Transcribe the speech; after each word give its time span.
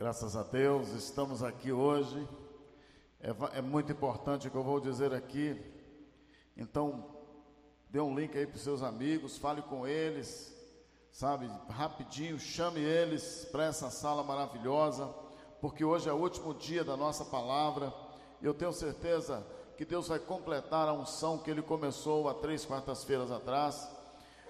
Graças 0.00 0.34
a 0.34 0.42
Deus, 0.42 0.88
estamos 0.94 1.42
aqui 1.42 1.70
hoje. 1.70 2.26
É, 3.20 3.58
é, 3.58 3.60
muito 3.60 3.92
importante 3.92 4.48
o 4.48 4.50
que 4.50 4.56
eu 4.56 4.64
vou 4.64 4.80
dizer 4.80 5.12
aqui. 5.12 5.54
Então, 6.56 7.04
dê 7.90 8.00
um 8.00 8.18
link 8.18 8.34
aí 8.34 8.46
para 8.46 8.56
os 8.56 8.62
seus 8.62 8.82
amigos, 8.82 9.36
fale 9.36 9.60
com 9.60 9.86
eles, 9.86 10.56
sabe, 11.12 11.50
rapidinho, 11.68 12.38
chame 12.38 12.80
eles 12.80 13.46
para 13.52 13.66
essa 13.66 13.90
sala 13.90 14.22
maravilhosa, 14.22 15.06
porque 15.60 15.84
hoje 15.84 16.08
é 16.08 16.12
o 16.14 16.16
último 16.16 16.54
dia 16.54 16.82
da 16.82 16.96
nossa 16.96 17.26
palavra. 17.26 17.92
E 18.40 18.46
eu 18.46 18.54
tenho 18.54 18.72
certeza 18.72 19.46
que 19.76 19.84
Deus 19.84 20.08
vai 20.08 20.18
completar 20.18 20.88
a 20.88 20.94
unção 20.94 21.36
que 21.36 21.50
Ele 21.50 21.60
começou 21.60 22.26
há 22.26 22.32
três 22.32 22.64
quartas-feiras 22.64 23.30
atrás. 23.30 23.86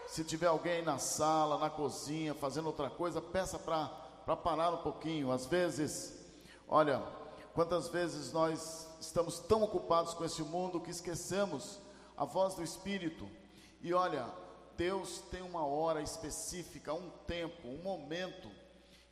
Se 0.07 0.23
tiver 0.23 0.47
alguém 0.47 0.81
na 0.81 0.99
sala, 0.99 1.59
na 1.59 1.69
cozinha, 1.69 2.35
fazendo 2.35 2.67
outra 2.67 2.89
coisa, 2.89 3.21
peça 3.21 3.59
para 3.59 4.10
para 4.31 4.37
parar 4.37 4.71
um 4.71 4.77
pouquinho. 4.77 5.33
Às 5.33 5.45
vezes, 5.47 6.17
olha, 6.69 7.03
quantas 7.53 7.89
vezes 7.89 8.33
nós 8.33 8.87
estamos 9.01 9.41
tão 9.41 9.65
ocupados 9.65 10.15
com 10.15 10.25
esse 10.25 10.41
mundo 10.41 10.81
que 10.81 10.89
esquecemos 10.89 11.81
a 12.17 12.25
voz 12.25 12.55
do 12.55 12.63
Espírito. 12.63 13.29
E 13.81 13.93
olha, 13.93 14.25
Deus 14.77 15.19
tem 15.33 15.43
uma 15.43 15.67
hora 15.67 16.01
específica, 16.01 16.95
um 16.95 17.11
tempo, 17.27 17.67
um 17.67 17.83
momento 17.83 18.49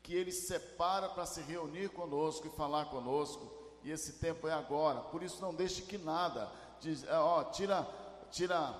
que 0.04 0.14
Ele 0.14 0.30
separa 0.30 1.08
para 1.08 1.26
se 1.26 1.40
reunir 1.40 1.88
conosco 1.88 2.46
e 2.46 2.56
falar 2.56 2.84
conosco. 2.84 3.52
E 3.82 3.90
esse 3.90 4.20
tempo 4.20 4.46
é 4.46 4.52
agora. 4.52 5.00
Por 5.00 5.24
isso 5.24 5.42
não 5.42 5.52
deixe 5.52 5.82
que 5.82 5.98
nada, 5.98 6.48
diz, 6.80 7.04
ó, 7.08 7.42
tira, 7.42 7.84
tira 8.30 8.72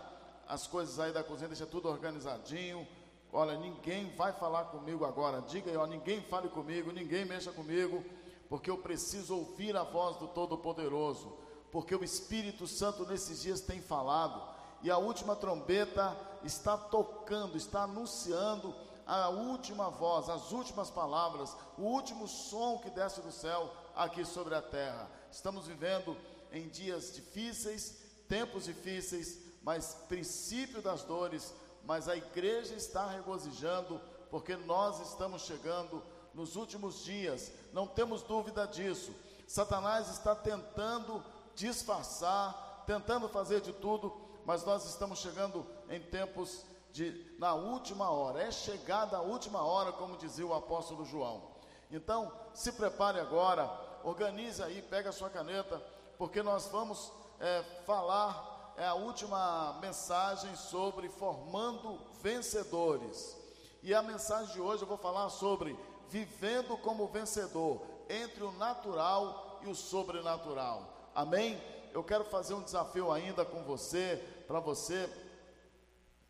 as 0.47 0.69
coisas 0.69 1.01
aí 1.01 1.13
da 1.13 1.25
cozinha, 1.25 1.49
deixa 1.49 1.67
tudo 1.67 1.89
organizadinho 1.89 2.87
Olha, 3.33 3.57
ninguém 3.59 4.15
vai 4.17 4.33
falar 4.33 4.67
comigo 4.67 5.05
agora. 5.05 5.43
Diga 5.43 5.71
aí, 5.71 5.77
ó, 5.77 5.87
ninguém 5.87 6.23
fale 6.23 6.49
comigo, 6.49 6.91
ninguém 6.91 7.25
mexa 7.25 7.53
comigo, 7.53 8.05
porque 8.49 8.71
eu 8.71 8.79
preciso 8.79 9.37
ouvir 9.37 9.77
a 9.77 9.83
voz 9.83 10.17
do 10.17 10.29
Todo-Poderoso, 10.29 11.37
porque 11.71 11.95
o 11.95 12.03
Espírito 12.03 12.67
Santo 12.67 13.07
nesses 13.07 13.43
dias 13.43 13.61
tem 13.61 13.81
falado, 13.81 14.43
e 14.83 14.91
a 14.91 14.97
última 14.97 15.37
trombeta 15.37 16.17
está 16.43 16.77
tocando, 16.77 17.57
está 17.57 17.83
anunciando 17.83 18.75
a 19.07 19.29
última 19.29 19.91
voz, 19.91 20.29
as 20.29 20.53
últimas 20.53 20.91
palavras, 20.91 21.57
o 21.77 21.83
último 21.83 22.29
som 22.29 22.79
que 22.79 22.91
desce 22.91 23.21
do 23.21 23.33
céu 23.33 23.71
aqui 23.95 24.25
sobre 24.25 24.55
a 24.55 24.63
terra. 24.63 25.11
Estamos 25.31 25.67
vivendo 25.67 26.17
em 26.53 26.69
dias 26.69 27.13
difíceis, 27.13 27.99
tempos 28.29 28.65
difíceis, 28.65 29.39
mas 29.63 29.95
princípio 30.09 30.81
das 30.81 31.03
dores 31.03 31.55
mas 31.85 32.09
a 32.09 32.17
igreja 32.17 32.75
está 32.75 33.07
regozijando, 33.07 34.01
porque 34.31 34.57
nós 34.57 35.01
estamos 35.01 35.43
chegando 35.43 36.03
nos 36.35 36.57
últimos 36.57 37.05
dias, 37.05 37.51
não 37.73 37.87
temos 37.87 38.23
dúvida 38.23 38.67
disso. 38.67 39.15
Satanás 39.47 40.09
está 40.11 40.35
tentando 40.35 41.25
disfarçar, 41.55 42.85
tentando 42.87 43.29
fazer 43.29 43.61
de 43.61 43.73
tudo, 43.73 44.15
mas 44.45 44.65
nós 44.65 44.85
estamos 44.85 45.19
chegando 45.19 45.67
em 45.89 46.01
tempos 46.01 46.65
de 46.93 47.37
na 47.39 47.55
última 47.55 48.11
hora, 48.11 48.43
é 48.43 48.51
chegada 48.51 49.17
a 49.17 49.21
última 49.21 49.63
hora, 49.63 49.93
como 49.93 50.17
dizia 50.17 50.47
o 50.47 50.55
apóstolo 50.55 51.05
João. 51.05 51.43
Então, 51.91 52.33
se 52.53 52.73
prepare 52.73 53.21
agora, 53.21 53.71
organize 54.05 54.63
aí, 54.63 54.83
pega 54.83 55.11
a 55.11 55.13
sua 55.13 55.31
caneta, 55.31 55.83
porque 56.17 56.43
nós 56.43 56.67
vamos 56.67 57.13
é, 57.41 57.63
falar 57.87 58.58
é 58.79 58.87
a 58.87 58.95
última 58.95 59.77
mensagem 59.81 60.55
sobre 60.55 61.09
formando 61.09 61.99
vencedores. 62.23 63.37
E 63.83 63.93
a 63.93 64.01
mensagem 64.01 64.55
de 64.55 64.61
hoje 64.61 64.83
eu 64.83 64.89
vou 64.89 64.97
falar 64.97 65.29
sobre 65.31 65.77
vivendo 66.09 66.79
como 66.79 67.09
vencedor 67.09 67.83
entre 68.09 68.45
o 68.45 68.53
natural 68.53 69.59
e 69.63 69.69
o 69.69 69.75
sobrenatural. 69.75 71.11
Amém? 71.13 71.61
Eu 71.93 72.05
quero 72.05 72.25
fazer 72.25 72.55
um 72.55 72.63
desafio 72.63 73.11
ainda 73.11 73.45
com 73.45 73.65
você, 73.65 74.17
para 74.47 74.61
você, 74.61 75.11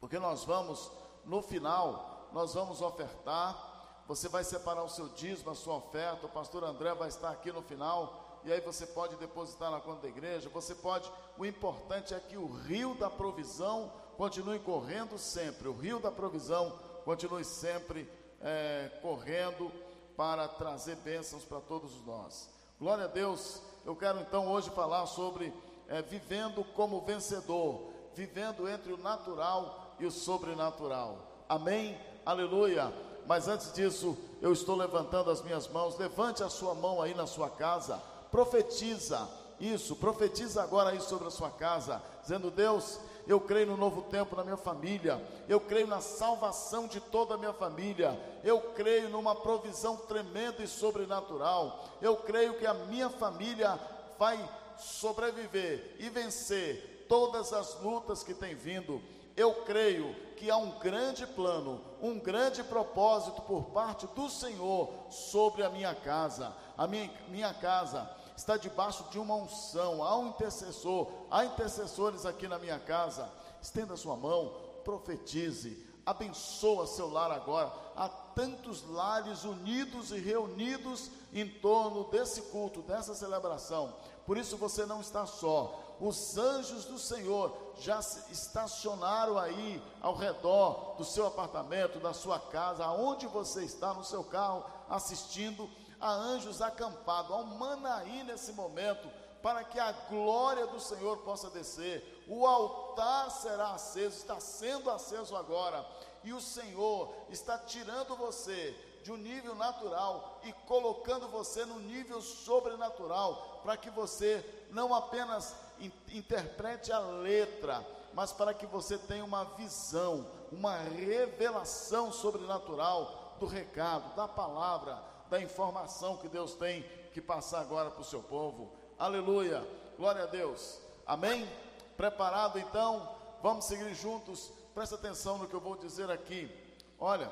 porque 0.00 0.18
nós 0.18 0.42
vamos 0.44 0.90
no 1.26 1.42
final, 1.42 2.30
nós 2.32 2.54
vamos 2.54 2.80
ofertar. 2.80 4.02
Você 4.06 4.26
vai 4.26 4.42
separar 4.42 4.84
o 4.84 4.88
seu 4.88 5.10
dízimo, 5.10 5.50
a 5.50 5.54
sua 5.54 5.76
oferta. 5.76 6.24
O 6.24 6.30
pastor 6.30 6.64
André 6.64 6.94
vai 6.94 7.08
estar 7.08 7.28
aqui 7.28 7.52
no 7.52 7.60
final 7.60 8.27
e 8.44 8.52
aí 8.52 8.60
você 8.60 8.86
pode 8.86 9.16
depositar 9.16 9.70
na 9.70 9.80
conta 9.80 10.02
da 10.02 10.08
igreja, 10.08 10.48
você 10.48 10.74
pode, 10.74 11.10
o 11.36 11.44
importante 11.44 12.14
é 12.14 12.20
que 12.20 12.36
o 12.36 12.46
rio 12.46 12.94
da 12.94 13.10
provisão 13.10 13.92
continue 14.16 14.58
correndo 14.58 15.18
sempre, 15.18 15.68
o 15.68 15.72
rio 15.72 15.98
da 15.98 16.10
provisão 16.10 16.78
continue 17.04 17.44
sempre 17.44 18.10
é, 18.40 18.90
correndo 19.02 19.70
para 20.16 20.48
trazer 20.48 20.96
bênçãos 20.96 21.44
para 21.44 21.60
todos 21.60 22.04
nós. 22.04 22.48
Glória 22.78 23.04
a 23.04 23.08
Deus, 23.08 23.62
eu 23.84 23.94
quero 23.94 24.20
então 24.20 24.48
hoje 24.48 24.70
falar 24.70 25.06
sobre 25.06 25.52
é, 25.88 26.02
vivendo 26.02 26.64
como 26.74 27.00
vencedor, 27.00 27.92
vivendo 28.14 28.68
entre 28.68 28.92
o 28.92 28.98
natural 28.98 29.94
e 29.98 30.06
o 30.06 30.10
sobrenatural. 30.10 31.18
Amém? 31.48 31.98
Aleluia. 32.24 32.92
Mas 33.26 33.46
antes 33.46 33.72
disso, 33.72 34.16
eu 34.40 34.52
estou 34.52 34.74
levantando 34.76 35.30
as 35.30 35.42
minhas 35.42 35.68
mãos. 35.68 35.98
Levante 35.98 36.42
a 36.42 36.48
sua 36.48 36.74
mão 36.74 37.00
aí 37.02 37.14
na 37.14 37.26
sua 37.26 37.50
casa 37.50 38.02
profetiza 38.30 39.28
isso, 39.60 39.96
profetiza 39.96 40.62
agora 40.62 40.90
aí 40.90 41.00
sobre 41.00 41.26
a 41.26 41.30
sua 41.30 41.50
casa, 41.50 42.00
dizendo: 42.22 42.50
Deus, 42.50 43.00
eu 43.26 43.40
creio 43.40 43.66
no 43.66 43.76
novo 43.76 44.02
tempo 44.02 44.36
na 44.36 44.44
minha 44.44 44.56
família, 44.56 45.20
eu 45.48 45.60
creio 45.60 45.86
na 45.86 46.00
salvação 46.00 46.86
de 46.86 47.00
toda 47.00 47.34
a 47.34 47.38
minha 47.38 47.52
família, 47.52 48.18
eu 48.44 48.60
creio 48.60 49.08
numa 49.08 49.34
provisão 49.34 49.96
tremenda 49.96 50.62
e 50.62 50.68
sobrenatural, 50.68 51.84
eu 52.00 52.16
creio 52.16 52.56
que 52.56 52.66
a 52.66 52.74
minha 52.74 53.10
família 53.10 53.78
vai 54.18 54.38
sobreviver 54.78 55.96
e 55.98 56.08
vencer 56.08 57.06
todas 57.08 57.52
as 57.52 57.80
lutas 57.80 58.22
que 58.22 58.34
tem 58.34 58.54
vindo. 58.54 59.02
Eu 59.36 59.54
creio 59.64 60.14
que 60.36 60.50
há 60.50 60.56
um 60.56 60.78
grande 60.78 61.26
plano, 61.26 61.80
um 62.00 62.18
grande 62.18 62.62
propósito 62.62 63.40
por 63.42 63.66
parte 63.66 64.06
do 64.08 64.28
Senhor 64.28 64.92
sobre 65.10 65.62
a 65.62 65.70
minha 65.70 65.94
casa. 65.94 66.52
A 66.76 66.86
minha, 66.86 67.10
minha 67.28 67.52
casa 67.54 68.08
está 68.38 68.56
debaixo 68.56 69.04
de 69.10 69.18
uma 69.18 69.34
unção, 69.34 70.00
há 70.00 70.16
um 70.16 70.28
intercessor, 70.28 71.10
há 71.28 71.44
intercessores 71.44 72.24
aqui 72.24 72.46
na 72.46 72.56
minha 72.56 72.78
casa. 72.78 73.28
Estenda 73.60 73.96
sua 73.96 74.16
mão, 74.16 74.54
profetize, 74.84 75.84
abençoa 76.06 76.86
seu 76.86 77.10
lar 77.10 77.32
agora. 77.32 77.72
Há 77.96 78.08
tantos 78.08 78.88
lares 78.88 79.42
unidos 79.42 80.12
e 80.12 80.20
reunidos 80.20 81.10
em 81.34 81.48
torno 81.48 82.04
desse 82.04 82.42
culto, 82.42 82.80
dessa 82.80 83.12
celebração. 83.12 83.92
Por 84.24 84.38
isso 84.38 84.56
você 84.56 84.86
não 84.86 85.00
está 85.00 85.26
só. 85.26 85.96
Os 86.00 86.38
anjos 86.38 86.84
do 86.84 86.96
Senhor 86.96 87.52
já 87.80 87.98
estacionaram 88.30 89.36
aí 89.36 89.82
ao 90.00 90.14
redor 90.14 90.94
do 90.96 91.04
seu 91.04 91.26
apartamento, 91.26 91.98
da 91.98 92.14
sua 92.14 92.38
casa, 92.38 92.84
aonde 92.84 93.26
você 93.26 93.64
está 93.64 93.92
no 93.92 94.04
seu 94.04 94.22
carro 94.22 94.64
assistindo 94.88 95.68
há 96.00 96.10
anjos 96.10 96.62
acampados, 96.62 97.32
há 97.32 97.36
um 97.36 97.56
Manaí 97.58 98.22
nesse 98.24 98.52
momento, 98.52 99.08
para 99.42 99.64
que 99.64 99.78
a 99.78 99.92
glória 99.92 100.66
do 100.66 100.80
Senhor 100.80 101.18
possa 101.18 101.48
descer. 101.50 102.24
O 102.28 102.46
altar 102.46 103.30
será 103.30 103.70
aceso, 103.70 104.16
está 104.16 104.40
sendo 104.40 104.90
aceso 104.90 105.36
agora, 105.36 105.86
e 106.24 106.32
o 106.32 106.40
Senhor 106.40 107.14
está 107.30 107.56
tirando 107.58 108.16
você 108.16 108.76
de 109.02 109.12
um 109.12 109.16
nível 109.16 109.54
natural 109.54 110.40
e 110.44 110.52
colocando 110.66 111.28
você 111.28 111.64
no 111.64 111.78
nível 111.78 112.20
sobrenatural, 112.20 113.60
para 113.62 113.76
que 113.76 113.90
você 113.90 114.44
não 114.70 114.94
apenas 114.94 115.54
in 115.80 115.92
interprete 116.12 116.92
a 116.92 116.98
letra, 116.98 117.86
mas 118.12 118.32
para 118.32 118.52
que 118.52 118.66
você 118.66 118.98
tenha 118.98 119.24
uma 119.24 119.44
visão, 119.44 120.26
uma 120.50 120.76
revelação 120.76 122.12
sobrenatural 122.12 123.36
do 123.38 123.46
recado, 123.46 124.14
da 124.16 124.26
palavra, 124.26 125.00
da 125.30 125.40
informação 125.40 126.16
que 126.16 126.28
Deus 126.28 126.54
tem 126.54 126.82
que 127.12 127.20
passar 127.20 127.60
agora 127.60 127.90
para 127.90 128.00
o 128.00 128.04
seu 128.04 128.22
povo. 128.22 128.72
Aleluia, 128.98 129.66
glória 129.96 130.22
a 130.22 130.26
Deus. 130.26 130.80
Amém? 131.06 131.48
Preparado 131.96 132.58
então? 132.58 133.16
Vamos 133.42 133.66
seguir 133.66 133.94
juntos. 133.94 134.52
Presta 134.74 134.94
atenção 134.94 135.38
no 135.38 135.48
que 135.48 135.54
eu 135.54 135.60
vou 135.60 135.76
dizer 135.76 136.10
aqui. 136.10 136.50
Olha, 136.98 137.30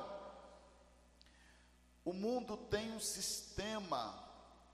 o 2.03 2.13
mundo 2.13 2.55
tem 2.55 2.91
um 2.91 2.99
sistema, 2.99 4.13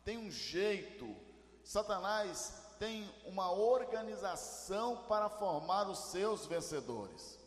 tem 0.03 0.17
um 0.17 0.29
jeito. 0.31 1.15
Satanás 1.63 2.61
tem 2.77 3.09
uma 3.25 3.51
organização 3.51 4.97
para 5.07 5.29
formar 5.29 5.89
os 5.89 6.11
seus 6.11 6.45
vencedores. 6.45 7.39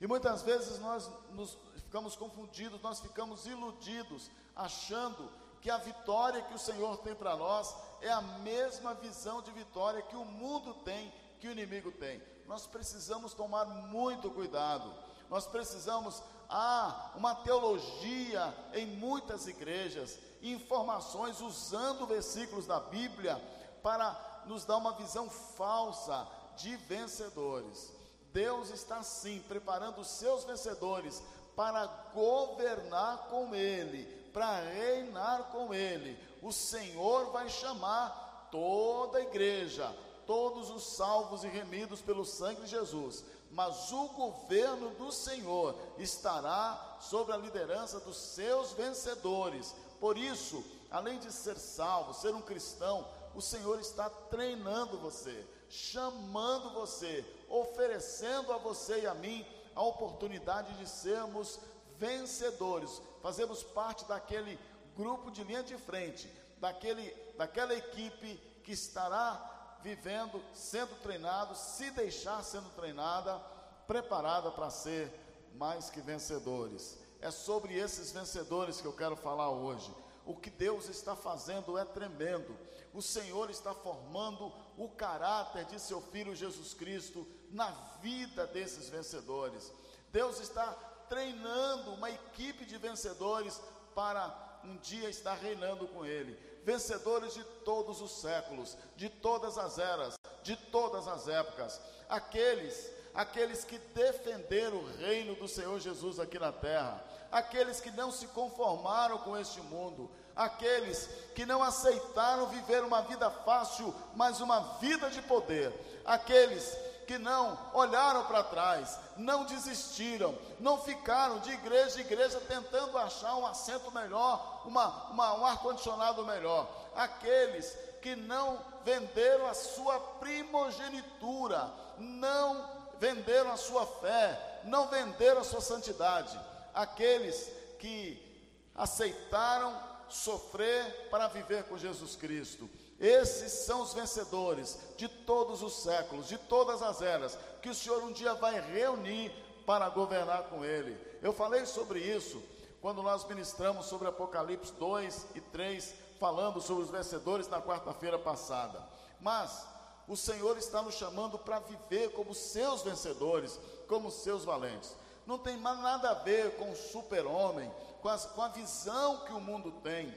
E 0.00 0.06
muitas 0.06 0.42
vezes 0.42 0.78
nós 0.80 1.10
nos 1.30 1.56
ficamos 1.76 2.16
confundidos, 2.16 2.80
nós 2.80 3.00
ficamos 3.00 3.46
iludidos, 3.46 4.30
achando 4.54 5.30
que 5.60 5.70
a 5.70 5.78
vitória 5.78 6.42
que 6.42 6.54
o 6.54 6.58
Senhor 6.58 6.96
tem 6.98 7.14
para 7.14 7.36
nós 7.36 7.74
é 8.00 8.10
a 8.10 8.20
mesma 8.20 8.94
visão 8.94 9.42
de 9.42 9.50
vitória 9.50 10.02
que 10.02 10.16
o 10.16 10.24
mundo 10.24 10.74
tem, 10.84 11.12
que 11.38 11.48
o 11.48 11.52
inimigo 11.52 11.92
tem. 11.92 12.22
Nós 12.46 12.66
precisamos 12.66 13.34
tomar 13.34 13.64
muito 13.66 14.30
cuidado, 14.30 14.92
nós 15.28 15.46
precisamos 15.46 16.22
há 16.48 17.12
uma 17.14 17.34
teologia 17.34 18.52
em 18.72 18.86
muitas 18.86 19.46
igrejas, 19.46 20.18
informações 20.42 21.40
usando 21.40 22.06
versículos 22.06 22.66
da 22.66 22.80
Bíblia 22.80 23.40
para 23.82 24.42
nos 24.46 24.64
dar 24.64 24.78
uma 24.78 24.92
visão 24.92 25.28
falsa 25.30 26.26
de 26.56 26.76
vencedores. 26.76 27.92
Deus 28.32 28.70
está 28.70 29.02
sim 29.02 29.42
preparando 29.48 30.00
os 30.00 30.08
seus 30.08 30.44
vencedores 30.44 31.22
para 31.60 31.86
governar 32.14 33.26
com 33.28 33.54
Ele, 33.54 34.06
para 34.32 34.60
reinar 34.60 35.50
com 35.52 35.74
Ele. 35.74 36.18
O 36.40 36.50
Senhor 36.50 37.30
vai 37.32 37.50
chamar 37.50 38.48
toda 38.50 39.18
a 39.18 39.20
igreja, 39.20 39.94
todos 40.26 40.70
os 40.70 40.96
salvos 40.96 41.44
e 41.44 41.48
remidos 41.48 42.00
pelo 42.00 42.24
sangue 42.24 42.62
de 42.62 42.68
Jesus. 42.68 43.22
Mas 43.50 43.92
o 43.92 44.08
governo 44.08 44.88
do 44.94 45.12
Senhor 45.12 45.76
estará 45.98 46.96
sobre 46.98 47.34
a 47.34 47.36
liderança 47.36 48.00
dos 48.00 48.16
seus 48.16 48.72
vencedores. 48.72 49.74
Por 50.00 50.16
isso, 50.16 50.64
além 50.90 51.18
de 51.18 51.30
ser 51.30 51.58
salvo, 51.58 52.14
ser 52.14 52.34
um 52.34 52.40
cristão, 52.40 53.06
o 53.34 53.42
Senhor 53.42 53.78
está 53.78 54.08
treinando 54.08 54.96
você, 54.96 55.46
chamando 55.68 56.70
você, 56.70 57.22
oferecendo 57.50 58.50
a 58.50 58.56
você 58.56 59.00
e 59.00 59.06
a 59.06 59.12
mim 59.12 59.44
a 59.80 59.82
oportunidade 59.82 60.74
de 60.74 60.86
sermos 60.86 61.58
vencedores, 61.96 63.00
fazemos 63.22 63.62
parte 63.62 64.04
daquele 64.04 64.58
grupo 64.94 65.30
de 65.30 65.42
linha 65.42 65.62
de 65.62 65.74
frente, 65.78 66.30
daquele, 66.58 67.10
daquela 67.38 67.74
equipe 67.74 68.36
que 68.62 68.72
estará 68.72 69.78
vivendo, 69.82 70.42
sendo 70.52 70.94
treinado, 70.96 71.54
se 71.54 71.90
deixar 71.92 72.44
sendo 72.44 72.68
treinada, 72.76 73.38
preparada 73.86 74.50
para 74.50 74.68
ser 74.68 75.10
mais 75.54 75.88
que 75.88 76.02
vencedores. 76.02 76.98
É 77.18 77.30
sobre 77.30 77.74
esses 77.74 78.12
vencedores 78.12 78.82
que 78.82 78.86
eu 78.86 78.92
quero 78.92 79.16
falar 79.16 79.48
hoje. 79.48 79.90
O 80.26 80.36
que 80.36 80.50
Deus 80.50 80.90
está 80.90 81.16
fazendo 81.16 81.78
é 81.78 81.86
tremendo. 81.86 82.54
O 82.92 83.00
Senhor 83.00 83.48
está 83.48 83.72
formando 83.72 84.52
o 84.76 84.90
caráter 84.90 85.64
de 85.64 85.80
seu 85.80 86.02
filho 86.02 86.36
Jesus 86.36 86.74
Cristo 86.74 87.26
na 87.50 87.70
vida 88.00 88.46
desses 88.46 88.88
vencedores. 88.88 89.72
Deus 90.12 90.40
está 90.40 90.66
treinando 91.08 91.92
uma 91.92 92.10
equipe 92.10 92.64
de 92.64 92.76
vencedores 92.78 93.60
para 93.94 94.32
um 94.64 94.76
dia 94.76 95.08
estar 95.08 95.34
reinando 95.34 95.88
com 95.88 96.04
Ele. 96.04 96.38
Vencedores 96.64 97.34
de 97.34 97.42
todos 97.64 98.00
os 98.00 98.20
séculos, 98.20 98.76
de 98.96 99.08
todas 99.08 99.56
as 99.58 99.78
eras, 99.78 100.18
de 100.42 100.56
todas 100.56 101.08
as 101.08 101.26
épocas. 101.26 101.80
Aqueles, 102.08 102.90
aqueles 103.14 103.64
que 103.64 103.78
defenderam 103.78 104.78
o 104.78 104.86
reino 104.98 105.34
do 105.34 105.48
Senhor 105.48 105.78
Jesus 105.80 106.20
aqui 106.20 106.38
na 106.38 106.52
terra. 106.52 107.02
Aqueles 107.32 107.80
que 107.80 107.90
não 107.90 108.10
se 108.10 108.26
conformaram 108.28 109.18
com 109.18 109.36
este 109.36 109.60
mundo. 109.60 110.10
Aqueles 110.36 111.08
que 111.34 111.46
não 111.46 111.62
aceitaram 111.62 112.48
viver 112.48 112.82
uma 112.82 113.02
vida 113.02 113.30
fácil, 113.30 113.94
mas 114.14 114.40
uma 114.40 114.78
vida 114.78 115.10
de 115.10 115.22
poder. 115.22 115.72
Aqueles 116.04 116.76
que 117.10 117.18
não 117.18 117.58
olharam 117.74 118.24
para 118.26 118.44
trás, 118.44 118.96
não 119.16 119.44
desistiram, 119.44 120.32
não 120.60 120.80
ficaram 120.80 121.40
de 121.40 121.50
igreja 121.50 121.98
em 121.98 122.04
igreja 122.04 122.40
tentando 122.46 122.96
achar 122.96 123.34
um 123.34 123.44
assento 123.44 123.90
melhor, 123.90 124.62
uma, 124.64 125.10
uma 125.10 125.34
um 125.34 125.44
ar-condicionado 125.44 126.24
melhor. 126.24 126.70
Aqueles 126.94 127.76
que 128.00 128.14
não 128.14 128.60
venderam 128.84 129.48
a 129.48 129.54
sua 129.54 129.98
primogenitura, 130.20 131.68
não 131.98 132.64
venderam 133.00 133.50
a 133.50 133.56
sua 133.56 133.84
fé, 133.84 134.60
não 134.62 134.86
venderam 134.86 135.40
a 135.40 135.44
sua 135.44 135.60
santidade. 135.60 136.38
Aqueles 136.72 137.50
que 137.80 138.54
aceitaram 138.72 139.76
sofrer 140.08 141.08
para 141.10 141.26
viver 141.26 141.64
com 141.64 141.76
Jesus 141.76 142.14
Cristo. 142.14 142.70
Esses 143.00 143.50
são 143.50 143.80
os 143.80 143.94
vencedores 143.94 144.78
de 144.98 145.08
todos 145.08 145.62
os 145.62 145.82
séculos, 145.82 146.28
de 146.28 146.36
todas 146.36 146.82
as 146.82 147.00
eras, 147.00 147.38
que 147.62 147.70
o 147.70 147.74
Senhor 147.74 148.02
um 148.02 148.12
dia 148.12 148.34
vai 148.34 148.60
reunir 148.60 149.32
para 149.64 149.88
governar 149.88 150.44
com 150.44 150.62
Ele. 150.62 151.00
Eu 151.22 151.32
falei 151.32 151.64
sobre 151.64 151.98
isso 151.98 152.42
quando 152.82 153.02
nós 153.02 153.26
ministramos 153.26 153.86
sobre 153.86 154.06
Apocalipse 154.06 154.72
2 154.74 155.26
e 155.34 155.40
3, 155.40 155.94
falando 156.18 156.60
sobre 156.60 156.82
os 156.82 156.90
vencedores 156.90 157.48
na 157.48 157.62
quarta-feira 157.62 158.18
passada. 158.18 158.86
Mas 159.18 159.66
o 160.06 160.16
Senhor 160.16 160.58
está 160.58 160.82
nos 160.82 160.94
chamando 160.94 161.38
para 161.38 161.58
viver 161.60 162.10
como 162.12 162.34
seus 162.34 162.82
vencedores, 162.82 163.58
como 163.88 164.10
seus 164.10 164.44
valentes. 164.44 164.94
Não 165.26 165.38
tem 165.38 165.56
nada 165.58 166.10
a 166.10 166.14
ver 166.14 166.56
com 166.56 166.70
o 166.70 166.76
super-homem, 166.76 167.70
com, 168.02 168.10
com 168.34 168.42
a 168.42 168.48
visão 168.48 169.24
que 169.24 169.32
o 169.32 169.40
mundo 169.40 169.72
tem 169.82 170.14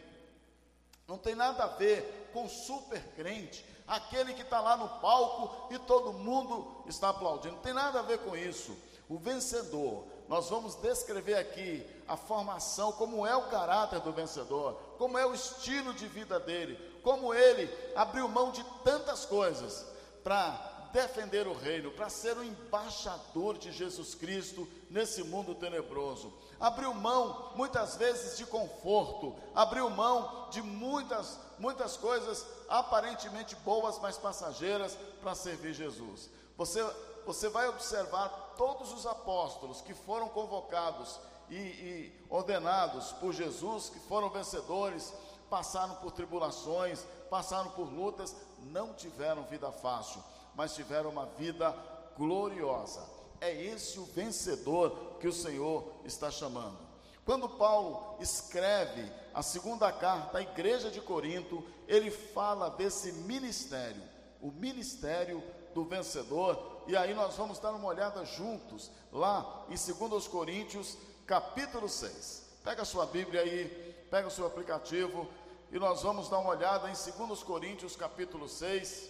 não 1.08 1.18
tem 1.18 1.36
nada 1.36 1.64
a 1.64 1.68
ver 1.68 2.30
com 2.34 2.48
super 2.48 3.02
crente, 3.16 3.66
aquele 3.88 4.34
que 4.34 4.42
está 4.42 4.62
lá 4.62 4.78
no 4.78 4.88
palco 5.00 5.74
e 5.74 5.80
todo 5.80 6.14
mundo 6.14 6.84
está 6.88 7.10
aplaudindo. 7.10 7.56
Não 7.56 7.62
tem 7.62 7.74
nada 7.74 8.00
a 8.00 8.04
ver 8.04 8.20
com 8.20 8.36
isso. 8.36 8.76
O 9.10 9.18
vencedor, 9.18 10.06
nós 10.28 10.50
vamos 10.50 10.76
descrever 10.76 11.36
aqui 11.36 11.86
a 12.08 12.16
formação, 12.16 12.92
como 12.94 13.28
é 13.28 13.36
o 13.36 13.50
caráter 13.50 14.00
do 14.00 14.14
vencedor, 14.14 14.74
como 14.98 15.18
é 15.18 15.26
o 15.26 15.34
estilo 15.34 15.94
de 15.94 16.08
vida 16.08 16.40
dele, 16.40 16.80
como 17.04 17.34
ele 17.34 17.70
abriu 17.96 18.28
mão 18.28 18.52
de 18.52 18.64
tantas 18.84 19.26
coisas 19.26 19.86
para 20.24 20.90
defender 20.94 21.48
o 21.48 21.54
reino, 21.54 21.92
para 21.92 22.10
ser 22.10 22.38
o 22.38 22.44
embaixador 22.44 23.58
de 23.58 23.72
Jesus 23.72 24.16
Cristo 24.16 24.68
nesse 24.90 25.24
mundo 25.24 25.54
tenebroso. 25.56 26.32
Abriu 26.60 26.94
mão 26.94 27.52
muitas 27.56 27.96
vezes 27.96 28.38
de 28.38 28.46
conforto, 28.46 29.36
abriu 29.54 29.90
mão 29.90 30.48
de 30.50 30.62
muitas, 30.62 31.38
muitas 31.60 31.98
coisas 31.98 32.46
aparentemente 32.70 33.56
boas, 33.58 34.00
mas 34.00 34.18
passageiras 34.18 34.98
para 35.22 35.36
servir 35.36 35.74
Jesus. 35.74 36.30
Você, 36.58 36.84
você 37.26 37.50
vai 37.50 37.68
observar 37.68 38.54
todos 38.58 38.94
os 38.94 39.06
apóstolos 39.06 39.82
que 39.82 39.94
foram 39.94 40.30
convocados 40.30 41.20
e, 41.50 41.56
e 41.56 42.26
ordenados 42.30 43.12
por 43.14 43.34
Jesus, 43.34 43.90
que 43.90 44.00
foram 44.00 44.30
vencedores, 44.30 45.14
passaram 45.50 45.96
por 45.96 46.12
tribulações, 46.12 47.04
passaram 47.30 47.72
por 47.72 47.92
lutas, 47.92 48.36
não 48.72 48.94
tiveram 48.94 49.44
vida 49.44 49.72
fácil 49.72 50.24
mas 50.56 50.74
tiveram 50.76 51.10
uma 51.10 51.26
vida 51.26 51.76
gloriosa. 52.18 53.02
É 53.44 53.52
esse 53.62 54.00
o 54.00 54.06
vencedor 54.06 55.18
que 55.20 55.28
o 55.28 55.34
Senhor 55.34 55.84
está 56.06 56.32
chamando. 56.32 56.78
Quando 57.26 57.50
Paulo 57.50 58.16
escreve 58.22 59.12
a 59.34 59.44
segunda 59.44 59.92
carta 59.92 60.38
à 60.38 60.42
igreja 60.42 60.90
de 60.90 61.02
Corinto, 61.02 61.62
ele 61.86 62.10
fala 62.10 62.70
desse 62.70 63.12
ministério, 63.12 64.02
o 64.42 64.50
ministério 64.50 65.44
do 65.74 65.84
vencedor, 65.84 66.86
e 66.88 66.96
aí 66.96 67.14
nós 67.14 67.36
vamos 67.36 67.60
dar 67.60 67.74
uma 67.74 67.90
olhada 67.90 68.24
juntos 68.24 68.90
lá 69.12 69.66
em 69.68 69.76
2 69.76 70.26
Coríntios, 70.30 70.98
capítulo 71.28 71.90
6. 71.90 72.44
Pega 72.64 72.84
a 72.84 72.86
sua 72.86 73.06
Bíblia 73.06 73.42
aí, 73.42 73.68
pega 74.10 74.30
o 74.30 74.32
seu 74.32 74.48
aplicativo 74.48 75.28
e 75.70 75.78
nós 75.78 76.02
vamos 76.02 76.30
dar 76.30 76.40
uma 76.40 76.52
olhada 76.52 76.90
em 76.90 76.94
2 77.28 77.44
Coríntios, 77.44 77.94
capítulo 77.98 78.48
6. 78.48 79.10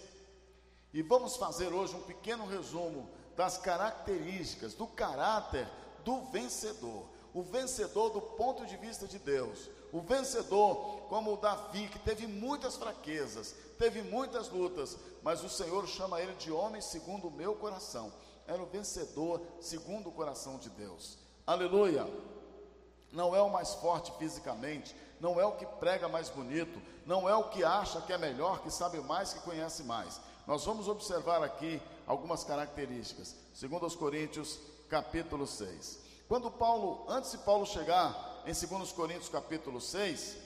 E 0.92 1.02
vamos 1.02 1.36
fazer 1.36 1.72
hoje 1.72 1.94
um 1.94 2.02
pequeno 2.02 2.44
resumo 2.44 3.08
das 3.36 3.58
características, 3.58 4.74
do 4.74 4.86
caráter 4.86 5.68
do 6.04 6.22
vencedor. 6.26 7.06
O 7.32 7.42
vencedor 7.42 8.10
do 8.10 8.20
ponto 8.20 8.64
de 8.64 8.76
vista 8.76 9.06
de 9.06 9.18
Deus. 9.18 9.68
O 9.92 10.00
vencedor, 10.00 11.02
como 11.08 11.34
o 11.34 11.36
Davi, 11.36 11.88
que 11.88 11.98
teve 11.98 12.26
muitas 12.26 12.76
fraquezas, 12.76 13.54
teve 13.78 14.02
muitas 14.02 14.48
lutas, 14.48 14.96
mas 15.22 15.42
o 15.42 15.48
Senhor 15.48 15.86
chama 15.86 16.20
ele 16.20 16.34
de 16.34 16.52
homem 16.52 16.80
segundo 16.80 17.28
o 17.28 17.30
meu 17.30 17.54
coração. 17.54 18.12
Era 18.46 18.62
o 18.62 18.66
vencedor 18.66 19.40
segundo 19.60 20.08
o 20.08 20.12
coração 20.12 20.58
de 20.58 20.70
Deus. 20.70 21.18
Aleluia! 21.46 22.06
Não 23.12 23.34
é 23.34 23.40
o 23.40 23.50
mais 23.50 23.74
forte 23.74 24.12
fisicamente, 24.18 24.94
não 25.20 25.40
é 25.40 25.46
o 25.46 25.52
que 25.52 25.64
prega 25.64 26.08
mais 26.08 26.28
bonito, 26.28 26.80
não 27.06 27.28
é 27.28 27.34
o 27.34 27.48
que 27.50 27.62
acha 27.62 28.00
que 28.00 28.12
é 28.12 28.18
melhor, 28.18 28.60
que 28.60 28.70
sabe 28.70 28.98
mais, 29.00 29.32
que 29.32 29.40
conhece 29.40 29.84
mais 29.84 30.20
nós 30.46 30.64
vamos 30.64 30.88
observar 30.88 31.42
aqui 31.42 31.80
algumas 32.06 32.44
características. 32.44 33.34
Segundo 33.54 33.86
os 33.86 33.94
Coríntios, 33.94 34.58
capítulo 34.88 35.46
6. 35.46 36.00
Quando 36.28 36.50
Paulo, 36.50 37.04
antes 37.08 37.32
de 37.32 37.38
Paulo 37.38 37.66
chegar 37.66 38.42
em 38.46 38.52
2 38.52 38.92
Coríntios 38.92 39.28
capítulo 39.28 39.80
6, 39.80 40.36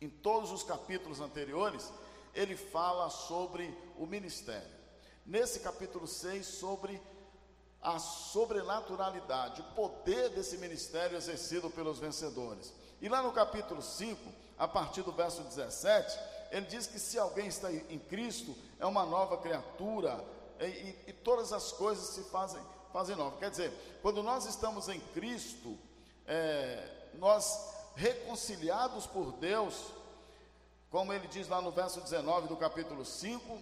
em 0.00 0.08
todos 0.08 0.50
os 0.50 0.62
capítulos 0.62 1.20
anteriores, 1.20 1.92
ele 2.34 2.56
fala 2.56 3.10
sobre 3.10 3.76
o 3.96 4.06
ministério. 4.06 4.70
Nesse 5.26 5.60
capítulo 5.60 6.06
6, 6.06 6.46
sobre 6.46 7.00
a 7.82 7.98
sobrenaturalidade, 7.98 9.62
o 9.62 9.74
poder 9.74 10.30
desse 10.30 10.58
ministério 10.58 11.16
exercido 11.16 11.70
pelos 11.70 11.98
vencedores. 11.98 12.72
E 13.00 13.08
lá 13.08 13.22
no 13.22 13.32
capítulo 13.32 13.80
5, 13.80 14.20
a 14.58 14.68
partir 14.68 15.02
do 15.02 15.12
verso 15.12 15.42
17, 15.42 16.18
ele 16.50 16.66
diz 16.66 16.86
que 16.86 16.98
se 16.98 17.18
alguém 17.18 17.46
está 17.46 17.72
em 17.72 17.98
Cristo, 17.98 18.56
é 18.78 18.86
uma 18.86 19.06
nova 19.06 19.36
criatura, 19.38 20.24
e, 20.60 20.64
e, 20.64 21.04
e 21.08 21.12
todas 21.12 21.52
as 21.52 21.72
coisas 21.72 22.08
se 22.08 22.22
fazem, 22.24 22.62
fazem 22.92 23.16
nova. 23.16 23.36
Quer 23.38 23.50
dizer, 23.50 23.72
quando 24.02 24.22
nós 24.22 24.46
estamos 24.46 24.88
em 24.88 25.00
Cristo, 25.14 25.78
é, 26.26 26.88
nós 27.14 27.72
reconciliados 27.94 29.06
por 29.06 29.32
Deus, 29.32 29.74
como 30.90 31.12
ele 31.12 31.28
diz 31.28 31.48
lá 31.48 31.60
no 31.60 31.70
verso 31.70 32.00
19 32.00 32.48
do 32.48 32.56
capítulo 32.56 33.04
5, 33.04 33.60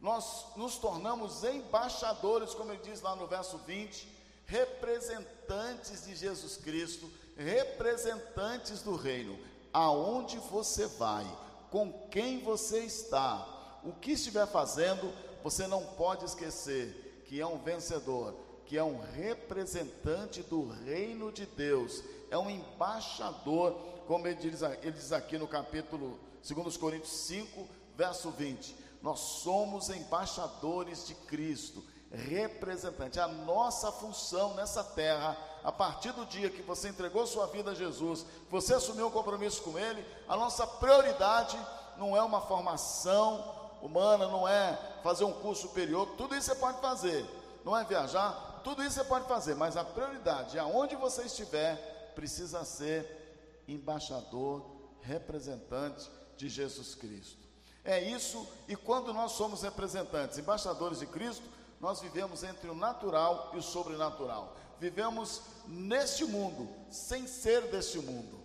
nós 0.00 0.46
nos 0.56 0.76
tornamos 0.76 1.44
embaixadores, 1.44 2.54
como 2.54 2.72
ele 2.72 2.82
diz 2.82 3.00
lá 3.00 3.16
no 3.16 3.26
verso 3.26 3.58
20, 3.58 4.06
representantes 4.46 6.04
de 6.04 6.14
Jesus 6.14 6.56
Cristo, 6.56 7.10
representantes 7.36 8.82
do 8.82 8.96
reino. 8.96 9.38
Aonde 9.72 10.38
você 10.38 10.86
vai, 10.86 11.26
com 11.74 11.92
quem 12.08 12.38
você 12.38 12.84
está, 12.84 13.80
o 13.82 13.90
que 13.90 14.12
estiver 14.12 14.46
fazendo, 14.46 15.12
você 15.42 15.66
não 15.66 15.84
pode 15.84 16.24
esquecer 16.24 17.24
que 17.26 17.40
é 17.40 17.44
um 17.44 17.58
vencedor, 17.58 18.32
que 18.64 18.78
é 18.78 18.84
um 18.84 19.00
representante 19.00 20.40
do 20.44 20.68
reino 20.68 21.32
de 21.32 21.44
Deus, 21.44 22.00
é 22.30 22.38
um 22.38 22.48
embaixador, 22.48 23.72
como 24.06 24.24
ele 24.28 24.36
diz, 24.36 24.62
ele 24.62 24.92
diz 24.92 25.10
aqui 25.10 25.36
no 25.36 25.48
capítulo 25.48 26.16
2 26.48 26.76
Coríntios 26.76 27.10
5, 27.10 27.66
verso 27.96 28.30
20. 28.30 28.76
Nós 29.02 29.18
somos 29.18 29.88
embaixadores 29.90 31.04
de 31.04 31.16
Cristo, 31.26 31.82
representante. 32.14 33.20
A 33.20 33.28
nossa 33.28 33.90
função 33.92 34.54
nessa 34.54 34.82
terra, 34.82 35.36
a 35.62 35.72
partir 35.72 36.12
do 36.12 36.24
dia 36.26 36.50
que 36.50 36.62
você 36.62 36.88
entregou 36.88 37.26
sua 37.26 37.46
vida 37.46 37.72
a 37.72 37.74
Jesus, 37.74 38.24
você 38.50 38.74
assumiu 38.74 39.08
um 39.08 39.10
compromisso 39.10 39.62
com 39.62 39.78
Ele, 39.78 40.04
a 40.28 40.36
nossa 40.36 40.66
prioridade 40.66 41.58
não 41.96 42.16
é 42.16 42.22
uma 42.22 42.40
formação 42.40 43.54
humana, 43.82 44.26
não 44.28 44.48
é 44.48 44.78
fazer 45.02 45.24
um 45.24 45.32
curso 45.32 45.68
superior, 45.68 46.08
tudo 46.16 46.34
isso 46.34 46.46
você 46.46 46.54
pode 46.54 46.80
fazer, 46.80 47.26
não 47.64 47.76
é 47.76 47.84
viajar, 47.84 48.60
tudo 48.64 48.82
isso 48.82 48.94
você 48.94 49.04
pode 49.04 49.28
fazer, 49.28 49.54
mas 49.54 49.76
a 49.76 49.84
prioridade, 49.84 50.58
aonde 50.58 50.96
você 50.96 51.22
estiver, 51.22 52.12
precisa 52.14 52.64
ser 52.64 53.62
embaixador, 53.68 54.64
representante 55.02 56.10
de 56.36 56.48
Jesus 56.48 56.94
Cristo. 56.94 57.44
É 57.84 58.02
isso, 58.02 58.46
e 58.66 58.74
quando 58.74 59.12
nós 59.12 59.32
somos 59.32 59.62
representantes, 59.62 60.38
embaixadores 60.38 61.00
de 61.00 61.06
Cristo, 61.06 61.44
nós 61.84 62.00
vivemos 62.00 62.42
entre 62.42 62.70
o 62.70 62.74
natural 62.74 63.50
e 63.52 63.58
o 63.58 63.62
sobrenatural. 63.62 64.56
Vivemos 64.80 65.42
neste 65.66 66.24
mundo, 66.24 66.66
sem 66.90 67.26
ser 67.26 67.70
deste 67.70 67.98
mundo. 67.98 68.40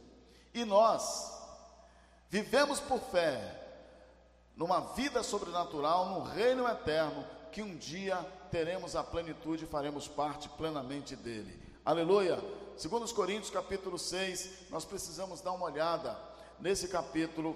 E 0.54 0.66
nós 0.66 1.42
vivemos 2.30 2.82
por 2.82 3.00
fé, 3.00 3.56
numa 4.58 4.82
vida 4.94 5.24
sobrenatural, 5.24 6.10
num 6.10 6.24
reino 6.24 6.68
eterno, 6.68 7.26
que 7.50 7.62
um 7.62 7.78
dia 7.78 8.18
teremos 8.52 8.94
a 8.94 9.06
plenitude 9.06 9.64
e 9.64 9.68
faremos 9.68 10.06
parte 10.06 10.50
plenamente 10.50 11.16
dele. 11.16 11.64
Aleluia! 11.86 12.44
Segundo 12.76 13.04
os 13.04 13.14
Coríntios, 13.14 13.50
capítulo 13.50 13.98
6, 13.98 14.70
nós 14.70 14.84
precisamos 14.84 15.40
dar 15.40 15.54
uma 15.54 15.66
olhada 15.66 16.20
nesse 16.60 16.90
capítulo 16.90 17.56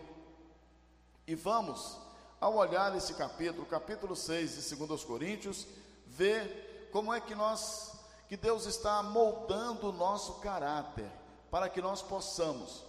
e 1.27 1.35
vamos, 1.35 1.97
ao 2.43 2.55
olhar 2.55 2.95
esse 2.95 3.13
capítulo, 3.13 3.65
capítulo 3.65 4.15
6 4.15 4.69
de 4.69 4.75
2 4.75 5.03
Coríntios, 5.03 5.65
ver 6.05 6.89
como 6.91 7.13
é 7.13 7.21
que 7.21 7.33
nós, 7.33 7.93
que 8.27 8.35
Deus 8.35 8.65
está 8.65 9.01
moldando 9.01 9.89
o 9.89 9.93
nosso 9.93 10.35
caráter, 10.35 11.09
para 11.49 11.69
que 11.69 11.81
nós 11.81 12.01
possamos 12.01 12.83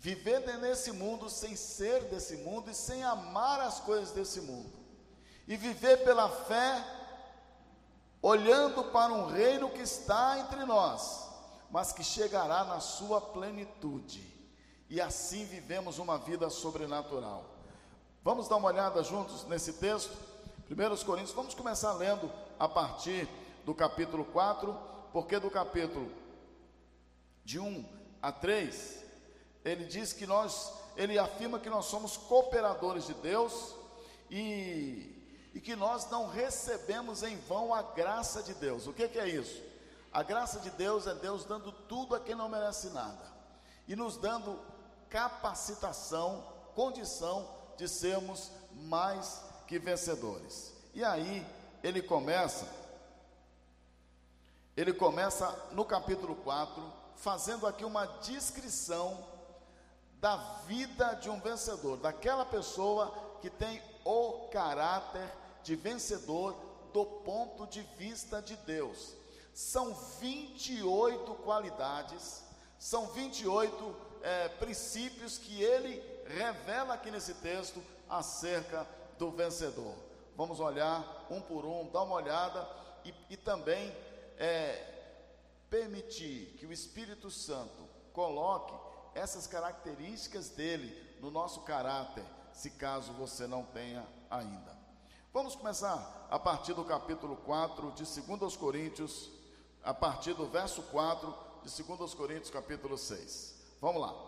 Viver 0.00 0.40
nesse 0.58 0.92
mundo 0.92 1.28
sem 1.28 1.56
ser 1.56 2.04
desse 2.04 2.36
mundo 2.36 2.70
e 2.70 2.74
sem 2.74 3.02
amar 3.02 3.60
as 3.60 3.80
coisas 3.80 4.12
desse 4.12 4.40
mundo. 4.40 4.70
E 5.46 5.56
viver 5.56 6.04
pela 6.04 6.28
fé, 6.28 6.84
olhando 8.22 8.84
para 8.84 9.12
um 9.12 9.26
reino 9.26 9.68
que 9.70 9.80
está 9.80 10.38
entre 10.38 10.64
nós, 10.64 11.28
mas 11.68 11.92
que 11.92 12.04
chegará 12.04 12.62
na 12.62 12.78
sua 12.78 13.20
plenitude. 13.20 14.22
E 14.88 15.00
assim 15.00 15.44
vivemos 15.44 15.98
uma 15.98 16.16
vida 16.16 16.48
sobrenatural. 16.48 17.57
Vamos 18.24 18.48
dar 18.48 18.56
uma 18.56 18.68
olhada 18.68 19.02
juntos 19.02 19.44
nesse 19.46 19.74
texto? 19.74 20.16
1 20.70 21.04
Coríntios, 21.04 21.34
vamos 21.34 21.54
começar 21.54 21.92
lendo 21.92 22.30
a 22.58 22.68
partir 22.68 23.28
do 23.64 23.74
capítulo 23.74 24.24
4, 24.24 24.76
porque 25.12 25.38
do 25.38 25.50
capítulo 25.50 26.10
de 27.44 27.60
1 27.60 27.84
a 28.20 28.32
3 28.32 29.04
ele 29.64 29.84
diz 29.84 30.12
que 30.12 30.26
nós, 30.26 30.72
ele 30.96 31.18
afirma 31.18 31.58
que 31.58 31.70
nós 31.70 31.86
somos 31.86 32.16
cooperadores 32.16 33.06
de 33.06 33.14
Deus 33.14 33.74
e, 34.30 35.50
e 35.54 35.60
que 35.60 35.76
nós 35.76 36.10
não 36.10 36.28
recebemos 36.28 37.22
em 37.22 37.36
vão 37.36 37.72
a 37.72 37.82
graça 37.82 38.42
de 38.42 38.52
Deus. 38.54 38.86
O 38.86 38.92
que, 38.92 39.08
que 39.08 39.18
é 39.18 39.28
isso? 39.28 39.62
A 40.12 40.22
graça 40.22 40.58
de 40.60 40.70
Deus 40.70 41.06
é 41.06 41.14
Deus 41.14 41.44
dando 41.44 41.70
tudo 41.70 42.14
a 42.14 42.20
quem 42.20 42.34
não 42.34 42.48
merece 42.48 42.90
nada 42.90 43.32
e 43.86 43.94
nos 43.94 44.16
dando 44.16 44.58
capacitação, 45.08 46.44
condição 46.74 47.57
de 47.78 47.88
sermos 47.88 48.50
mais 48.74 49.40
que 49.66 49.78
vencedores. 49.78 50.72
E 50.92 51.04
aí 51.04 51.46
ele 51.82 52.02
começa, 52.02 52.68
ele 54.76 54.92
começa 54.92 55.48
no 55.72 55.84
capítulo 55.84 56.34
4, 56.36 56.82
fazendo 57.16 57.66
aqui 57.66 57.84
uma 57.84 58.04
descrição 58.20 59.24
da 60.20 60.36
vida 60.66 61.14
de 61.14 61.30
um 61.30 61.40
vencedor, 61.40 61.96
daquela 61.98 62.44
pessoa 62.44 63.14
que 63.40 63.48
tem 63.48 63.80
o 64.04 64.48
caráter 64.48 65.32
de 65.62 65.76
vencedor 65.76 66.56
do 66.92 67.04
ponto 67.04 67.64
de 67.68 67.82
vista 67.96 68.42
de 68.42 68.56
Deus. 68.56 69.14
São 69.54 69.94
28 70.18 71.32
qualidades, 71.36 72.42
são 72.78 73.06
28 73.08 73.96
é, 74.22 74.48
princípios 74.48 75.38
que 75.38 75.62
ele 75.62 76.17
revela 76.28 76.94
aqui 76.94 77.10
nesse 77.10 77.34
texto 77.34 77.82
acerca 78.08 78.86
do 79.18 79.30
vencedor. 79.30 79.94
Vamos 80.36 80.60
olhar 80.60 81.26
um 81.30 81.40
por 81.40 81.64
um, 81.64 81.90
dar 81.90 82.02
uma 82.02 82.14
olhada 82.14 82.68
e, 83.04 83.12
e 83.30 83.36
também 83.36 83.94
é, 84.38 84.98
permitir 85.68 86.54
que 86.58 86.66
o 86.66 86.72
Espírito 86.72 87.30
Santo 87.30 87.88
coloque 88.12 88.74
essas 89.14 89.46
características 89.46 90.50
dele 90.50 91.18
no 91.20 91.30
nosso 91.30 91.62
caráter, 91.62 92.24
se 92.52 92.70
caso 92.70 93.12
você 93.12 93.46
não 93.46 93.64
tenha 93.64 94.06
ainda. 94.30 94.76
Vamos 95.32 95.54
começar 95.54 96.26
a 96.30 96.38
partir 96.38 96.72
do 96.72 96.84
capítulo 96.84 97.36
4 97.36 97.92
de 97.92 98.04
2 98.04 98.56
Coríntios, 98.56 99.30
a 99.82 99.92
partir 99.92 100.34
do 100.34 100.46
verso 100.46 100.82
4 100.84 101.34
de 101.64 101.82
2 101.82 102.14
Coríntios, 102.14 102.50
capítulo 102.50 102.96
6. 102.96 103.54
Vamos 103.80 104.02
lá. 104.02 104.27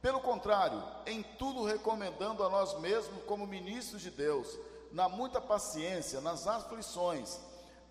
Pelo 0.00 0.20
contrário, 0.20 0.82
em 1.06 1.22
tudo 1.22 1.64
recomendando 1.64 2.44
a 2.44 2.48
nós 2.48 2.78
mesmos 2.78 3.24
como 3.24 3.46
ministros 3.46 4.00
de 4.00 4.10
Deus, 4.10 4.58
na 4.92 5.08
muita 5.08 5.40
paciência, 5.40 6.20
nas 6.20 6.46
aflições, 6.46 7.38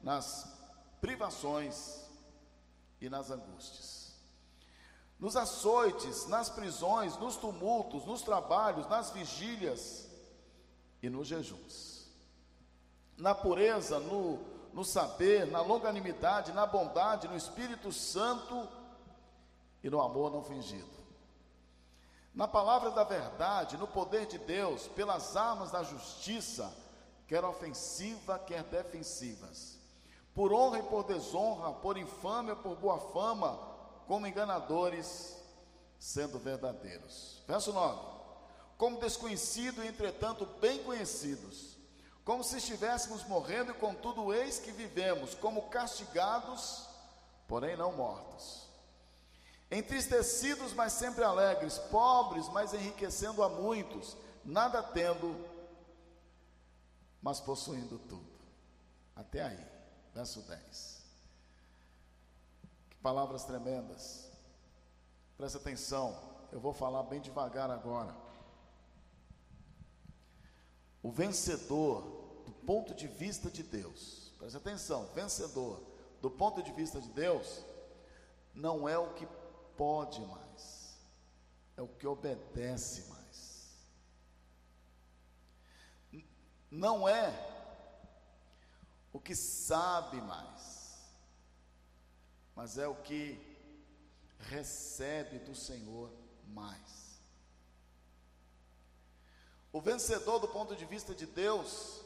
nas 0.02 0.48
privações 1.02 2.02
e 3.02 3.10
nas 3.10 3.30
angústias 3.30 3.98
nos 5.20 5.36
açoites, 5.36 6.28
nas 6.28 6.50
prisões, 6.50 7.18
nos 7.18 7.38
tumultos, 7.38 8.06
nos 8.06 8.22
trabalhos, 8.22 8.88
nas 8.88 9.10
vigílias 9.10 10.08
e 11.02 11.10
nos 11.10 11.28
jejuns. 11.28 12.08
Na 13.18 13.34
pureza, 13.34 14.00
no, 14.00 14.40
no 14.74 14.86
saber, 14.86 15.48
na 15.48 15.62
longanimidade, 15.62 16.52
na 16.52 16.68
bondade, 16.68 17.28
no 17.28 17.36
Espírito 17.36 17.92
Santo 17.92 18.68
e 19.84 19.90
no 19.90 20.00
amor 20.00 20.32
não 20.32 20.44
fingido. 20.44 20.98
Na 22.38 22.48
palavra 22.48 22.91
da 22.91 23.03
verdade, 23.03 23.77
no 23.77 23.88
poder 23.88 24.27
de 24.27 24.38
Deus, 24.38 24.88
pelas 24.89 25.36
armas 25.36 25.72
da 25.72 25.82
justiça, 25.82 26.72
quer 27.27 27.44
ofensiva, 27.44 28.38
quer 28.38 28.62
defensivas. 28.65 29.79
Por 30.36 30.53
honra 30.53 30.77
e 30.77 30.84
por 30.84 31.03
desonra, 31.03 31.72
por 31.72 31.98
infâmia, 31.98 32.56
por 32.56 32.75
boa 32.75 33.00
fama, 33.12 33.58
como 34.06 34.27
enganadores, 34.27 35.36
sendo 35.98 36.38
verdadeiros. 36.38 37.41
Verso 37.48 37.74
9: 37.74 38.00
Como 38.77 39.00
desconhecidos, 39.00 39.84
entretanto 39.84 40.46
bem 40.62 40.84
conhecidos, 40.84 41.75
como 42.24 42.44
se 42.44 42.58
estivéssemos 42.58 43.24
morrendo, 43.24 43.72
e 43.72 43.79
contudo 43.79 44.32
eis 44.32 44.60
que 44.60 44.72
vivemos, 44.72 45.34
como 45.34 45.70
castigados, 45.70 46.88
porém 47.48 47.75
não 47.75 47.94
mortos. 47.94 48.67
Entristecidos, 49.70 50.74
mas 50.74 50.94
sempre 50.94 51.24
alegres, 51.24 51.78
pobres, 51.78 52.48
mas 52.50 52.74
enriquecendo 52.74 53.44
a 53.44 53.50
muitos, 53.50 54.16
nada 54.44 54.82
tendo, 54.82 55.36
mas 57.22 57.40
possuindo 57.40 58.00
tudo. 58.00 58.26
Até 59.16 59.42
aí, 59.42 59.66
verso 60.14 60.42
10. 60.42 61.04
Palavras 63.02 63.44
tremendas. 63.44 64.32
Presta 65.38 65.58
atenção, 65.58 66.18
eu 66.52 66.60
vou 66.60 66.74
falar 66.74 67.04
bem 67.04 67.20
devagar 67.20 67.70
agora. 67.70 68.16
O 71.04 71.12
vencedor, 71.12 72.02
do 72.46 72.52
ponto 72.52 72.94
de 72.94 73.08
vista 73.08 73.52
de 73.52 73.64
Deus, 73.64 74.28
Preste 74.38 74.58
atenção, 74.58 75.06
vencedor, 75.16 75.82
do 76.22 76.30
ponto 76.30 76.62
de 76.62 76.72
vista 76.72 77.02
de 77.02 77.10
Deus, 77.10 77.64
não 78.54 78.88
é 78.88 78.98
o 78.98 79.14
que 79.14 79.28
pode 79.77 80.19
mais, 80.22 80.98
é 81.77 81.81
o 81.81 81.88
que 81.88 82.07
obedece 82.07 83.07
mais. 83.10 83.17
Não 86.69 87.07
é 87.07 87.31
o 89.13 89.19
que 89.19 89.36
sabe 89.36 90.19
mais, 90.22 90.98
mas 92.55 92.77
é 92.77 92.88
o 92.88 92.96
que 92.96 93.39
recebe 94.39 95.39
do 95.39 95.55
Senhor 95.55 96.12
mais. 96.48 97.22
O 99.72 99.81
vencedor, 99.81 100.39
do 100.39 100.48
ponto 100.48 100.75
de 100.75 100.86
vista 100.86 101.13
de 101.13 101.25
Deus, 101.25 102.01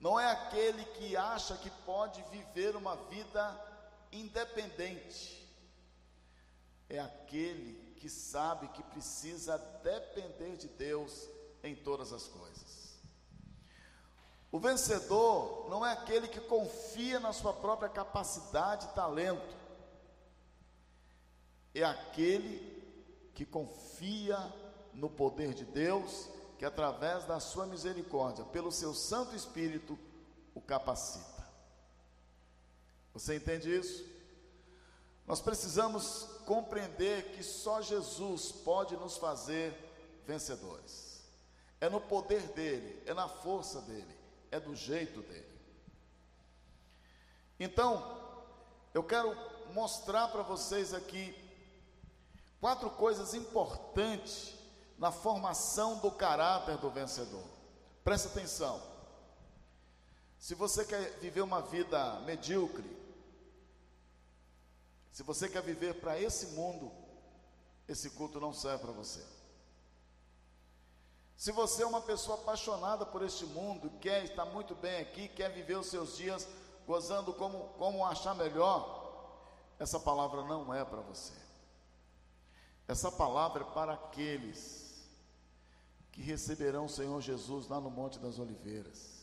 não 0.00 0.18
é 0.18 0.30
aquele 0.30 0.84
que 0.84 1.16
acha 1.16 1.56
que 1.56 1.70
pode 1.84 2.22
viver 2.30 2.76
uma 2.76 2.94
vida 3.08 3.66
independente, 4.12 5.47
é 6.98 7.02
aquele 7.02 7.74
que 7.96 8.08
sabe 8.08 8.68
que 8.68 8.82
precisa 8.82 9.58
depender 9.82 10.56
de 10.56 10.68
Deus 10.68 11.28
em 11.62 11.74
todas 11.74 12.12
as 12.12 12.26
coisas. 12.26 12.98
O 14.50 14.58
vencedor 14.58 15.68
não 15.68 15.84
é 15.84 15.92
aquele 15.92 16.26
que 16.26 16.40
confia 16.40 17.20
na 17.20 17.32
sua 17.32 17.52
própria 17.52 17.88
capacidade 17.88 18.86
e 18.86 18.94
talento, 18.94 19.56
é 21.74 21.84
aquele 21.84 22.78
que 23.34 23.44
confia 23.44 24.38
no 24.94 25.08
poder 25.08 25.54
de 25.54 25.64
Deus 25.64 26.28
que 26.58 26.64
através 26.64 27.24
da 27.24 27.38
sua 27.38 27.66
misericórdia, 27.66 28.44
pelo 28.46 28.72
seu 28.72 28.92
Santo 28.92 29.36
Espírito, 29.36 29.96
o 30.54 30.60
capacita. 30.60 31.46
Você 33.12 33.36
entende 33.36 33.72
isso? 33.72 34.04
Nós 35.28 35.42
precisamos 35.42 36.26
compreender 36.46 37.32
que 37.32 37.42
só 37.42 37.82
Jesus 37.82 38.50
pode 38.50 38.96
nos 38.96 39.18
fazer 39.18 39.74
vencedores. 40.26 41.22
É 41.78 41.90
no 41.90 42.00
poder 42.00 42.40
dele, 42.48 43.02
é 43.04 43.12
na 43.12 43.28
força 43.28 43.82
dele, 43.82 44.16
é 44.50 44.58
do 44.58 44.74
jeito 44.74 45.20
dele. 45.20 45.60
Então, 47.60 48.18
eu 48.94 49.04
quero 49.04 49.36
mostrar 49.74 50.28
para 50.28 50.42
vocês 50.42 50.94
aqui 50.94 51.34
quatro 52.58 52.88
coisas 52.88 53.34
importantes 53.34 54.54
na 54.96 55.12
formação 55.12 55.98
do 55.98 56.10
caráter 56.10 56.78
do 56.78 56.88
vencedor. 56.88 57.44
Preste 58.02 58.28
atenção. 58.28 58.82
Se 60.38 60.54
você 60.54 60.86
quer 60.86 61.18
viver 61.18 61.42
uma 61.42 61.60
vida 61.60 62.18
medíocre, 62.20 62.97
se 65.18 65.24
você 65.24 65.48
quer 65.48 65.64
viver 65.64 65.94
para 65.94 66.16
esse 66.16 66.54
mundo, 66.54 66.92
esse 67.88 68.08
culto 68.10 68.38
não 68.38 68.54
serve 68.54 68.84
para 68.84 68.92
você. 68.92 69.20
Se 71.36 71.50
você 71.50 71.82
é 71.82 71.86
uma 71.86 72.00
pessoa 72.00 72.38
apaixonada 72.38 73.04
por 73.04 73.24
este 73.24 73.44
mundo, 73.44 73.90
quer 74.00 74.22
estar 74.22 74.44
muito 74.44 74.76
bem 74.76 75.00
aqui, 75.00 75.26
quer 75.26 75.52
viver 75.52 75.76
os 75.76 75.88
seus 75.88 76.16
dias 76.16 76.46
gozando 76.86 77.34
como, 77.34 77.64
como 77.70 78.06
achar 78.06 78.32
melhor, 78.32 79.34
essa 79.76 79.98
palavra 79.98 80.44
não 80.44 80.72
é 80.72 80.84
para 80.84 81.00
você. 81.00 81.34
Essa 82.86 83.10
palavra 83.10 83.64
é 83.64 83.70
para 83.72 83.94
aqueles 83.94 85.04
que 86.12 86.22
receberão 86.22 86.84
o 86.84 86.88
Senhor 86.88 87.20
Jesus 87.20 87.66
lá 87.66 87.80
no 87.80 87.90
Monte 87.90 88.20
das 88.20 88.38
Oliveiras. 88.38 89.18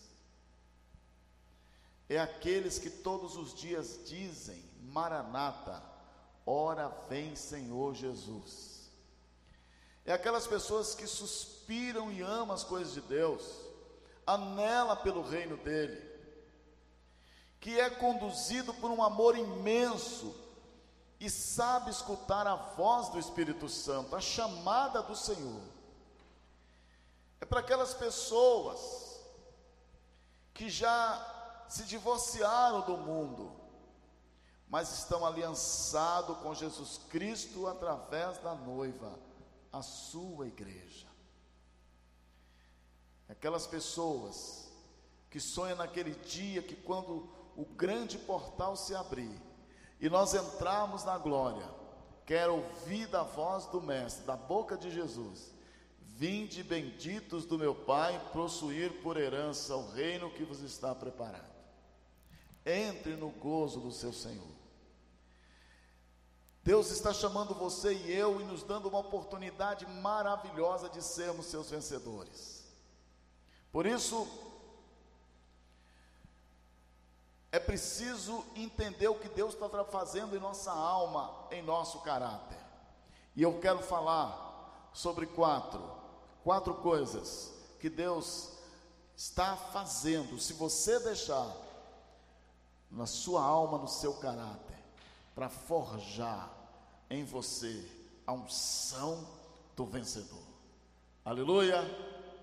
É 2.10 2.20
aqueles 2.20 2.78
que 2.78 2.90
todos 2.90 3.38
os 3.38 3.54
dias 3.54 4.02
dizem: 4.06 4.75
Maranata, 4.92 5.82
ora 6.46 6.90
vem 7.10 7.36
Senhor 7.36 7.94
Jesus. 7.94 8.92
É 10.06 10.14
aquelas 10.14 10.46
pessoas 10.46 10.94
que 10.94 11.08
suspiram 11.08 12.12
e 12.12 12.22
amam 12.22 12.54
as 12.54 12.64
coisas 12.64 12.94
de 12.94 13.02
Deus, 13.02 13.44
anela 14.26 14.96
pelo 14.96 15.22
reino 15.22 15.58
dele, 15.58 16.02
que 17.60 17.80
é 17.80 17.90
conduzido 17.90 18.74
por 18.76 18.92
um 18.92 19.04
amor 19.04 19.38
imenso 19.38 20.36
e 21.20 21.30
sabe 21.30 21.90
escutar 21.90 22.46
a 22.46 22.56
voz 22.56 23.10
do 23.10 23.20
Espírito 23.20 23.68
Santo, 23.68 24.16
a 24.16 24.22
chamada 24.22 25.02
do 25.02 25.16
Senhor 25.16 25.76
é 27.46 27.46
para 27.46 27.60
aquelas 27.60 27.94
pessoas 27.94 29.22
que 30.54 30.68
já 30.70 31.64
se 31.70 31.84
divorciaram 31.84 32.82
do 32.82 32.98
mundo, 32.98 33.52
mas 34.76 34.92
estão 34.92 35.26
aliançados 35.26 36.38
com 36.40 36.54
Jesus 36.54 37.00
Cristo 37.08 37.66
através 37.66 38.38
da 38.40 38.54
noiva, 38.54 39.18
a 39.72 39.82
sua 39.82 40.48
igreja. 40.48 41.08
Aquelas 43.30 43.66
pessoas 43.66 44.70
que 45.30 45.40
sonham 45.40 45.78
naquele 45.78 46.14
dia 46.14 46.62
que 46.62 46.76
quando 46.76 47.26
o 47.56 47.64
grande 47.64 48.18
portal 48.18 48.76
se 48.76 48.94
abrir 48.94 49.42
e 49.98 50.10
nós 50.10 50.34
entrarmos 50.34 51.06
na 51.06 51.18
glória, 51.18 51.66
quer 52.26 52.50
ouvir 52.50 53.08
da 53.08 53.24
voz 53.24 53.66
do 53.68 53.82
Mestre, 53.82 54.26
da 54.26 54.36
boca 54.36 54.76
de 54.76 54.92
Jesus, 54.92 55.54
Vinde 56.18 56.62
benditos 56.64 57.46
do 57.46 57.58
meu 57.58 57.74
Pai, 57.74 58.22
possuir 58.34 59.02
por 59.02 59.16
herança 59.16 59.74
o 59.74 59.90
reino 59.92 60.32
que 60.32 60.44
vos 60.44 60.60
está 60.60 60.94
preparado. 60.94 61.56
Entre 62.66 63.16
no 63.16 63.30
gozo 63.30 63.80
do 63.80 63.92
seu 63.94 64.12
Senhor. 64.12 64.55
Deus 66.66 66.90
está 66.90 67.14
chamando 67.14 67.54
você 67.54 67.94
e 67.94 68.12
eu 68.12 68.42
e 68.42 68.44
nos 68.44 68.64
dando 68.64 68.90
uma 68.90 68.98
oportunidade 68.98 69.86
maravilhosa 69.86 70.90
de 70.90 71.02
sermos 71.02 71.46
seus 71.46 71.70
vencedores. 71.70 72.66
Por 73.72 73.86
isso, 73.86 74.28
é 77.52 77.60
preciso 77.60 78.44
entender 78.56 79.08
o 79.08 79.20
que 79.20 79.30
Deus 79.30 79.54
está 79.54 79.70
fazendo 79.86 80.36
em 80.36 80.40
nossa 80.40 80.72
alma, 80.72 81.48
em 81.52 81.62
nosso 81.62 82.00
caráter. 82.00 82.58
E 83.36 83.44
eu 83.44 83.60
quero 83.60 83.80
falar 83.84 84.90
sobre 84.92 85.28
quatro 85.28 86.04
quatro 86.46 86.76
coisas 86.76 87.52
que 87.80 87.90
Deus 87.90 88.50
está 89.18 89.56
fazendo, 89.56 90.40
se 90.40 90.54
você 90.54 91.00
deixar 91.00 91.52
na 92.92 93.08
sua 93.08 93.44
alma, 93.44 93.80
no 93.80 93.88
seu 93.88 94.14
caráter, 94.16 94.78
para 95.34 95.50
forjar 95.50 96.55
em 97.10 97.24
você 97.24 97.84
a 98.26 98.34
unção 98.34 99.28
do 99.76 99.86
vencedor. 99.86 100.42
Aleluia, 101.24 101.84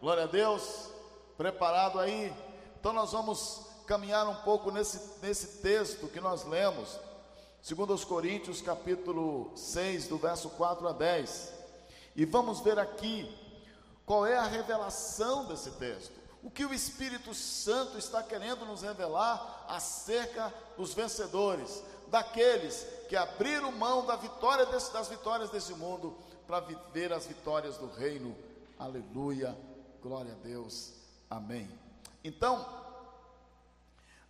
glória 0.00 0.24
a 0.24 0.26
Deus. 0.26 0.90
Preparado 1.36 1.98
aí? 1.98 2.32
Então 2.78 2.92
nós 2.92 3.12
vamos 3.12 3.66
caminhar 3.86 4.28
um 4.28 4.34
pouco 4.42 4.70
nesse, 4.70 5.20
nesse 5.20 5.60
texto 5.62 6.08
que 6.08 6.20
nós 6.20 6.44
lemos, 6.44 6.98
segundo 7.60 7.92
os 7.92 8.04
Coríntios, 8.04 8.60
capítulo 8.60 9.52
6, 9.56 10.08
do 10.08 10.18
verso 10.18 10.50
4 10.50 10.88
a 10.88 10.92
10. 10.92 11.52
E 12.14 12.24
vamos 12.24 12.60
ver 12.60 12.78
aqui 12.78 13.30
qual 14.04 14.26
é 14.26 14.36
a 14.36 14.46
revelação 14.46 15.46
desse 15.46 15.70
texto? 15.72 16.21
O 16.42 16.50
que 16.50 16.64
o 16.64 16.74
Espírito 16.74 17.32
Santo 17.32 17.96
está 17.96 18.22
querendo 18.22 18.64
nos 18.66 18.82
revelar 18.82 19.64
acerca 19.68 20.52
dos 20.76 20.92
vencedores, 20.92 21.82
daqueles 22.08 22.84
que 23.08 23.14
abriram 23.14 23.70
mão 23.70 24.04
da 24.04 24.16
vitória 24.16 24.66
desse, 24.66 24.92
das 24.92 25.08
vitórias 25.08 25.50
desse 25.50 25.72
mundo 25.74 26.16
para 26.46 26.60
viver 26.60 27.12
as 27.12 27.26
vitórias 27.26 27.78
do 27.78 27.86
reino. 27.86 28.36
Aleluia, 28.78 29.56
glória 30.02 30.32
a 30.32 30.44
Deus, 30.44 30.92
amém. 31.30 31.70
Então, 32.24 32.66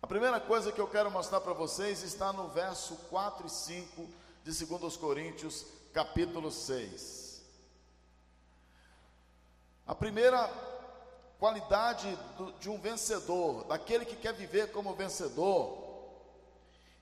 a 0.01 0.05
primeira 0.05 0.39
coisa 0.39 0.71
que 0.71 0.79
eu 0.79 0.87
quero 0.87 1.09
mostrar 1.09 1.41
para 1.41 1.53
vocês 1.53 2.03
está 2.03 2.31
no 2.31 2.49
verso 2.49 2.95
4 3.09 3.47
e 3.47 3.49
5 3.49 4.09
de 4.43 4.65
2 4.65 4.97
Coríntios, 4.97 5.65
capítulo 5.93 6.51
6. 6.51 7.41
A 9.87 9.95
primeira 9.95 10.47
qualidade 11.43 12.17
de 12.61 12.69
um 12.69 12.79
vencedor, 12.79 13.65
daquele 13.65 14.05
que 14.05 14.15
quer 14.15 14.31
viver 14.31 14.71
como 14.71 14.95
vencedor, 14.95 15.77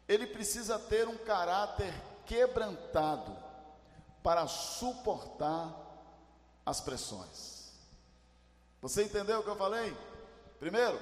ele 0.07 0.25
precisa 0.25 0.79
ter 0.79 1.07
um 1.07 1.15
caráter 1.15 1.93
quebrantado 2.25 3.37
para 4.23 4.47
suportar 4.47 5.71
as 6.65 6.81
pressões. 6.81 7.71
Você 8.81 9.03
entendeu 9.03 9.41
o 9.41 9.43
que 9.43 9.49
eu 9.49 9.55
falei? 9.55 9.95
Primeiro, 10.59 10.99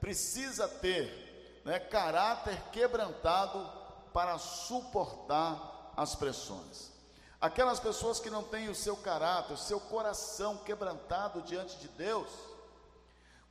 precisa 0.00 0.66
ter 0.66 1.60
né, 1.66 1.78
caráter 1.78 2.58
quebrantado 2.72 3.70
para 4.10 4.38
suportar 4.38 5.92
as 5.98 6.14
pressões. 6.14 6.90
Aquelas 7.38 7.78
pessoas 7.78 8.18
que 8.18 8.30
não 8.30 8.42
têm 8.42 8.70
o 8.70 8.74
seu 8.74 8.96
caráter, 8.96 9.52
o 9.52 9.58
seu 9.58 9.78
coração 9.78 10.56
quebrantado 10.56 11.42
diante 11.42 11.76
de 11.76 11.88
Deus, 11.88 12.49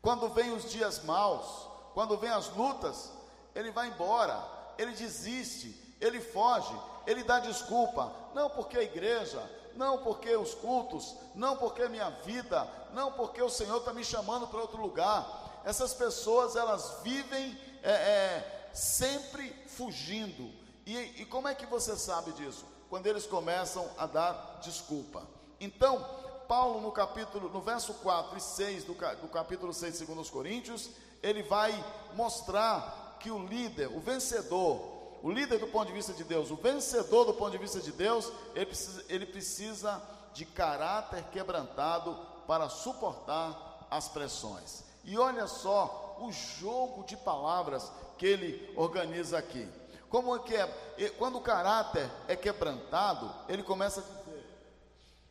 quando 0.02 0.30
vêm 0.30 0.52
os 0.52 0.70
dias 0.70 1.04
maus, 1.04 1.68
quando 1.94 2.18
vêm 2.18 2.30
as 2.30 2.50
lutas, 2.56 3.12
ele 3.54 3.72
vai 3.72 3.88
embora, 3.88 4.42
ele 4.78 4.92
desiste, 4.94 5.96
ele 6.00 6.22
foge, 6.22 6.74
ele 7.06 7.24
dá 7.24 7.40
desculpa, 7.40 8.12
não 8.34 8.50
porque 8.50 8.78
a 8.78 8.84
igreja, 8.84 9.42
não 9.76 10.00
porque 10.00 10.36
os 10.36 10.54
cultos, 10.54 11.16
não 11.36 11.58
porque 11.58 11.84
a 11.84 11.90
minha 11.90 12.10
vida, 12.10 12.68
não 12.94 13.12
porque 13.12 13.42
o 13.42 13.50
Senhor 13.50 13.78
está 13.78 13.94
me 13.94 14.04
chamando 14.04 14.48
para 14.48 14.60
outro 14.60 14.82
lugar. 14.82 15.62
Essas 15.66 15.94
pessoas 15.94 16.56
elas 16.56 16.98
vivem 17.04 17.58
é, 17.84 17.92
é, 17.92 18.70
sempre 18.74 19.52
fugindo. 19.68 20.52
E, 20.86 21.22
e 21.22 21.26
como 21.26 21.48
é 21.48 21.56
que 21.56 21.66
você 21.66 21.96
sabe 21.96 22.32
disso? 22.34 22.66
Quando 22.90 23.08
eles 23.08 23.26
começam 23.26 23.90
a 23.98 24.06
dar 24.06 24.60
desculpa. 24.62 25.24
Então, 25.60 26.06
Paulo 26.50 26.82
no 26.82 26.92
capítulo, 26.92 27.48
no 27.48 27.62
verso 27.62 27.94
4 27.94 28.36
e 28.36 28.42
6 28.42 28.84
do, 28.86 28.94
do 28.94 29.28
capítulo 29.28 29.72
6 29.72 30.00
de 30.00 30.06
2 30.08 30.32
Coríntios, 30.32 30.90
ele 31.22 31.44
vai 31.44 31.72
mostrar 32.16 33.18
que 33.20 33.30
o 33.30 33.46
líder, 33.46 33.96
o 33.96 34.00
vencedor, 34.00 34.82
o 35.22 35.30
líder 35.30 35.60
do 35.60 35.68
ponto 35.68 35.86
de 35.86 35.94
vista 35.94 36.12
de 36.12 36.24
Deus, 36.24 36.50
o 36.50 36.56
vencedor 36.56 37.26
do 37.26 37.36
ponto 37.36 37.52
de 37.52 37.60
vista 37.60 37.80
de 37.80 37.92
Deus, 37.92 38.32
ele 38.56 38.66
precisa, 38.66 39.06
ele 39.08 39.26
precisa 39.28 40.02
de 40.34 40.44
caráter 40.44 41.24
quebrantado 41.26 42.18
para 42.48 42.68
suportar 42.68 43.86
as 43.92 44.08
pressões. 44.08 44.84
E 45.04 45.20
olha 45.20 45.46
só 45.46 46.18
o 46.20 46.32
jogo 46.32 47.04
de 47.04 47.16
palavras 47.16 47.92
que 48.18 48.26
ele 48.26 48.74
organiza 48.76 49.38
aqui. 49.38 49.70
Como 50.10 50.36
é 50.36 50.40
que 50.40 50.56
é? 50.56 51.10
Quando 51.20 51.38
o 51.38 51.42
caráter 51.42 52.10
é 52.28 52.36
quebrantado, 52.36 53.32
ele 53.48 53.62
começa 53.62 54.00
a 54.00 54.19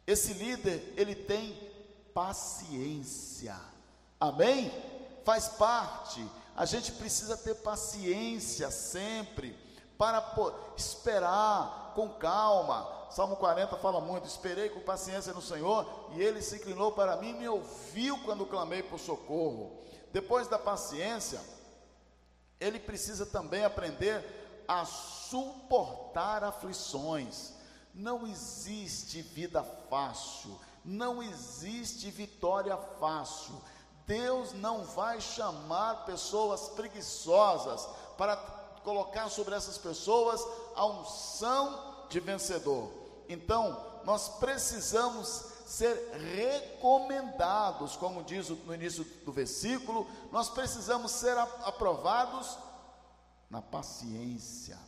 esse 0.09 0.33
líder, 0.33 0.95
ele 0.97 1.15
tem 1.15 1.55
paciência. 2.15 3.55
Amém? 4.19 4.73
Faz 5.23 5.49
parte. 5.49 6.27
A 6.57 6.65
gente 6.65 6.93
precisa 6.93 7.37
ter 7.37 7.57
paciência 7.57 8.71
sempre 8.71 9.55
para 9.99 10.35
esperar 10.79 11.93
com 11.95 12.09
calma. 12.09 13.07
Salmo 13.11 13.37
40 13.37 13.77
fala 13.77 14.01
muito: 14.01 14.27
Esperei 14.27 14.71
com 14.71 14.81
paciência 14.81 15.35
no 15.35 15.43
Senhor, 15.43 16.09
e 16.15 16.23
ele 16.23 16.41
se 16.41 16.57
inclinou 16.57 16.91
para 16.93 17.17
mim 17.17 17.33
e 17.33 17.41
me 17.41 17.49
ouviu 17.49 18.19
quando 18.25 18.47
clamei 18.47 18.83
por 18.83 18.99
socorro. 18.99 19.79
Depois 20.11 20.49
da 20.49 20.59
paciência, 20.59 21.39
ele 22.59 22.81
precisa 22.81 23.27
também 23.27 23.63
aprender 23.63 24.65
a 24.67 24.87
suportar 24.87 26.43
aflições. 26.43 27.58
Não 27.95 28.27
existe 28.27 29.23
vida 29.23 29.63
fácil, 29.91 30.59
não 30.85 31.23
existe 31.23 32.11
vitória 32.11 32.77
fácil. 32.77 33.55
Deus 34.07 34.53
não 34.55 34.85
vai 34.85 35.21
chamar 35.21 36.07
pessoas 36.07 36.69
preguiçosas 36.71 37.87
para 38.17 38.37
colocar 38.83 39.29
sobre 39.29 39.55
essas 39.55 39.77
pessoas 39.77 40.43
a 40.75 40.87
unção 40.87 42.07
de 42.09 42.19
vencedor. 42.21 42.91
Então, 43.29 44.01
nós 44.05 44.29
precisamos 44.39 45.45
ser 45.67 46.11
recomendados, 46.35 47.95
como 47.97 48.23
diz 48.23 48.49
no 48.49 48.75
início 48.75 49.05
do 49.27 49.31
versículo, 49.31 50.07
nós 50.33 50.49
precisamos 50.49 51.13
ser 51.13 51.37
aprovados 51.37 52.57
na 53.51 53.61
paciência, 53.61 54.79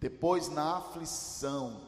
depois 0.00 0.48
na 0.48 0.78
aflição, 0.78 1.80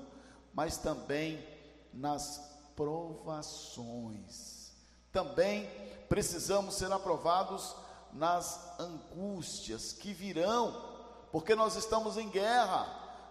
mas 0.53 0.79
também 0.79 1.47
nas 1.93 2.41
provações. 2.77 4.71
Também 5.13 5.69
precisamos 6.09 6.75
ser 6.77 6.93
aprovados 6.93 7.75
nas 8.13 8.79
angústias 8.79 9.93
que 9.93 10.13
virão 10.13 10.91
porque 11.33 11.55
nós 11.55 11.77
estamos 11.77 12.17
em 12.17 12.29
guerra. 12.29 12.87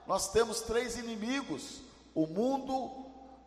Nós 0.08 0.32
temos 0.32 0.62
três 0.62 0.98
inimigos: 0.98 1.82
o 2.16 2.26
mundo, 2.26 3.06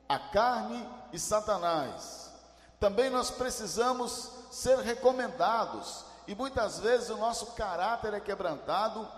a 0.09 0.19
carne 0.19 0.87
e 1.13 1.19
Satanás. 1.19 2.31
Também 2.79 3.11
nós 3.11 3.31
precisamos 3.31 4.31
ser 4.51 4.79
recomendados, 4.79 6.05
e 6.27 6.35
muitas 6.35 6.81
vezes 6.81 7.11
o 7.11 7.17
nosso 7.17 7.47
caráter 7.53 8.13
é 8.13 8.21
quebrantado 8.21 9.09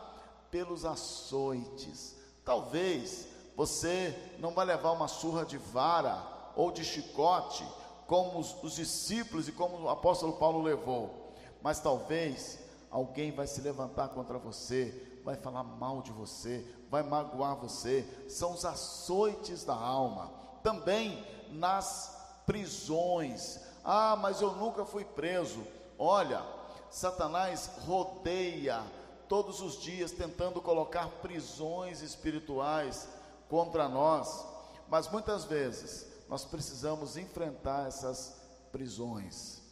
pelos 0.51 0.85
açoites. 0.85 2.15
Talvez 2.45 3.27
você 3.57 4.35
não 4.39 4.53
vai 4.53 4.67
levar 4.67 4.93
uma 4.93 5.09
surra 5.09 5.45
de 5.45 5.59
vara 5.59 6.23
ou 6.57 6.71
de 6.71 6.85
chicote, 6.85 7.67
como 8.07 8.39
os, 8.39 8.63
os 8.63 8.75
discípulos 8.75 9.49
e 9.49 9.53
como 9.53 9.79
o 9.79 9.89
apóstolo 9.89 10.35
Paulo 10.35 10.63
levou, 10.63 11.33
mas 11.63 11.81
talvez 11.81 12.59
alguém 12.91 13.33
vai 13.33 13.47
se 13.47 13.61
levantar 13.61 14.09
contra 14.09 14.39
você, 14.39 15.21
vai 15.25 15.37
falar 15.37 15.65
mal 15.65 16.03
de 16.03 16.13
você, 16.13 16.65
vai 16.91 17.03
magoar 17.03 17.57
você. 17.57 18.07
São 18.29 18.53
os 18.53 18.65
açoites 18.65 19.65
da 19.65 19.75
alma. 19.75 20.31
Também 20.63 21.27
nas 21.51 22.41
prisões. 22.47 23.59
Ah, 23.83 24.17
mas 24.17 24.41
eu 24.41 24.53
nunca 24.53 24.85
fui 24.85 25.05
preso. 25.05 25.67
Olha, 25.99 26.45
Satanás 26.91 27.71
rodeia 27.87 28.83
todos 29.29 29.61
os 29.61 29.81
dias 29.81 30.13
tentando 30.13 30.61
colocar 30.61 31.09
prisões 31.23 32.03
espirituais 32.03 33.09
contra 33.49 33.89
nós, 33.89 34.45
mas 34.89 35.11
muitas 35.11 35.45
vezes 35.45 36.07
nós 36.29 36.45
precisamos 36.45 37.17
enfrentar 37.17 37.87
essas 37.87 38.41
prisões 38.73 39.63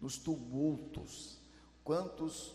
nos 0.00 0.18
tumultos. 0.18 1.38
Quantos 1.84 2.54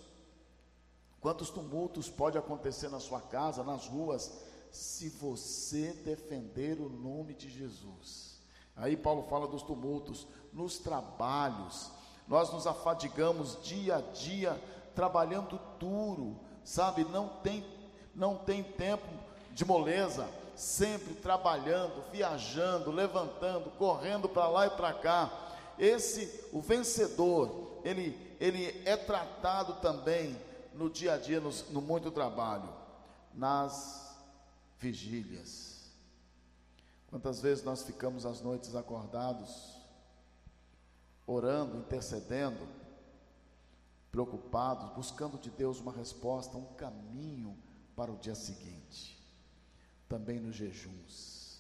Quantos 1.26 1.50
tumultos 1.50 2.08
pode 2.08 2.38
acontecer 2.38 2.88
na 2.88 3.00
sua 3.00 3.20
casa, 3.20 3.64
nas 3.64 3.88
ruas, 3.88 4.32
se 4.72 5.10
você 5.10 5.92
defender 5.92 6.80
o 6.80 6.88
nome 6.88 7.34
de 7.34 7.50
Jesus? 7.50 8.40
Aí 8.76 8.96
Paulo 8.96 9.24
fala 9.24 9.48
dos 9.48 9.64
tumultos 9.64 10.28
nos 10.54 10.78
trabalhos. 10.78 11.90
Nós 12.28 12.54
nos 12.54 12.68
afadigamos 12.68 13.58
dia 13.64 13.96
a 13.96 14.02
dia 14.02 14.62
trabalhando 14.94 15.60
duro, 15.80 16.40
sabe? 16.64 17.04
Não 17.06 17.28
tem 17.42 17.66
não 18.14 18.38
tem 18.38 18.62
tempo 18.62 19.12
de 19.52 19.66
moleza, 19.66 20.30
sempre 20.56 21.14
trabalhando, 21.16 22.04
viajando, 22.12 22.92
levantando, 22.92 23.70
correndo 23.72 24.30
para 24.30 24.48
lá 24.48 24.68
e 24.68 24.72
para 24.72 24.94
cá. 24.94 25.32
Esse 25.78 26.48
o 26.54 26.62
vencedor, 26.62 27.82
ele 27.84 28.26
ele 28.40 28.82
é 28.86 28.98
tratado 28.98 29.76
também 29.76 30.40
no 30.74 30.90
dia 30.90 31.14
a 31.14 31.18
dia, 31.18 31.40
no, 31.40 31.52
no 31.72 31.82
muito 31.82 32.12
trabalho, 32.12 32.70
nas 33.34 34.18
vigílias. 34.78 35.90
Quantas 37.08 37.42
vezes 37.42 37.64
nós 37.64 37.84
ficamos 37.84 38.26
as 38.26 38.42
noites 38.42 38.76
acordados, 38.76 39.80
orando, 41.26 41.78
intercedendo, 41.78 42.68
preocupados, 44.12 44.94
buscando 44.94 45.38
de 45.38 45.50
Deus 45.50 45.80
uma 45.80 45.92
resposta, 45.92 46.58
um 46.58 46.74
caminho 46.76 47.58
para 47.96 48.12
o 48.12 48.18
dia 48.18 48.36
seguinte. 48.36 49.15
Também 50.08 50.40
nos 50.40 50.56
jejuns. 50.56 51.60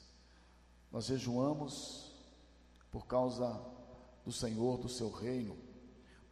Nós 0.91 1.05
jejuamos 1.05 2.12
por 2.91 3.05
causa 3.05 3.62
do 4.23 4.31
Senhor, 4.31 4.77
do 4.77 4.88
seu 4.89 5.12
reino, 5.12 5.58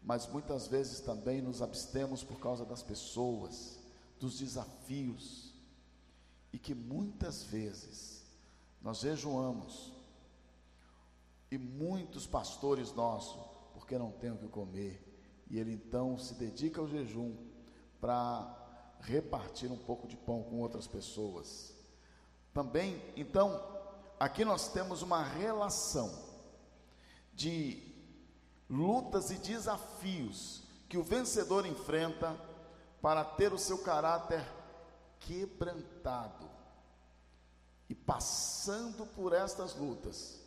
mas 0.02 0.28
muitas 0.28 0.68
vezes 0.68 1.00
também 1.00 1.42
nos 1.42 1.62
abstemos 1.62 2.24
por 2.24 2.40
causa 2.40 2.66
das 2.66 2.82
pessoas, 2.82 3.80
dos 4.20 4.40
desafios, 4.40 5.54
e 6.52 6.60
que 6.60 6.74
muitas 6.74 7.44
vezes 7.44 8.24
nós 8.82 9.00
jejuamos, 9.00 9.92
e 11.50 11.58
muitos 11.58 12.26
pastores 12.26 12.94
nossos, 12.94 13.40
porque 13.74 13.98
não 13.98 14.12
têm 14.12 14.32
o 14.32 14.38
que 14.38 14.48
comer, 14.48 15.02
e 15.50 15.60
ele 15.60 15.74
então 15.74 16.18
se 16.18 16.34
dedica 16.36 16.82
ao 16.82 16.88
jejum 16.88 17.36
para 18.02 18.98
repartir 19.02 19.72
um 19.72 19.78
pouco 19.78 20.08
de 20.08 20.16
pão 20.16 20.44
com 20.44 20.60
outras 20.60 20.88
pessoas. 20.88 21.73
Também, 22.54 23.02
então, 23.16 23.62
aqui 24.20 24.46
nós 24.46 24.68
temos 24.68 25.02
uma 25.02 25.24
relação 25.24 26.12
de 27.34 27.82
lutas 28.70 29.32
e 29.32 29.36
desafios 29.36 30.64
que 30.88 30.98
o 30.98 31.04
vencedor 31.04 31.66
enfrenta 31.66 32.38
para 33.02 33.26
ter 33.26 33.52
o 33.52 33.58
seu 33.58 33.80
caráter 33.80 34.46
quebrantado. 35.20 36.50
E 37.90 37.96
passando 37.96 39.06
por 39.08 39.34
estas 39.34 39.76
lutas, 39.76 40.40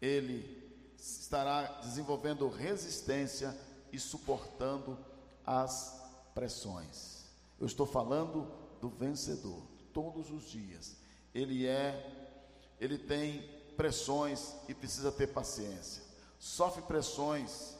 ele 0.00 0.68
estará 0.96 1.80
desenvolvendo 1.80 2.48
resistência 2.48 3.56
e 3.92 3.98
suportando 3.98 4.98
as 5.44 6.00
pressões. 6.34 7.24
Eu 7.58 7.66
estou 7.66 7.86
falando 7.86 8.46
do 8.80 8.88
vencedor, 8.88 9.62
todos 9.92 10.30
os 10.30 10.44
dias. 10.44 10.96
Ele 11.34 11.66
é 11.66 12.18
ele 12.80 12.96
tem 12.96 13.42
pressões 13.76 14.54
e 14.68 14.74
precisa 14.74 15.10
ter 15.10 15.28
paciência. 15.28 16.02
Sofre 16.38 16.82
pressões 16.82 17.74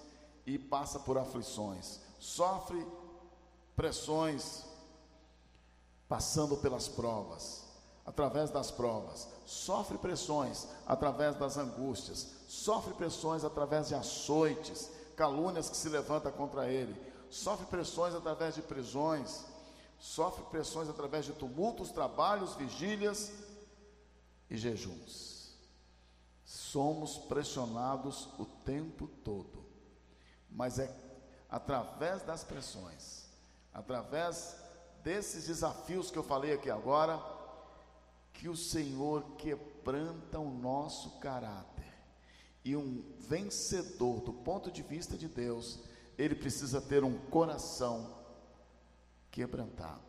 e 0.44 0.58
passa 0.58 0.98
por 0.98 1.18
aflições, 1.18 2.00
sofre 2.18 2.84
pressões 3.76 4.64
passando 6.08 6.56
pelas 6.56 6.88
provas, 6.88 7.64
através 8.04 8.50
das 8.50 8.70
provas, 8.70 9.28
sofre 9.46 9.98
pressões 9.98 10.66
através 10.87 11.37
das 11.37 11.58
angústias, 11.58 12.28
sofre 12.48 12.94
pressões 12.94 13.44
através 13.44 13.88
de 13.88 13.94
açoites, 13.94 14.90
calúnias 15.14 15.68
que 15.68 15.76
se 15.76 15.88
levantam 15.88 16.32
contra 16.32 16.68
ele, 16.68 16.96
sofre 17.30 17.66
pressões 17.66 18.14
através 18.14 18.54
de 18.54 18.62
prisões, 18.62 19.44
sofre 19.98 20.44
pressões 20.46 20.88
através 20.88 21.24
de 21.24 21.32
tumultos, 21.32 21.90
trabalhos, 21.90 22.54
vigílias 22.54 23.32
e 24.48 24.56
jejuns. 24.56 25.56
Somos 26.44 27.18
pressionados 27.18 28.28
o 28.38 28.44
tempo 28.44 29.06
todo, 29.24 29.64
mas 30.50 30.78
é 30.78 30.94
através 31.48 32.22
das 32.22 32.44
pressões, 32.44 33.24
através 33.72 34.56
desses 35.02 35.46
desafios 35.46 36.11
que 36.11 36.18
eu 36.18 36.22
falei 36.22 36.52
aqui 36.52 36.70
agora, 36.70 37.20
que 38.32 38.48
o 38.48 38.56
Senhor 38.56 39.24
quebranta 39.37 40.38
o 40.38 40.50
nosso 40.50 41.18
caráter. 41.18 41.92
E 42.64 42.76
um 42.76 43.02
vencedor, 43.18 44.20
do 44.20 44.32
ponto 44.32 44.70
de 44.70 44.82
vista 44.82 45.16
de 45.16 45.26
Deus, 45.26 45.80
ele 46.16 46.34
precisa 46.34 46.80
ter 46.80 47.02
um 47.02 47.18
coração 47.30 48.17
quebrantado. 49.38 50.03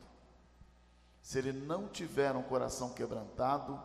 Se 1.22 1.38
ele 1.38 1.52
não 1.52 1.88
tiver 1.88 2.36
um 2.36 2.42
coração 2.42 2.90
quebrantado, 2.90 3.80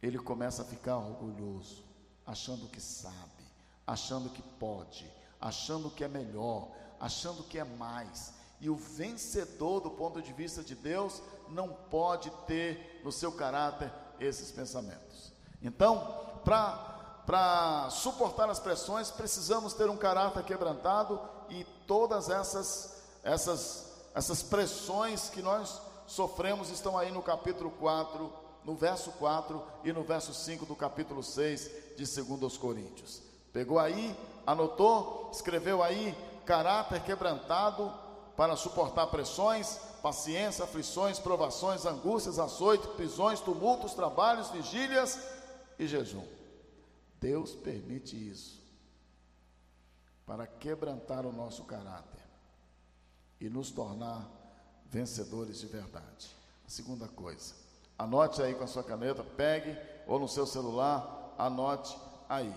ele 0.00 0.18
começa 0.18 0.62
a 0.62 0.64
ficar 0.64 0.96
orgulhoso, 0.96 1.84
achando 2.24 2.66
que 2.66 2.80
sabe, 2.80 3.44
achando 3.86 4.30
que 4.30 4.40
pode, 4.40 5.12
achando 5.38 5.90
que 5.90 6.02
é 6.02 6.08
melhor, 6.08 6.70
achando 6.98 7.42
que 7.42 7.58
é 7.58 7.64
mais. 7.64 8.32
E 8.58 8.70
o 8.70 8.74
vencedor, 8.74 9.80
do 9.80 9.90
ponto 9.90 10.22
de 10.22 10.32
vista 10.32 10.64
de 10.64 10.74
Deus, 10.74 11.22
não 11.50 11.68
pode 11.68 12.30
ter 12.46 13.02
no 13.04 13.12
seu 13.12 13.32
caráter 13.32 13.92
esses 14.18 14.50
pensamentos. 14.50 15.30
Então, 15.60 16.40
para 16.42 17.90
suportar 17.90 18.48
as 18.48 18.58
pressões, 18.58 19.10
precisamos 19.10 19.74
ter 19.74 19.90
um 19.90 19.96
caráter 19.96 20.42
quebrantado 20.42 21.20
e 21.50 21.64
todas 21.86 22.30
essas, 22.30 23.01
essas, 23.22 23.92
essas 24.14 24.42
pressões 24.42 25.30
que 25.30 25.40
nós 25.40 25.80
sofremos 26.06 26.70
estão 26.70 26.98
aí 26.98 27.10
no 27.10 27.22
capítulo 27.22 27.70
4, 27.70 28.32
no 28.64 28.74
verso 28.74 29.12
4 29.12 29.62
e 29.84 29.92
no 29.92 30.02
verso 30.02 30.34
5 30.34 30.66
do 30.66 30.74
capítulo 30.74 31.22
6 31.22 31.70
de 31.96 32.22
2 32.22 32.56
Coríntios. 32.56 33.22
Pegou 33.52 33.78
aí, 33.78 34.16
anotou, 34.46 35.30
escreveu 35.32 35.82
aí, 35.82 36.16
caráter 36.44 37.02
quebrantado 37.02 37.92
para 38.36 38.56
suportar 38.56 39.06
pressões, 39.08 39.78
paciência, 40.02 40.64
aflições, 40.64 41.18
provações, 41.18 41.86
angústias, 41.86 42.38
açoites, 42.38 42.88
prisões, 42.90 43.40
tumultos, 43.40 43.94
trabalhos, 43.94 44.50
vigílias 44.50 45.18
e 45.78 45.86
jejum. 45.86 46.26
Deus 47.20 47.54
permite 47.54 48.16
isso 48.16 48.60
para 50.26 50.46
quebrantar 50.46 51.24
o 51.24 51.32
nosso 51.32 51.64
caráter 51.64 52.21
e 53.42 53.50
nos 53.50 53.70
tornar 53.70 54.26
vencedores 54.86 55.60
de 55.60 55.66
verdade. 55.66 56.34
A 56.66 56.70
segunda 56.70 57.06
coisa, 57.08 57.54
anote 57.98 58.40
aí 58.40 58.54
com 58.54 58.64
a 58.64 58.68
sua 58.68 58.82
caneta, 58.82 59.22
pegue 59.22 59.76
ou 60.06 60.18
no 60.18 60.28
seu 60.28 60.46
celular, 60.46 61.34
anote 61.36 61.96
aí. 62.28 62.54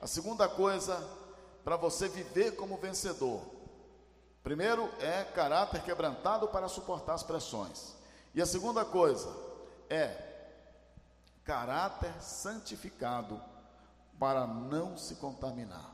A 0.00 0.06
segunda 0.06 0.48
coisa, 0.48 0.96
para 1.62 1.76
você 1.76 2.08
viver 2.08 2.56
como 2.56 2.76
vencedor, 2.76 3.54
Primeiro 4.44 4.90
é 5.00 5.24
caráter 5.24 5.82
quebrantado 5.82 6.48
para 6.48 6.68
suportar 6.68 7.14
as 7.14 7.22
pressões. 7.22 7.96
E 8.34 8.42
a 8.42 8.46
segunda 8.46 8.84
coisa 8.84 9.34
é 9.88 10.14
caráter 11.42 12.12
santificado 12.20 13.40
para 14.18 14.46
não 14.46 14.98
se 14.98 15.14
contaminar. 15.14 15.90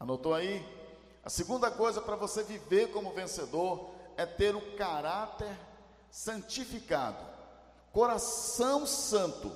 Anotou 0.00 0.34
aí? 0.34 0.79
A 1.24 1.28
segunda 1.28 1.70
coisa 1.70 2.00
para 2.00 2.16
você 2.16 2.42
viver 2.42 2.90
como 2.92 3.12
vencedor 3.12 3.90
é 4.16 4.24
ter 4.24 4.56
o 4.56 4.76
caráter 4.76 5.56
santificado, 6.10 7.24
coração 7.92 8.86
santo, 8.86 9.50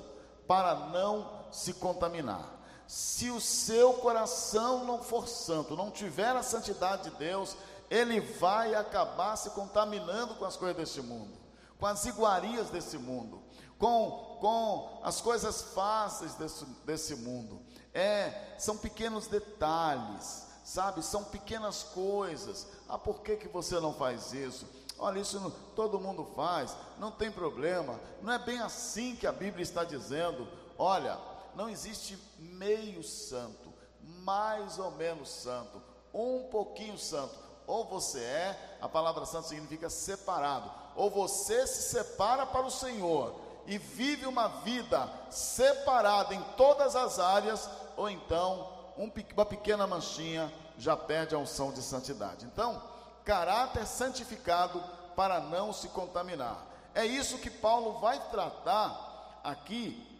para 0.47 0.75
não 0.75 1.45
se 1.51 1.73
contaminar. 1.73 2.55
Se 2.87 3.31
o 3.31 3.41
seu 3.41 3.93
coração 3.93 4.85
não 4.85 5.01
for 5.01 5.27
santo, 5.27 5.75
não 5.75 5.89
tiver 5.89 6.35
a 6.35 6.43
santidade 6.43 7.09
de 7.09 7.17
Deus, 7.17 7.57
ele 7.89 8.19
vai 8.19 8.75
acabar 8.75 9.35
se 9.35 9.49
contaminando 9.51 10.35
com 10.35 10.45
as 10.45 10.55
coisas 10.55 10.77
deste 10.77 11.01
mundo, 11.01 11.35
com 11.79 11.87
as 11.87 12.05
iguarias 12.05 12.69
desse 12.69 12.97
mundo, 12.97 13.41
com, 13.79 14.37
com 14.39 15.01
as 15.03 15.19
coisas 15.19 15.61
fáceis 15.73 16.35
desse, 16.35 16.65
desse 16.85 17.15
mundo. 17.15 17.59
É, 17.93 18.55
são 18.59 18.77
pequenos 18.77 19.27
detalhes, 19.27 20.44
sabe? 20.65 21.03
São 21.03 21.23
pequenas 21.23 21.83
coisas. 21.83 22.67
Ah, 22.89 22.97
por 22.97 23.21
que, 23.21 23.37
que 23.37 23.47
você 23.47 23.79
não 23.79 23.93
faz 23.93 24.33
isso? 24.33 24.65
Olha, 24.97 25.19
isso 25.19 25.39
não, 25.39 25.51
todo 25.75 25.99
mundo 25.99 26.27
faz, 26.35 26.75
não 26.97 27.11
tem 27.11 27.31
problema. 27.31 27.99
Não 28.21 28.33
é 28.33 28.39
bem 28.39 28.59
assim 28.59 29.15
que 29.15 29.27
a 29.27 29.31
Bíblia 29.31 29.63
está 29.63 29.83
dizendo. 29.83 30.47
Olha, 30.77 31.17
não 31.53 31.69
existe 31.69 32.17
meio 32.39 33.03
santo, 33.03 33.71
mais 34.01 34.79
ou 34.79 34.91
menos 34.91 35.29
santo, 35.29 35.81
um 36.13 36.47
pouquinho 36.49 36.97
santo. 36.97 37.35
Ou 37.67 37.85
você 37.85 38.19
é, 38.19 38.77
a 38.81 38.89
palavra 38.89 39.25
santo 39.25 39.47
significa 39.47 39.89
separado, 39.89 40.71
ou 40.95 41.09
você 41.09 41.65
se 41.65 41.89
separa 41.89 42.45
para 42.45 42.65
o 42.65 42.71
Senhor 42.71 43.35
e 43.65 43.77
vive 43.77 44.27
uma 44.27 44.47
vida 44.47 45.09
separada 45.31 46.33
em 46.33 46.41
todas 46.55 46.95
as 46.95 47.17
áreas, 47.17 47.67
ou 47.97 48.09
então 48.09 48.74
um, 48.97 49.11
uma 49.33 49.45
pequena 49.45 49.85
manchinha 49.85 50.51
já 50.77 50.95
perde 50.95 51.35
a 51.35 51.37
unção 51.37 51.71
de 51.71 51.81
santidade. 51.81 52.45
Então, 52.45 52.81
caráter 53.23 53.85
santificado 53.85 54.81
para 55.15 55.39
não 55.39 55.73
se 55.73 55.87
contaminar. 55.89 56.65
É 56.93 57.05
isso 57.05 57.39
que 57.39 57.49
Paulo 57.49 57.99
vai 57.99 58.19
tratar 58.29 59.41
aqui 59.43 60.11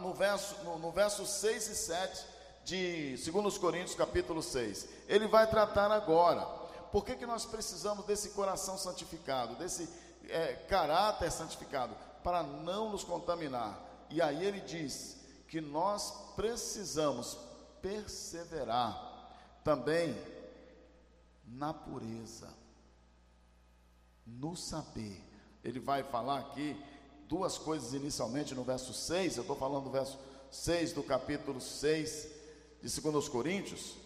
no 0.00 0.12
verso, 0.12 0.54
no, 0.64 0.78
no 0.78 0.90
verso 0.90 1.26
6 1.26 1.68
e 1.68 1.74
7 1.74 2.26
de 2.64 3.16
2 3.30 3.58
Coríntios 3.58 3.94
capítulo 3.94 4.42
6. 4.42 4.88
Ele 5.08 5.26
vai 5.26 5.48
tratar 5.48 5.90
agora. 5.90 6.42
Por 6.92 7.04
que, 7.04 7.14
que 7.14 7.26
nós 7.26 7.46
precisamos 7.46 8.04
desse 8.04 8.30
coração 8.30 8.76
santificado, 8.76 9.54
desse 9.54 9.88
é, 10.28 10.54
caráter 10.68 11.30
santificado? 11.30 11.94
Para 12.22 12.42
não 12.42 12.90
nos 12.90 13.02
contaminar. 13.02 13.78
E 14.10 14.20
aí 14.20 14.44
ele 14.44 14.60
diz 14.60 15.18
que 15.48 15.60
nós 15.60 16.12
precisamos 16.40 17.36
perseverar 17.82 19.60
também 19.62 20.16
na 21.46 21.74
pureza, 21.74 22.48
no 24.26 24.56
saber. 24.56 25.22
Ele 25.62 25.78
vai 25.78 26.02
falar 26.02 26.38
aqui 26.38 26.82
duas 27.28 27.58
coisas 27.58 27.92
inicialmente 27.92 28.54
no 28.54 28.64
verso 28.64 28.94
6, 28.94 29.36
eu 29.36 29.42
estou 29.42 29.54
falando 29.54 29.84
do 29.84 29.90
verso 29.90 30.18
6 30.50 30.94
do 30.94 31.02
capítulo 31.02 31.60
6 31.60 32.28
de 32.82 33.00
2 33.02 33.28
Coríntios. 33.28 33.98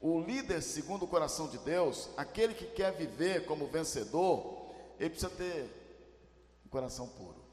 O 0.00 0.18
líder, 0.18 0.62
segundo 0.62 1.04
o 1.04 1.08
coração 1.08 1.46
de 1.46 1.58
Deus, 1.58 2.08
aquele 2.16 2.54
que 2.54 2.64
quer 2.68 2.92
viver 2.92 3.44
como 3.44 3.66
vencedor, 3.66 4.74
ele 4.98 5.10
precisa 5.10 5.30
ter 5.30 5.70
um 6.64 6.70
coração 6.70 7.06
puro. 7.06 7.44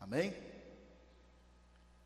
Amém? 0.00 0.47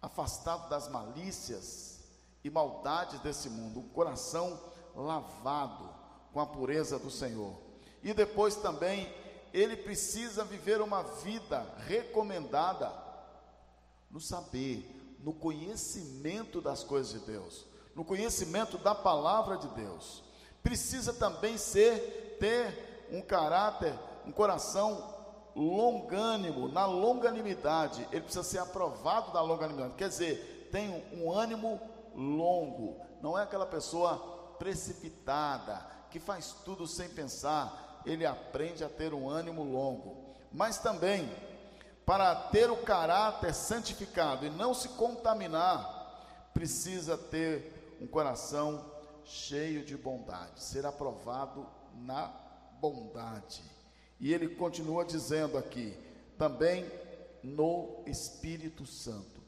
Afastado 0.02 0.68
das 0.68 0.88
malícias 0.88 2.00
e 2.44 2.50
maldades 2.50 3.20
desse 3.20 3.48
mundo, 3.48 3.80
um 3.80 3.88
coração 3.88 4.58
lavado 4.94 5.88
com 6.32 6.40
a 6.40 6.46
pureza 6.46 6.98
do 6.98 7.10
Senhor. 7.10 7.56
E 8.02 8.12
depois 8.12 8.56
também 8.56 9.12
ele 9.52 9.76
precisa 9.76 10.44
viver 10.44 10.80
uma 10.80 11.02
vida 11.02 11.66
recomendada 11.86 12.92
no 14.10 14.20
saber, 14.20 15.18
no 15.20 15.32
conhecimento 15.32 16.60
das 16.60 16.82
coisas 16.82 17.12
de 17.12 17.18
Deus, 17.20 17.64
no 17.94 18.04
conhecimento 18.04 18.76
da 18.78 18.94
palavra 18.94 19.56
de 19.56 19.68
Deus. 19.68 20.22
Precisa 20.62 21.12
também 21.12 21.56
ser 21.56 22.36
ter 22.40 23.06
um 23.10 23.20
caráter, 23.20 23.94
um 24.26 24.32
coração 24.32 25.21
longânimo, 25.54 26.68
na 26.68 26.86
longanimidade. 26.86 28.06
Ele 28.10 28.22
precisa 28.22 28.42
ser 28.42 28.58
aprovado 28.58 29.32
da 29.32 29.40
longanimidade. 29.40 29.94
Quer 29.94 30.08
dizer, 30.08 30.68
tem 30.72 31.04
um, 31.12 31.32
ânimo 31.32 31.80
longo. 32.14 33.00
Não 33.20 33.38
é 33.38 33.42
aquela 33.42 33.66
pessoa 33.66 34.54
precipitada 34.58 35.86
que 36.10 36.20
faz 36.20 36.54
tudo 36.64 36.86
sem 36.86 37.08
pensar 37.08 37.92
ele 38.04 38.26
aprende 38.26 38.84
a 38.84 38.88
ter 38.88 39.14
um 39.14 39.28
ânimo 39.28 39.62
longo. 39.62 40.34
Mas 40.52 40.78
também, 40.78 41.30
para 42.04 42.34
ter 42.34 42.70
o 42.70 42.82
caráter 42.82 43.54
santificado 43.54 44.46
e 44.46 44.50
não 44.50 44.74
se 44.74 44.88
contaminar, 44.90 46.50
precisa 46.52 47.16
ter 47.16 47.98
um 48.00 48.06
coração 48.06 48.90
cheio 49.24 49.84
de 49.84 49.96
bondade, 49.96 50.62
ser 50.62 50.84
aprovado 50.84 51.66
na 51.94 52.30
bondade. 52.80 53.62
E 54.22 54.32
ele 54.32 54.48
continua 54.54 55.04
dizendo 55.04 55.58
aqui, 55.58 55.92
também 56.38 56.88
no 57.42 58.04
Espírito 58.06 58.86
Santo, 58.86 59.42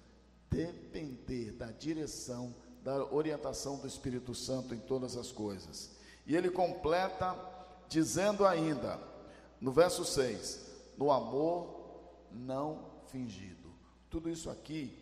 depender 0.51 1.53
da 1.53 1.71
direção, 1.71 2.53
da 2.83 3.05
orientação 3.15 3.77
do 3.79 3.87
Espírito 3.87 4.35
Santo 4.35 4.75
em 4.75 4.81
todas 4.81 5.17
as 5.17 5.31
coisas. 5.31 5.93
E 6.27 6.35
ele 6.35 6.51
completa 6.51 7.37
dizendo 7.89 8.45
ainda, 8.45 8.99
no 9.61 9.71
verso 9.71 10.05
6, 10.05 10.67
no 10.99 11.13
amor 11.13 12.13
não 12.33 12.91
fingido. 13.07 13.73
Tudo 14.11 14.29
isso 14.29 14.51
aqui 14.51 14.93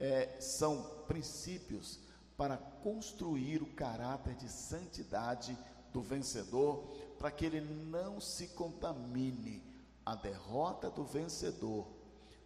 é, 0.00 0.40
são 0.40 0.82
princípios 1.06 2.00
para 2.36 2.56
construir 2.56 3.62
o 3.62 3.74
caráter 3.74 4.34
de 4.34 4.48
santidade 4.48 5.56
do 5.92 6.02
vencedor, 6.02 6.84
para 7.20 7.30
que 7.30 7.44
ele 7.44 7.60
não 7.60 8.18
se 8.18 8.48
contamine. 8.48 9.62
A 10.06 10.14
derrota 10.14 10.88
do 10.88 11.04
vencedor. 11.04 11.86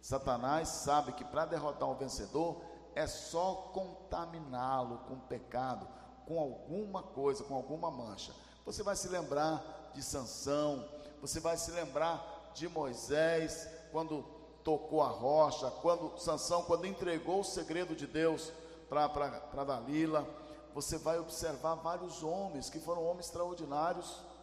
Satanás 0.01 0.67
sabe 0.67 1.13
que 1.13 1.23
para 1.23 1.45
derrotar 1.45 1.89
o 1.89 1.95
vencedor 1.95 2.61
é 2.93 3.07
só 3.07 3.71
contaminá-lo 3.73 4.99
com 5.07 5.17
pecado, 5.17 5.87
com 6.27 6.37
alguma 6.37 7.01
coisa, 7.01 7.45
com 7.45 7.55
alguma 7.55 7.89
mancha. 7.89 8.33
Você 8.65 8.83
vai 8.83 8.97
se 8.97 9.07
lembrar 9.07 9.91
de 9.93 10.03
Sansão, 10.03 10.85
você 11.21 11.39
vai 11.39 11.55
se 11.55 11.71
lembrar 11.71 12.51
de 12.53 12.67
Moisés, 12.67 13.67
quando 13.93 14.23
tocou 14.63 15.01
a 15.01 15.07
rocha, 15.07 15.71
quando 15.81 16.19
Sansão, 16.19 16.63
quando 16.63 16.85
entregou 16.85 17.39
o 17.39 17.45
segredo 17.45 17.95
de 17.95 18.05
Deus 18.05 18.51
para 18.89 19.63
Dalila, 19.63 20.27
você 20.73 20.97
vai 20.97 21.17
observar 21.17 21.75
vários 21.75 22.21
homens 22.21 22.69
que 22.69 22.79
foram 22.79 23.03
homens 23.05 23.27
extraordinários 23.27 24.34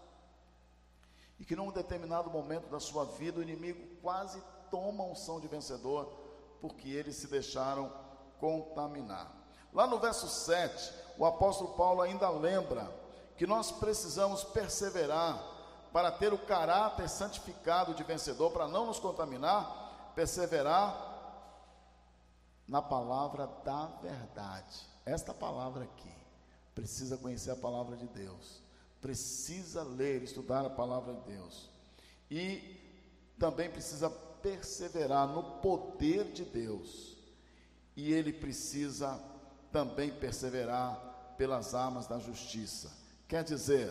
e 1.43 1.45
que 1.45 1.57
num 1.57 1.73
determinado 1.73 2.31
momento 2.31 2.69
da 2.69 2.79
sua 2.79 3.05
vida 3.05 3.41
o 3.41 3.43
inimigo 3.43 3.97
quase 4.01 4.41
toma 4.71 5.03
unção 5.03 5.41
de 5.41 5.49
vencedor 5.49 6.07
porque 6.61 6.89
eles 6.89 7.17
se 7.17 7.27
deixaram 7.27 7.93
contaminar. 8.39 9.29
Lá 9.73 9.85
no 9.85 9.99
verso 9.99 10.29
7, 10.29 10.95
o 11.19 11.27
apóstolo 11.27 11.75
Paulo 11.75 12.01
ainda 12.01 12.31
lembra 12.31 12.89
que 13.37 13.45
nós 13.45 13.73
precisamos 13.73 14.45
perseverar 14.45 15.43
para 15.93 16.13
ter 16.13 16.33
o 16.33 16.39
caráter 16.39 17.09
santificado 17.09 17.93
de 17.93 18.05
vencedor, 18.05 18.53
para 18.53 18.69
não 18.69 18.87
nos 18.87 19.01
contaminar, 19.01 20.13
perseverar 20.15 20.97
na 22.69 22.81
palavra 22.81 23.49
da 23.65 23.87
verdade. 24.01 24.89
Esta 25.05 25.35
palavra 25.35 25.83
aqui 25.83 26.15
precisa 26.73 27.17
conhecer 27.17 27.51
a 27.51 27.57
palavra 27.57 27.97
de 27.97 28.07
Deus, 28.07 28.63
precisa 29.03 29.83
ler, 29.83 30.23
estudar 30.23 30.65
a 30.65 30.71
palavra 30.71 31.13
de 31.15 31.21
Deus 31.33 31.69
e 32.31 32.81
também 33.39 33.69
precisa 33.69 34.09
perseverar 34.09 35.27
no 35.27 35.61
poder 35.61 36.33
de 36.33 36.45
Deus. 36.45 37.17
E 37.97 38.13
ele 38.13 38.33
precisa 38.33 39.21
também 39.71 40.11
perseverar 40.11 41.35
pelas 41.37 41.75
armas 41.75 42.07
da 42.07 42.19
justiça. 42.19 42.91
Quer 43.29 43.43
dizer, 43.43 43.91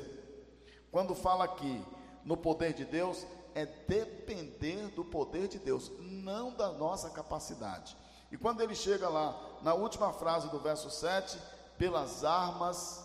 quando 0.91 1.13
fala 1.13 1.43
aqui 1.43 1.83
no 2.23 2.37
poder 2.37 2.73
de 2.73 2.85
Deus, 2.85 3.25
é 3.53 3.65
depender 3.65 4.87
do 4.95 5.03
poder 5.03 5.47
de 5.47 5.59
Deus, 5.59 5.91
não 5.99 6.53
da 6.53 6.71
nossa 6.71 7.09
capacidade. 7.09 7.97
E 8.31 8.37
quando 8.37 8.61
ele 8.61 8.73
chega 8.73 9.09
lá, 9.09 9.59
na 9.61 9.73
última 9.73 10.13
frase 10.13 10.49
do 10.49 10.59
verso 10.59 10.89
7, 10.89 11.37
pelas 11.77 12.23
armas 12.23 13.03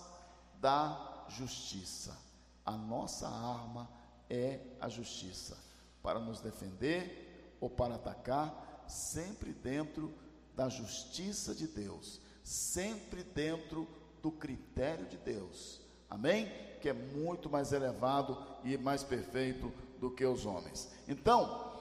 da 0.60 1.15
justiça. 1.28 2.16
A 2.64 2.72
nossa 2.72 3.28
arma 3.28 3.88
é 4.28 4.60
a 4.80 4.88
justiça, 4.88 5.56
para 6.02 6.18
nos 6.18 6.40
defender 6.40 7.56
ou 7.60 7.70
para 7.70 7.94
atacar, 7.94 8.84
sempre 8.88 9.52
dentro 9.52 10.12
da 10.54 10.68
justiça 10.68 11.54
de 11.54 11.66
Deus, 11.66 12.20
sempre 12.42 13.22
dentro 13.22 13.86
do 14.22 14.30
critério 14.30 15.06
de 15.06 15.16
Deus. 15.16 15.80
Amém? 16.08 16.50
Que 16.80 16.88
é 16.88 16.92
muito 16.92 17.50
mais 17.50 17.72
elevado 17.72 18.36
e 18.64 18.76
mais 18.76 19.02
perfeito 19.02 19.72
do 19.98 20.10
que 20.10 20.24
os 20.24 20.46
homens. 20.46 20.88
Então, 21.06 21.72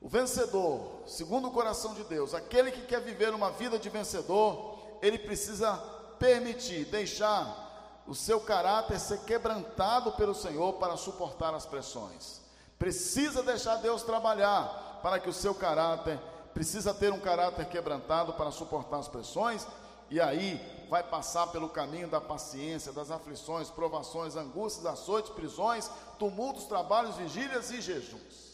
o 0.00 0.08
vencedor, 0.08 1.02
segundo 1.06 1.48
o 1.48 1.52
coração 1.52 1.94
de 1.94 2.02
Deus, 2.04 2.34
aquele 2.34 2.72
que 2.72 2.82
quer 2.82 3.00
viver 3.00 3.32
uma 3.32 3.52
vida 3.52 3.78
de 3.78 3.88
vencedor, 3.88 4.98
ele 5.00 5.18
precisa 5.18 5.76
permitir, 6.18 6.86
deixar 6.86 7.61
o 8.06 8.14
seu 8.14 8.40
caráter 8.40 8.98
ser 8.98 9.20
quebrantado 9.20 10.12
pelo 10.12 10.34
Senhor 10.34 10.74
para 10.74 10.96
suportar 10.96 11.54
as 11.54 11.66
pressões. 11.66 12.40
Precisa 12.78 13.42
deixar 13.42 13.76
Deus 13.76 14.02
trabalhar 14.02 15.00
para 15.02 15.18
que 15.18 15.28
o 15.28 15.32
seu 15.32 15.54
caráter, 15.54 16.18
precisa 16.52 16.92
ter 16.92 17.12
um 17.12 17.20
caráter 17.20 17.66
quebrantado 17.66 18.32
para 18.34 18.50
suportar 18.50 18.98
as 18.98 19.08
pressões, 19.08 19.66
e 20.10 20.20
aí 20.20 20.60
vai 20.90 21.02
passar 21.02 21.46
pelo 21.46 21.68
caminho 21.68 22.08
da 22.08 22.20
paciência, 22.20 22.92
das 22.92 23.10
aflições, 23.10 23.70
provações, 23.70 24.36
angústias, 24.36 24.84
açoites, 24.84 25.30
prisões, 25.30 25.90
tumultos, 26.18 26.64
trabalhos, 26.64 27.16
vigílias 27.16 27.70
e 27.70 27.80
jejuns 27.80 28.52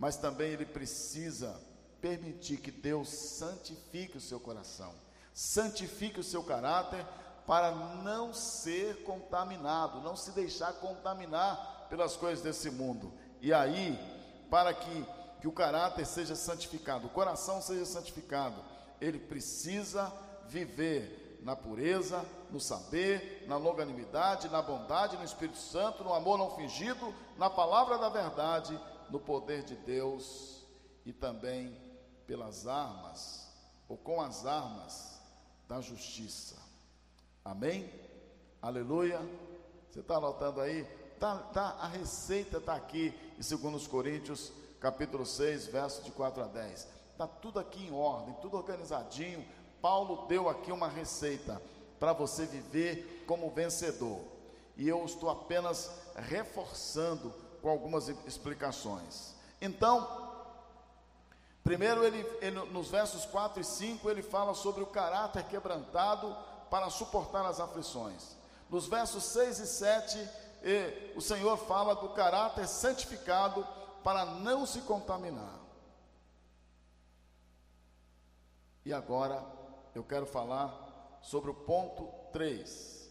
mas 0.00 0.16
também 0.16 0.52
ele 0.52 0.64
precisa 0.64 1.60
permitir 2.00 2.56
que 2.56 2.70
Deus 2.70 3.10
santifique 3.10 4.16
o 4.16 4.20
seu 4.20 4.40
coração, 4.40 4.94
santifique 5.34 6.18
o 6.18 6.24
seu 6.24 6.42
caráter, 6.42 7.06
para 7.46 7.70
não 7.72 8.32
ser 8.32 9.02
contaminado, 9.02 10.00
não 10.00 10.16
se 10.16 10.30
deixar 10.32 10.72
contaminar 10.74 11.86
pelas 11.88 12.16
coisas 12.16 12.42
desse 12.42 12.70
mundo. 12.70 13.12
E 13.40 13.52
aí, 13.52 13.98
para 14.50 14.72
que, 14.72 15.06
que 15.40 15.48
o 15.48 15.52
caráter 15.52 16.06
seja 16.06 16.36
santificado, 16.36 17.06
o 17.06 17.10
coração 17.10 17.60
seja 17.60 17.84
santificado, 17.84 18.62
ele 19.00 19.18
precisa 19.18 20.12
viver 20.46 21.40
na 21.42 21.56
pureza, 21.56 22.24
no 22.50 22.60
saber, 22.60 23.44
na 23.48 23.56
longanimidade, 23.56 24.48
na 24.48 24.60
bondade, 24.60 25.16
no 25.16 25.24
Espírito 25.24 25.58
Santo, 25.58 26.04
no 26.04 26.12
amor 26.12 26.36
não 26.36 26.54
fingido, 26.54 27.14
na 27.38 27.48
palavra 27.48 27.96
da 27.96 28.08
verdade 28.08 28.78
no 29.10 29.18
poder 29.18 29.64
de 29.64 29.74
Deus 29.74 30.64
e 31.04 31.12
também 31.12 31.76
pelas 32.26 32.66
armas, 32.66 33.48
ou 33.88 33.96
com 33.96 34.20
as 34.20 34.46
armas 34.46 35.20
da 35.68 35.80
justiça. 35.80 36.56
Amém? 37.44 37.90
Aleluia. 38.60 39.18
Você 39.90 40.00
está 40.00 40.16
anotando 40.16 40.60
aí? 40.60 40.84
Tá, 41.18 41.36
tá, 41.38 41.76
a 41.80 41.86
receita 41.86 42.58
está 42.58 42.74
aqui 42.74 43.14
em 43.38 43.56
2 43.56 43.86
Coríntios, 43.86 44.52
capítulo 44.78 45.24
6, 45.24 45.66
verso 45.68 46.02
de 46.02 46.10
4 46.10 46.42
a 46.42 46.46
10. 46.46 46.86
Está 47.12 47.26
tudo 47.26 47.58
aqui 47.58 47.86
em 47.86 47.92
ordem, 47.92 48.34
tudo 48.42 48.58
organizadinho. 48.58 49.44
Paulo 49.80 50.26
deu 50.26 50.50
aqui 50.50 50.70
uma 50.70 50.88
receita 50.88 51.60
para 51.98 52.12
você 52.12 52.44
viver 52.44 53.24
como 53.26 53.50
vencedor. 53.50 54.20
E 54.76 54.86
eu 54.86 55.02
estou 55.04 55.30
apenas 55.30 55.90
reforçando 56.16 57.32
com 57.62 57.70
algumas 57.70 58.08
explicações. 58.08 59.34
Então, 59.62 60.30
primeiro 61.64 62.04
ele, 62.04 62.18
ele, 62.42 62.60
nos 62.70 62.90
versos 62.90 63.24
4 63.24 63.62
e 63.62 63.64
5 63.64 64.10
ele 64.10 64.22
fala 64.22 64.52
sobre 64.52 64.82
o 64.82 64.86
caráter 64.86 65.44
quebrantado 65.44 66.36
para 66.70 66.88
suportar 66.88 67.44
as 67.44 67.60
aflições. 67.60 68.36
Nos 68.70 68.86
versos 68.86 69.24
6 69.24 69.58
e 69.58 69.66
7, 69.66 70.28
e, 70.62 71.12
o 71.16 71.20
Senhor 71.20 71.56
fala 71.56 71.94
do 71.96 72.10
caráter 72.10 72.66
santificado 72.68 73.66
para 74.04 74.24
não 74.24 74.64
se 74.64 74.80
contaminar. 74.82 75.58
E 78.84 78.92
agora 78.92 79.44
eu 79.94 80.04
quero 80.04 80.24
falar 80.24 81.18
sobre 81.20 81.50
o 81.50 81.54
ponto 81.54 82.08
3: 82.32 83.10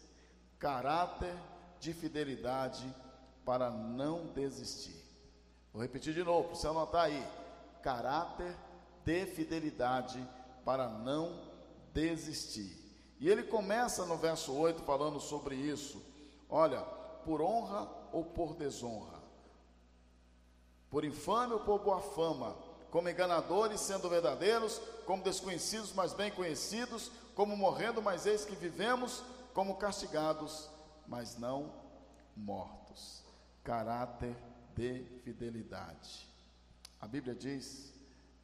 caráter 0.58 1.36
de 1.78 1.92
fidelidade 1.92 2.92
para 3.44 3.70
não 3.70 4.26
desistir. 4.28 5.04
Vou 5.72 5.82
repetir 5.82 6.14
de 6.14 6.24
novo, 6.24 6.48
para 6.48 6.56
você 6.56 6.66
anotar 6.66 7.04
aí: 7.04 7.26
caráter 7.82 8.56
de 9.04 9.26
fidelidade 9.26 10.26
para 10.64 10.88
não 10.88 11.50
desistir. 11.92 12.89
E 13.20 13.28
ele 13.28 13.42
começa 13.44 14.04
no 14.06 14.16
verso 14.16 14.52
8 14.52 14.82
falando 14.82 15.20
sobre 15.20 15.54
isso. 15.54 16.02
Olha, 16.48 16.80
por 17.24 17.40
honra 17.40 17.88
ou 18.12 18.24
por 18.24 18.54
desonra, 18.54 19.20
por 20.90 21.04
infâmia 21.04 21.56
ou 21.56 21.62
por 21.62 21.78
boa 21.78 22.00
fama, 22.00 22.56
como 22.90 23.08
enganadores 23.08 23.80
sendo 23.80 24.08
verdadeiros, 24.08 24.80
como 25.06 25.22
desconhecidos, 25.22 25.92
mas 25.92 26.12
bem 26.12 26.32
conhecidos, 26.32 27.12
como 27.36 27.56
morrendo, 27.56 28.02
mas 28.02 28.26
eis 28.26 28.44
que 28.44 28.56
vivemos, 28.56 29.22
como 29.54 29.76
castigados, 29.76 30.68
mas 31.06 31.38
não 31.38 31.70
mortos 32.34 33.20
caráter 33.62 34.36
de 34.74 35.04
fidelidade. 35.22 36.28
A 37.00 37.06
Bíblia 37.06 37.34
diz 37.34 37.92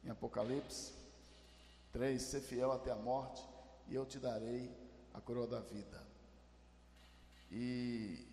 em 0.03 0.09
Apocalipse 0.09 0.93
3: 1.91 2.21
Ser 2.21 2.41
fiel 2.41 2.71
até 2.71 2.91
a 2.91 2.95
morte, 2.95 3.43
e 3.87 3.95
eu 3.95 4.05
te 4.05 4.19
darei 4.19 4.71
a 5.13 5.21
coroa 5.21 5.47
da 5.47 5.59
vida. 5.59 6.05
E 7.51 8.27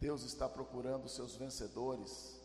Deus 0.00 0.22
está 0.22 0.48
procurando 0.48 1.04
os 1.04 1.12
seus 1.12 1.36
vencedores, 1.36 2.40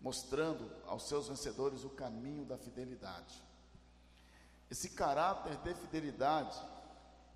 mostrando 0.00 0.70
aos 0.86 1.08
seus 1.08 1.28
vencedores 1.28 1.84
o 1.84 1.90
caminho 1.90 2.44
da 2.44 2.58
fidelidade. 2.58 3.42
Esse 4.70 4.90
caráter 4.90 5.56
de 5.58 5.74
fidelidade, 5.74 6.58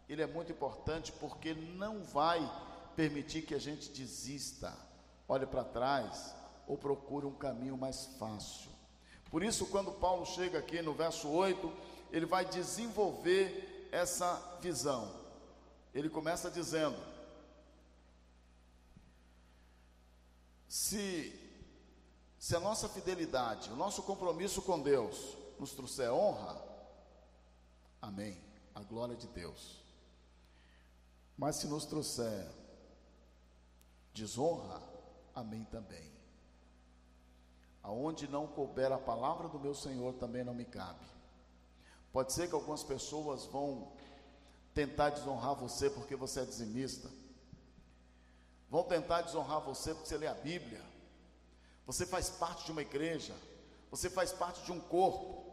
ele 0.08 0.22
é 0.22 0.26
muito 0.26 0.50
importante 0.50 1.12
porque 1.12 1.54
não 1.54 2.02
vai 2.02 2.40
permitir 2.96 3.42
que 3.42 3.54
a 3.54 3.58
gente 3.58 3.90
desista, 3.90 4.74
olhe 5.28 5.46
para 5.46 5.62
trás 5.62 6.34
ou 6.66 6.78
procure 6.78 7.26
um 7.26 7.34
caminho 7.34 7.76
mais 7.76 8.06
fácil. 8.18 8.70
Por 9.30 9.42
isso, 9.42 9.66
quando 9.66 9.92
Paulo 9.92 10.24
chega 10.24 10.58
aqui 10.58 10.80
no 10.80 10.94
verso 10.94 11.28
8, 11.28 11.70
ele 12.10 12.26
vai 12.26 12.44
desenvolver 12.44 13.88
essa 13.92 14.58
visão. 14.60 15.10
Ele 15.94 16.10
começa 16.10 16.50
dizendo: 16.50 16.96
se, 20.68 21.32
se 22.38 22.54
a 22.54 22.60
nossa 22.60 22.88
fidelidade, 22.88 23.70
o 23.70 23.76
nosso 23.76 24.02
compromisso 24.02 24.60
com 24.62 24.80
Deus 24.80 25.36
nos 25.58 25.72
trouxer 25.72 26.12
honra, 26.12 26.62
amém, 28.00 28.38
a 28.74 28.82
glória 28.82 29.16
de 29.16 29.26
Deus. 29.28 29.82
Mas 31.36 31.56
se 31.56 31.66
nos 31.66 31.84
trouxer 31.84 32.46
desonra, 34.12 34.82
amém 35.34 35.64
também. 35.64 36.10
Aonde 37.82 38.26
não 38.26 38.46
couber 38.46 38.90
a 38.90 38.98
palavra 38.98 39.48
do 39.48 39.60
meu 39.60 39.74
Senhor 39.74 40.14
também 40.14 40.42
não 40.42 40.54
me 40.54 40.64
cabe. 40.64 41.15
Pode 42.12 42.32
ser 42.32 42.48
que 42.48 42.54
algumas 42.54 42.82
pessoas 42.82 43.44
vão 43.46 43.92
tentar 44.74 45.10
desonrar 45.10 45.54
você 45.54 45.90
porque 45.90 46.16
você 46.16 46.40
é 46.40 46.44
dizimista. 46.44 47.10
Vão 48.68 48.82
tentar 48.82 49.22
desonrar 49.22 49.60
você 49.60 49.94
porque 49.94 50.08
você 50.08 50.18
lê 50.18 50.26
a 50.26 50.34
Bíblia. 50.34 50.84
Você 51.86 52.04
faz 52.06 52.30
parte 52.30 52.64
de 52.64 52.72
uma 52.72 52.82
igreja. 52.82 53.34
Você 53.90 54.10
faz 54.10 54.32
parte 54.32 54.64
de 54.64 54.72
um 54.72 54.80
corpo. 54.80 55.46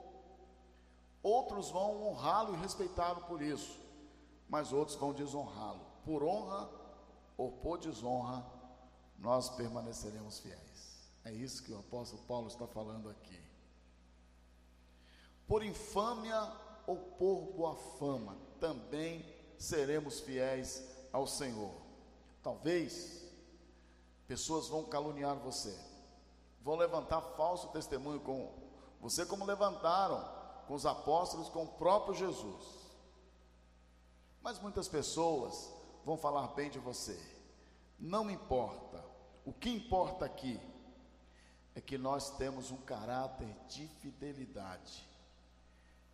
Outros 1.23 1.69
vão 1.69 2.05
honrá-lo 2.05 2.53
e 2.53 2.57
respeitá-lo 2.57 3.21
por 3.21 3.41
isso, 3.41 3.79
mas 4.49 4.73
outros 4.73 4.97
vão 4.97 5.13
desonrá-lo. 5.13 5.79
Por 6.03 6.21
honra 6.21 6.69
ou 7.37 7.49
por 7.49 7.77
desonra, 7.77 8.45
nós 9.17 9.49
permaneceremos 9.49 10.39
fiéis. 10.39 10.59
É 11.23 11.31
isso 11.31 11.63
que 11.63 11.71
o 11.71 11.79
apóstolo 11.79 12.21
Paulo 12.23 12.47
está 12.47 12.67
falando 12.67 13.09
aqui. 13.09 13.39
Por 15.47 15.63
infâmia 15.63 16.51
ou 16.87 16.97
por 16.97 17.53
boa 17.55 17.75
fama, 17.97 18.37
também 18.59 19.25
seremos 19.57 20.19
fiéis 20.19 20.83
ao 21.11 21.27
Senhor. 21.27 21.73
Talvez 22.41 23.23
pessoas 24.27 24.67
vão 24.67 24.85
caluniar 24.85 25.35
você, 25.35 25.77
vão 26.61 26.75
levantar 26.75 27.21
falso 27.21 27.69
testemunho 27.69 28.19
com 28.19 28.51
você, 28.99 29.25
como 29.25 29.45
levantaram 29.45 30.23
com 30.67 30.73
os 30.73 30.85
apóstolos, 30.85 31.49
com 31.49 31.63
o 31.63 31.67
próprio 31.67 32.15
Jesus. 32.15 32.83
Mas 34.41 34.59
muitas 34.59 34.87
pessoas 34.87 35.73
vão 36.05 36.17
falar 36.17 36.47
bem 36.49 36.69
de 36.69 36.79
você. 36.79 37.19
Não 37.99 38.29
importa. 38.29 39.03
O 39.45 39.53
que 39.53 39.69
importa 39.69 40.25
aqui 40.25 40.59
é 41.75 41.81
que 41.81 41.97
nós 41.97 42.31
temos 42.37 42.71
um 42.71 42.77
caráter 42.77 43.47
de 43.67 43.87
fidelidade. 43.87 45.07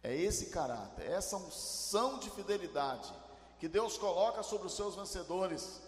É 0.01 0.15
esse 0.15 0.47
caráter, 0.47 1.03
é 1.03 1.13
essa 1.13 1.37
unção 1.37 2.19
de 2.19 2.29
fidelidade 2.29 3.13
que 3.59 3.67
Deus 3.67 3.97
coloca 3.97 4.41
sobre 4.41 4.67
os 4.67 4.75
seus 4.75 4.95
vencedores, 4.95 5.81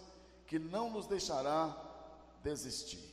que 0.46 0.58
não 0.58 0.90
nos 0.90 1.06
deixará 1.06 1.74
desistir. 2.42 3.10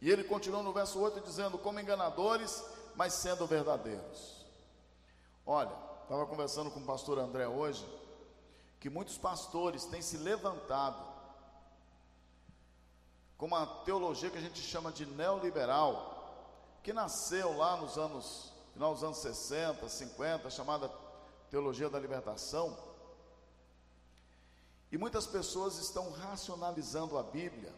E 0.00 0.10
ele 0.10 0.22
continua 0.22 0.62
no 0.62 0.72
verso 0.72 1.00
8 1.00 1.20
dizendo: 1.20 1.58
como 1.58 1.80
enganadores, 1.80 2.64
mas 2.94 3.14
sendo 3.14 3.46
verdadeiros. 3.46 4.46
Olha, 5.44 5.72
estava 6.02 6.26
conversando 6.26 6.70
com 6.70 6.80
o 6.80 6.84
pastor 6.86 7.18
André 7.18 7.48
hoje, 7.48 7.84
que 8.78 8.88
muitos 8.88 9.18
pastores 9.18 9.84
têm 9.84 10.02
se 10.02 10.16
levantado 10.16 11.04
com 13.36 13.46
uma 13.46 13.66
teologia 13.84 14.30
que 14.30 14.38
a 14.38 14.40
gente 14.40 14.60
chama 14.60 14.92
de 14.92 15.04
neoliberal, 15.04 16.80
que 16.82 16.92
nasceu 16.92 17.56
lá 17.56 17.76
nos 17.76 17.98
anos, 17.98 18.52
final 18.76 18.92
dos 18.92 19.02
anos 19.02 19.16
60, 19.16 19.88
50, 19.88 20.50
chamada 20.50 20.90
teologia 21.50 21.88
da 21.88 21.98
libertação. 21.98 22.76
E 24.92 24.98
muitas 24.98 25.26
pessoas 25.26 25.78
estão 25.78 26.10
racionalizando 26.10 27.16
a 27.16 27.22
Bíblia, 27.22 27.72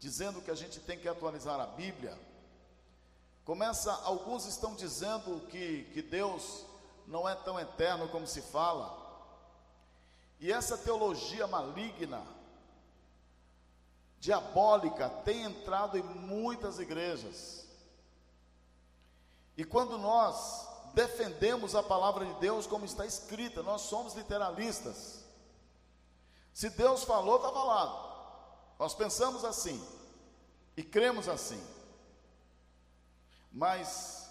dizendo 0.00 0.42
que 0.42 0.50
a 0.50 0.54
gente 0.56 0.80
tem 0.80 0.98
que 0.98 1.06
atualizar 1.06 1.60
a 1.60 1.66
Bíblia. 1.66 2.18
Começa, 3.44 3.92
alguns 4.02 4.44
estão 4.44 4.74
dizendo 4.74 5.40
que, 5.46 5.84
que 5.92 6.02
Deus 6.02 6.66
não 7.06 7.28
é 7.28 7.36
tão 7.36 7.58
eterno 7.58 8.08
como 8.08 8.26
se 8.26 8.42
fala. 8.42 8.98
E 10.40 10.50
essa 10.50 10.76
teologia 10.76 11.46
maligna, 11.46 12.26
diabólica 14.18 15.08
tem 15.24 15.44
entrado 15.44 15.96
em 15.96 16.02
muitas 16.02 16.80
igrejas. 16.80 17.59
E 19.56 19.64
quando 19.64 19.98
nós 19.98 20.68
defendemos 20.94 21.74
a 21.74 21.82
palavra 21.82 22.24
de 22.26 22.34
Deus 22.34 22.66
como 22.66 22.84
está 22.84 23.06
escrita, 23.06 23.62
nós 23.62 23.82
somos 23.82 24.14
literalistas. 24.14 25.24
Se 26.52 26.70
Deus 26.70 27.04
falou, 27.04 27.36
está 27.36 27.52
falado. 27.52 28.10
Nós 28.78 28.94
pensamos 28.94 29.44
assim 29.44 29.82
e 30.76 30.82
cremos 30.82 31.28
assim. 31.28 31.62
Mas 33.52 34.30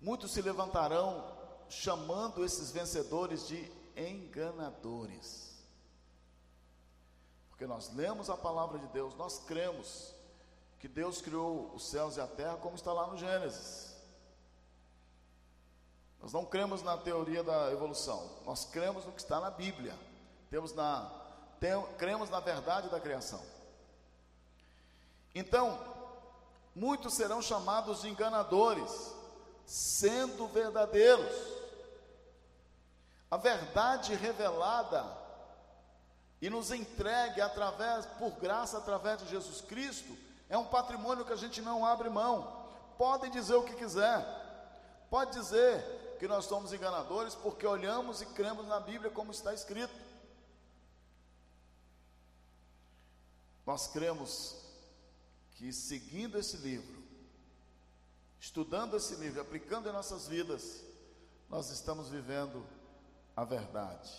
muitos 0.00 0.32
se 0.32 0.42
levantarão 0.42 1.32
chamando 1.68 2.44
esses 2.44 2.70
vencedores 2.70 3.46
de 3.46 3.70
enganadores. 3.96 5.54
Porque 7.48 7.66
nós 7.66 7.92
lemos 7.94 8.28
a 8.28 8.36
palavra 8.36 8.78
de 8.78 8.86
Deus, 8.88 9.14
nós 9.14 9.38
cremos 9.38 10.13
que 10.84 10.88
Deus 10.88 11.22
criou 11.22 11.72
os 11.74 11.88
céus 11.88 12.18
e 12.18 12.20
a 12.20 12.26
terra 12.26 12.58
como 12.58 12.76
está 12.76 12.92
lá 12.92 13.06
no 13.06 13.16
Gênesis. 13.16 13.96
Nós 16.20 16.30
não 16.30 16.44
cremos 16.44 16.82
na 16.82 16.94
teoria 16.98 17.42
da 17.42 17.72
evolução, 17.72 18.30
nós 18.44 18.66
cremos 18.66 19.06
no 19.06 19.12
que 19.12 19.22
está 19.22 19.40
na 19.40 19.50
Bíblia. 19.50 19.98
Temos 20.50 20.74
na, 20.74 21.10
tem, 21.58 21.70
cremos 21.96 22.28
na 22.28 22.38
verdade 22.38 22.90
da 22.90 23.00
criação. 23.00 23.42
Então, 25.34 25.82
muitos 26.74 27.14
serão 27.14 27.40
chamados 27.40 28.02
de 28.02 28.10
enganadores, 28.10 28.92
sendo 29.64 30.46
verdadeiros. 30.48 31.34
A 33.30 33.38
verdade 33.38 34.14
revelada 34.16 35.02
e 36.42 36.50
nos 36.50 36.70
entregue 36.70 37.40
através, 37.40 38.04
por 38.18 38.32
graça, 38.32 38.76
através 38.76 39.22
de 39.22 39.30
Jesus 39.30 39.62
Cristo, 39.62 40.14
é 40.54 40.58
um 40.58 40.64
patrimônio 40.64 41.24
que 41.24 41.32
a 41.32 41.36
gente 41.36 41.60
não 41.60 41.84
abre 41.84 42.08
mão. 42.08 42.64
Podem 42.96 43.28
dizer 43.28 43.56
o 43.56 43.64
que 43.64 43.74
quiser, 43.74 44.24
pode 45.10 45.32
dizer 45.32 46.16
que 46.20 46.28
nós 46.28 46.44
somos 46.44 46.72
enganadores 46.72 47.34
porque 47.34 47.66
olhamos 47.66 48.22
e 48.22 48.26
cremos 48.26 48.64
na 48.68 48.78
Bíblia 48.78 49.10
como 49.10 49.32
está 49.32 49.52
escrito. 49.52 49.92
Nós 53.66 53.88
cremos 53.88 54.54
que 55.56 55.72
seguindo 55.72 56.38
esse 56.38 56.56
livro, 56.58 57.02
estudando 58.38 58.96
esse 58.96 59.16
livro, 59.16 59.40
aplicando 59.40 59.88
em 59.88 59.92
nossas 59.92 60.28
vidas, 60.28 60.84
nós 61.50 61.68
estamos 61.70 62.10
vivendo 62.10 62.64
a 63.34 63.44
verdade. 63.44 64.12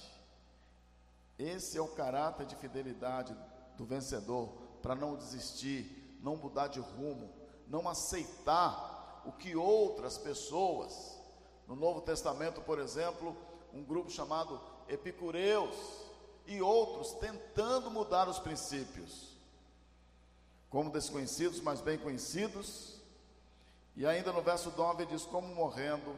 Esse 1.40 1.78
é 1.78 1.82
o 1.82 1.96
caráter 1.96 2.46
de 2.46 2.58
fidelidade 2.58 3.34
do 3.78 3.86
vencedor, 3.86 4.50
para 4.82 4.96
não 4.96 5.16
desistir, 5.16 5.95
não 6.22 6.36
mudar 6.36 6.68
de 6.68 6.80
rumo, 6.80 7.32
não 7.68 7.88
aceitar 7.88 9.24
o 9.26 9.32
que 9.32 9.56
outras 9.56 10.18
pessoas, 10.18 11.20
no 11.68 11.76
Novo 11.76 12.02
Testamento, 12.02 12.62
por 12.62 12.80
exemplo, 12.80 13.36
um 13.74 13.84
grupo 13.84 14.10
chamado 14.10 14.60
Epicureus 14.88 15.76
e 16.46 16.62
outros 16.62 17.14
tentando 17.14 17.90
mudar 17.90 18.30
os 18.30 18.40
princípios, 18.40 19.36
como 20.70 20.92
desconhecidos, 20.92 21.60
mas 21.60 21.82
bem 21.82 21.98
conhecidos. 21.98 23.02
E 23.96 24.06
ainda 24.06 24.32
no 24.32 24.42
verso 24.42 24.72
9 24.76 25.06
diz: 25.06 25.24
Como 25.24 25.48
morrendo, 25.56 26.16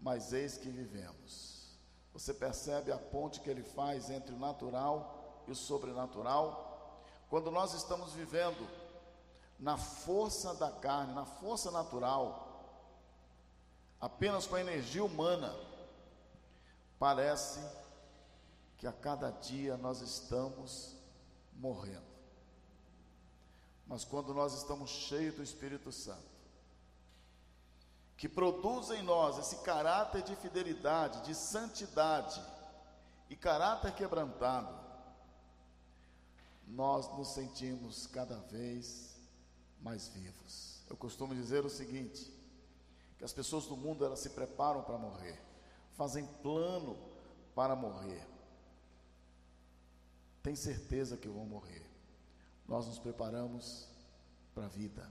mas 0.00 0.32
eis 0.32 0.56
que 0.56 0.70
vivemos. 0.70 1.78
Você 2.12 2.32
percebe 2.32 2.90
a 2.90 2.98
ponte 2.98 3.40
que 3.40 3.50
ele 3.50 3.62
faz 3.62 4.10
entre 4.10 4.34
o 4.34 4.38
natural 4.38 5.44
e 5.46 5.50
o 5.50 5.54
sobrenatural? 5.54 7.04
Quando 7.28 7.50
nós 7.50 7.74
estamos 7.74 8.12
vivendo 8.12 8.66
na 9.60 9.76
força 9.76 10.54
da 10.54 10.70
carne, 10.70 11.12
na 11.12 11.26
força 11.26 11.70
natural, 11.70 12.48
apenas 14.00 14.46
com 14.46 14.56
a 14.56 14.60
energia 14.60 15.04
humana, 15.04 15.54
parece 16.98 17.60
que 18.78 18.86
a 18.86 18.92
cada 18.92 19.30
dia 19.30 19.76
nós 19.76 20.00
estamos 20.00 20.96
morrendo. 21.52 22.08
Mas 23.86 24.04
quando 24.04 24.32
nós 24.32 24.54
estamos 24.54 24.88
cheios 24.88 25.34
do 25.34 25.42
Espírito 25.42 25.92
Santo, 25.92 26.30
que 28.16 28.28
produz 28.28 28.90
em 28.90 29.02
nós 29.02 29.36
esse 29.38 29.56
caráter 29.56 30.22
de 30.22 30.34
fidelidade, 30.36 31.22
de 31.22 31.34
santidade 31.34 32.40
e 33.28 33.36
caráter 33.36 33.92
quebrantado, 33.92 34.78
nós 36.66 37.08
nos 37.16 37.28
sentimos 37.28 38.06
cada 38.06 38.36
vez 38.36 39.09
mais 39.82 40.08
vivos. 40.08 40.82
Eu 40.88 40.96
costumo 40.96 41.34
dizer 41.34 41.64
o 41.64 41.70
seguinte: 41.70 42.32
que 43.18 43.24
as 43.24 43.32
pessoas 43.32 43.66
do 43.66 43.76
mundo 43.76 44.04
elas 44.04 44.20
se 44.20 44.30
preparam 44.30 44.82
para 44.82 44.98
morrer, 44.98 45.40
fazem 45.92 46.26
plano 46.42 46.96
para 47.54 47.76
morrer, 47.76 48.26
tem 50.42 50.56
certeza 50.56 51.16
que 51.16 51.28
vão 51.28 51.44
morrer. 51.44 51.86
Nós 52.66 52.86
nos 52.86 52.98
preparamos 52.98 53.88
para 54.54 54.64
a 54.64 54.68
vida. 54.68 55.10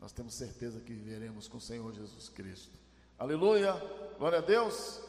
Nós 0.00 0.12
temos 0.12 0.34
certeza 0.34 0.80
que 0.80 0.92
viveremos 0.92 1.48
com 1.48 1.58
o 1.58 1.60
Senhor 1.60 1.92
Jesus 1.92 2.28
Cristo. 2.28 2.76
Aleluia! 3.18 3.72
Glória 4.18 4.38
a 4.38 4.42
Deus! 4.42 5.00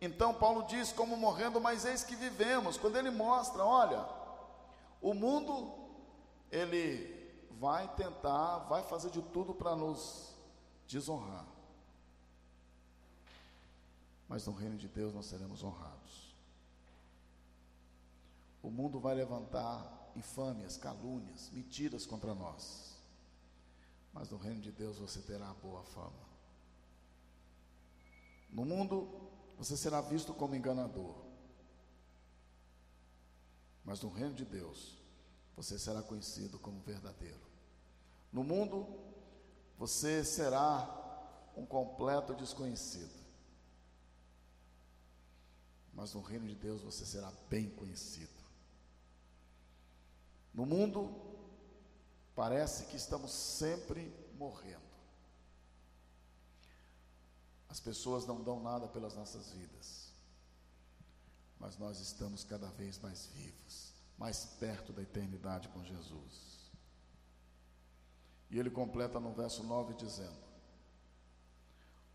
Então 0.00 0.34
Paulo 0.34 0.66
diz 0.66 0.92
como 0.92 1.16
morrendo, 1.16 1.60
mas 1.60 1.84
eis 1.84 2.02
que 2.02 2.16
vivemos. 2.16 2.76
Quando 2.76 2.96
ele 2.96 3.10
mostra, 3.10 3.64
olha, 3.64 4.06
o 5.00 5.14
mundo 5.14 5.72
ele 6.50 7.21
vai 7.62 7.94
tentar, 7.94 8.58
vai 8.68 8.82
fazer 8.82 9.08
de 9.12 9.22
tudo 9.22 9.54
para 9.54 9.76
nos 9.76 10.34
desonrar. 10.88 11.46
Mas 14.28 14.44
no 14.48 14.52
reino 14.52 14.76
de 14.76 14.88
Deus 14.88 15.14
nós 15.14 15.26
seremos 15.26 15.62
honrados. 15.62 16.34
O 18.60 18.68
mundo 18.68 18.98
vai 18.98 19.14
levantar 19.14 20.10
infâmias, 20.16 20.76
calúnias, 20.76 21.50
mentiras 21.50 22.04
contra 22.04 22.34
nós. 22.34 22.96
Mas 24.12 24.28
no 24.28 24.38
reino 24.38 24.60
de 24.60 24.72
Deus 24.72 24.98
você 24.98 25.20
terá 25.20 25.54
boa 25.54 25.84
fama. 25.84 26.26
No 28.50 28.64
mundo 28.64 29.08
você 29.56 29.76
será 29.76 30.00
visto 30.00 30.34
como 30.34 30.56
enganador. 30.56 31.14
Mas 33.84 34.02
no 34.02 34.08
reino 34.08 34.34
de 34.34 34.44
Deus 34.44 34.98
você 35.54 35.78
será 35.78 36.02
conhecido 36.02 36.58
como 36.58 36.80
verdadeiro. 36.80 37.51
No 38.32 38.42
mundo 38.42 38.86
você 39.78 40.24
será 40.24 41.00
um 41.56 41.66
completo 41.66 42.34
desconhecido. 42.34 43.12
Mas 45.92 46.14
no 46.14 46.22
reino 46.22 46.46
de 46.46 46.54
Deus 46.54 46.80
você 46.80 47.04
será 47.04 47.30
bem 47.50 47.68
conhecido. 47.70 48.32
No 50.54 50.64
mundo, 50.64 51.14
parece 52.34 52.86
que 52.86 52.96
estamos 52.96 53.32
sempre 53.32 54.12
morrendo. 54.38 54.80
As 57.68 57.80
pessoas 57.80 58.26
não 58.26 58.42
dão 58.42 58.62
nada 58.62 58.86
pelas 58.86 59.14
nossas 59.14 59.50
vidas, 59.50 60.12
mas 61.58 61.78
nós 61.78 62.00
estamos 62.00 62.44
cada 62.44 62.68
vez 62.72 62.98
mais 62.98 63.26
vivos, 63.28 63.94
mais 64.18 64.44
perto 64.44 64.92
da 64.92 65.02
eternidade 65.02 65.68
com 65.68 65.82
Jesus. 65.82 66.51
E 68.52 68.58
ele 68.58 68.70
completa 68.70 69.18
no 69.18 69.32
verso 69.32 69.64
9 69.64 69.94
dizendo: 69.94 70.36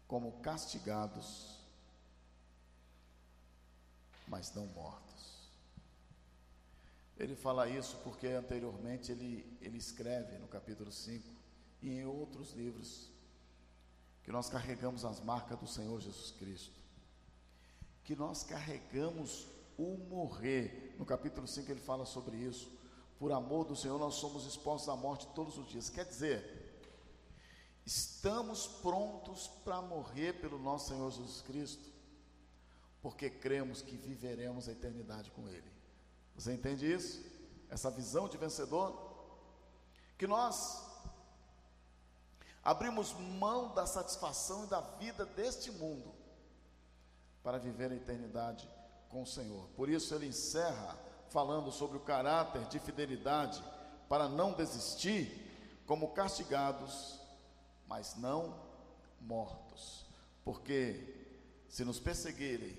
Como 0.08 0.34
castigados, 0.34 1.58
mas 4.28 4.54
não 4.54 4.68
mortos. 4.68 5.50
Ele 7.18 7.36
fala 7.36 7.68
isso 7.68 7.98
porque 8.04 8.28
anteriormente 8.28 9.12
ele, 9.12 9.58
ele 9.60 9.80
escreve 9.80 10.38
no 10.38 10.48
capítulo 10.48 10.92
5 10.92 11.28
e 11.82 11.90
em 11.90 12.06
outros 12.06 12.52
livros 12.54 13.10
que 14.24 14.32
nós 14.32 14.48
carregamos 14.48 15.04
as 15.04 15.20
marcas 15.20 15.58
do 15.58 15.66
Senhor 15.66 16.00
Jesus 16.00 16.32
Cristo, 16.38 16.76
que 18.04 18.16
nós 18.16 18.44
carregamos 18.44 19.48
o 19.76 19.98
morrer. 20.08 20.94
No 21.00 21.06
capítulo 21.06 21.48
5 21.48 21.72
ele 21.72 21.82
fala 21.82 22.06
sobre 22.06 22.38
isso 22.38 22.77
por 23.20 23.32
amor 23.32 23.65
do 23.65 23.76
Senhor, 23.76 23.99
nós 23.99 24.15
somos 24.15 24.45
expostos 24.45 24.89
à 24.89 24.95
morte 24.95 25.28
todos 25.34 25.57
os 25.57 25.68
dias. 25.68 25.89
Quer 25.89 26.05
dizer, 26.05 26.82
estamos 27.86 28.68
prontos 28.68 29.47
para 29.63 29.82
morrer 29.82 30.34
pelo 30.34 30.59
nosso 30.59 30.89
Senhor 30.89 31.09
Jesus 31.11 31.41
Cristo, 31.41 31.89
porque 33.01 33.30
cremos 33.30 33.82
que 33.82 33.97
viveremos 33.97 34.68
a 34.68 34.72
eternidade 34.72 35.32
com 35.32 35.47
Ele. 35.47 35.72
Você 36.36 36.53
entende 36.53 36.91
isso? 36.91 37.24
Essa 37.70 37.89
visão 37.89 38.30
de 38.30 38.38
vencedor? 38.38 39.07
Que 40.18 40.28
nós 40.28 40.86
abrimos 42.63 43.13
mão 43.13 43.74
da 43.74 43.86
satisfação 43.88 44.65
e 44.65 44.68
da 44.68 44.82
vida 44.82 45.26
deste 45.26 45.72
mundo 45.72 46.13
para 47.41 47.57
viver 47.57 47.91
a 47.91 47.95
eternidade 47.95 48.70
com 49.09 49.24
o 49.24 49.28
Senhor. 49.28 49.70
Por 49.70 49.89
isso 49.89 50.13
ele 50.13 50.28
encerra 50.28 51.07
falando 51.30 51.72
sobre 51.72 51.98
o 51.98 52.02
caráter 52.02 52.64
de 52.66 52.80
fidelidade 52.80 53.64
para 54.08 54.28
não 54.28 54.54
desistir, 54.54 55.46
como 55.86 56.14
castigados, 56.14 57.20
mas 57.88 58.16
não 58.16 58.56
mortos. 59.22 60.06
Porque 60.44 61.28
se 61.68 61.84
nos 61.84 62.00
perseguirem, 62.00 62.78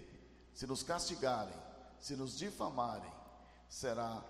se 0.52 0.66
nos 0.66 0.82
castigarem, 0.82 1.54
se 1.98 2.16
nos 2.16 2.36
difamarem, 2.36 3.12
será 3.68 4.22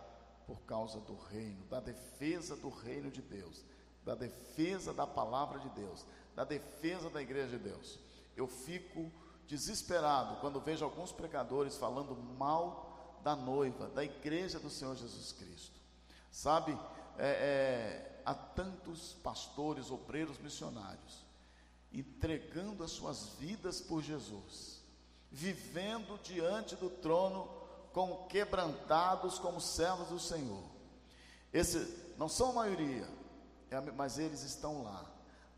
por 0.47 0.61
causa 0.62 0.99
do 1.01 1.14
reino, 1.14 1.64
da 1.66 1.81
defesa 1.81 2.57
do 2.57 2.69
reino 2.69 3.11
de 3.11 3.21
Deus, 3.21 3.64
da 4.05 4.14
defesa 4.14 4.93
da 4.95 5.07
palavra 5.07 5.59
de 5.61 5.69
Deus, 5.71 6.05
da 6.35 6.45
defesa 6.45 7.11
da 7.11 7.21
igreja 7.21 7.59
de 7.59 7.59
Deus. 7.59 7.99
Eu 8.37 8.47
fico 8.47 9.12
desesperado 9.47 10.41
quando 10.41 10.61
vejo 10.61 10.85
alguns 10.85 11.12
pregadores 11.12 11.77
falando 11.77 12.14
mal 12.14 12.88
da 13.23 13.37
noiva, 13.37 13.89
da 13.89 14.05
igreja 14.05 14.59
do 14.59 14.71
Senhor 14.71 14.97
Jesus 14.97 15.33
Cristo. 15.33 15.79
Sabe, 16.31 16.73
é, 17.19 17.29
é, 17.29 18.23
há 18.25 18.35
tantos 18.35 19.14
pastores, 19.23 19.91
obreiros, 19.91 20.39
missionários 20.39 21.29
entregando 21.93 22.85
as 22.85 22.91
suas 22.91 23.31
vidas 23.39 23.81
por 23.81 24.03
Jesus, 24.03 24.81
vivendo 25.31 26.21
diante 26.23 26.77
do 26.77 26.91
trono 26.91 27.49
como 27.93 28.27
quebrantados 28.27 29.39
como 29.39 29.61
servos 29.61 30.09
do 30.09 30.21
Senhor. 30.21 30.62
Esse 31.53 32.12
não 32.19 32.29
são 32.29 32.51
a 32.51 32.55
maioria, 32.55 33.09
é 33.71 33.81
mas 33.93 34.19
eles 34.19 34.43
estão 34.43 34.83
lá. 34.83 35.05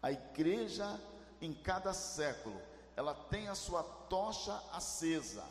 A 0.03 0.13
igreja 0.13 0.99
em 1.41 1.53
cada 1.53 1.93
século, 1.93 2.61
ela 2.97 3.15
tem 3.15 3.49
a 3.49 3.55
sua 3.55 3.83
tocha 3.83 4.55
acesa 4.73 5.45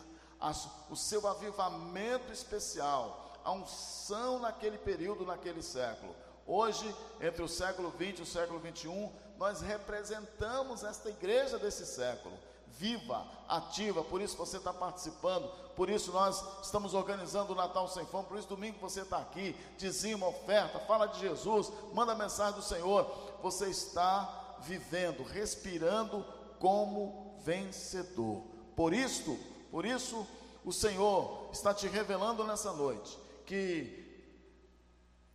o 0.90 0.96
seu 0.96 1.28
avivamento 1.28 2.32
especial, 2.32 3.34
a 3.44 3.52
unção 3.52 4.40
naquele 4.40 4.78
período, 4.78 5.26
naquele 5.26 5.62
século. 5.62 6.16
Hoje, 6.46 6.96
entre 7.22 7.44
o 7.44 7.48
século 7.48 7.92
20 7.92 8.20
e 8.20 8.22
o 8.22 8.26
século 8.26 8.60
21, 8.60 9.12
nós 9.38 9.62
representamos 9.62 10.84
esta 10.84 11.10
igreja 11.10 11.58
desse 11.58 11.86
século, 11.86 12.38
viva, 12.68 13.26
ativa, 13.48 14.04
por 14.04 14.22
isso 14.22 14.38
você 14.38 14.58
está 14.58 14.74
participando, 14.74 15.48
por 15.76 15.90
isso 15.90 16.12
nós 16.12 16.44
estamos 16.64 16.94
organizando 16.94 17.54
o 17.54 17.56
Natal 17.56 17.88
Sem 17.88 18.06
Fome, 18.06 18.28
por 18.28 18.38
isso 18.38 18.48
domingo 18.48 18.80
você 18.80 19.02
está 19.02 19.18
aqui, 19.18 19.56
dizima, 19.78 20.28
oferta, 20.28 20.80
fala 20.80 21.08
de 21.08 21.20
Jesus, 21.20 21.72
manda 21.94 22.16
mensagem 22.16 22.56
do 22.56 22.62
Senhor, 22.62 23.06
você 23.42 23.70
está 23.70 24.58
vivendo, 24.62 25.24
respirando 25.24 26.26
como 26.60 27.40
vencedor. 27.44 28.44
Por 28.76 28.94
isso, 28.94 29.38
por 29.72 29.86
isso, 29.86 30.28
o 30.64 30.74
Senhor 30.74 31.50
está 31.52 31.74
te 31.74 31.88
revelando 31.88 32.44
nessa 32.44 32.72
noite 32.74 33.18
que 33.46 34.00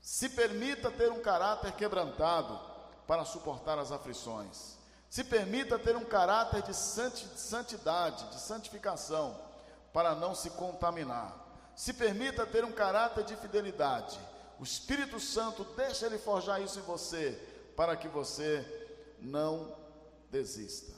se 0.00 0.28
permita 0.28 0.90
ter 0.90 1.10
um 1.10 1.20
caráter 1.20 1.72
quebrantado 1.72 2.60
para 3.06 3.24
suportar 3.24 3.78
as 3.78 3.90
aflições. 3.90 4.76
Se 5.08 5.24
permita 5.24 5.78
ter 5.78 5.96
um 5.96 6.04
caráter 6.04 6.62
de 6.62 6.74
santidade, 6.74 8.28
de 8.30 8.40
santificação, 8.40 9.40
para 9.92 10.14
não 10.14 10.34
se 10.34 10.50
contaminar. 10.50 11.34
Se 11.74 11.92
permita 11.92 12.46
ter 12.46 12.64
um 12.64 12.72
caráter 12.72 13.24
de 13.24 13.36
fidelidade. 13.36 14.18
O 14.58 14.62
Espírito 14.62 15.18
Santo 15.18 15.64
deixa 15.76 16.06
ele 16.06 16.18
forjar 16.18 16.60
isso 16.60 16.78
em 16.78 16.82
você, 16.82 17.32
para 17.76 17.96
que 17.96 18.08
você 18.08 18.64
não 19.20 19.74
desista. 20.30 20.92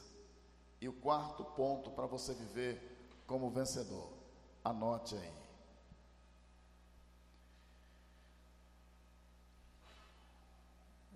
E 0.81 0.89
o 0.89 0.93
quarto 0.93 1.45
ponto 1.45 1.91
para 1.91 2.07
você 2.07 2.35
viver 2.35 2.86
como 3.27 3.51
vencedor. 3.51 4.13
Anote 4.65 5.15
aí. 5.17 5.33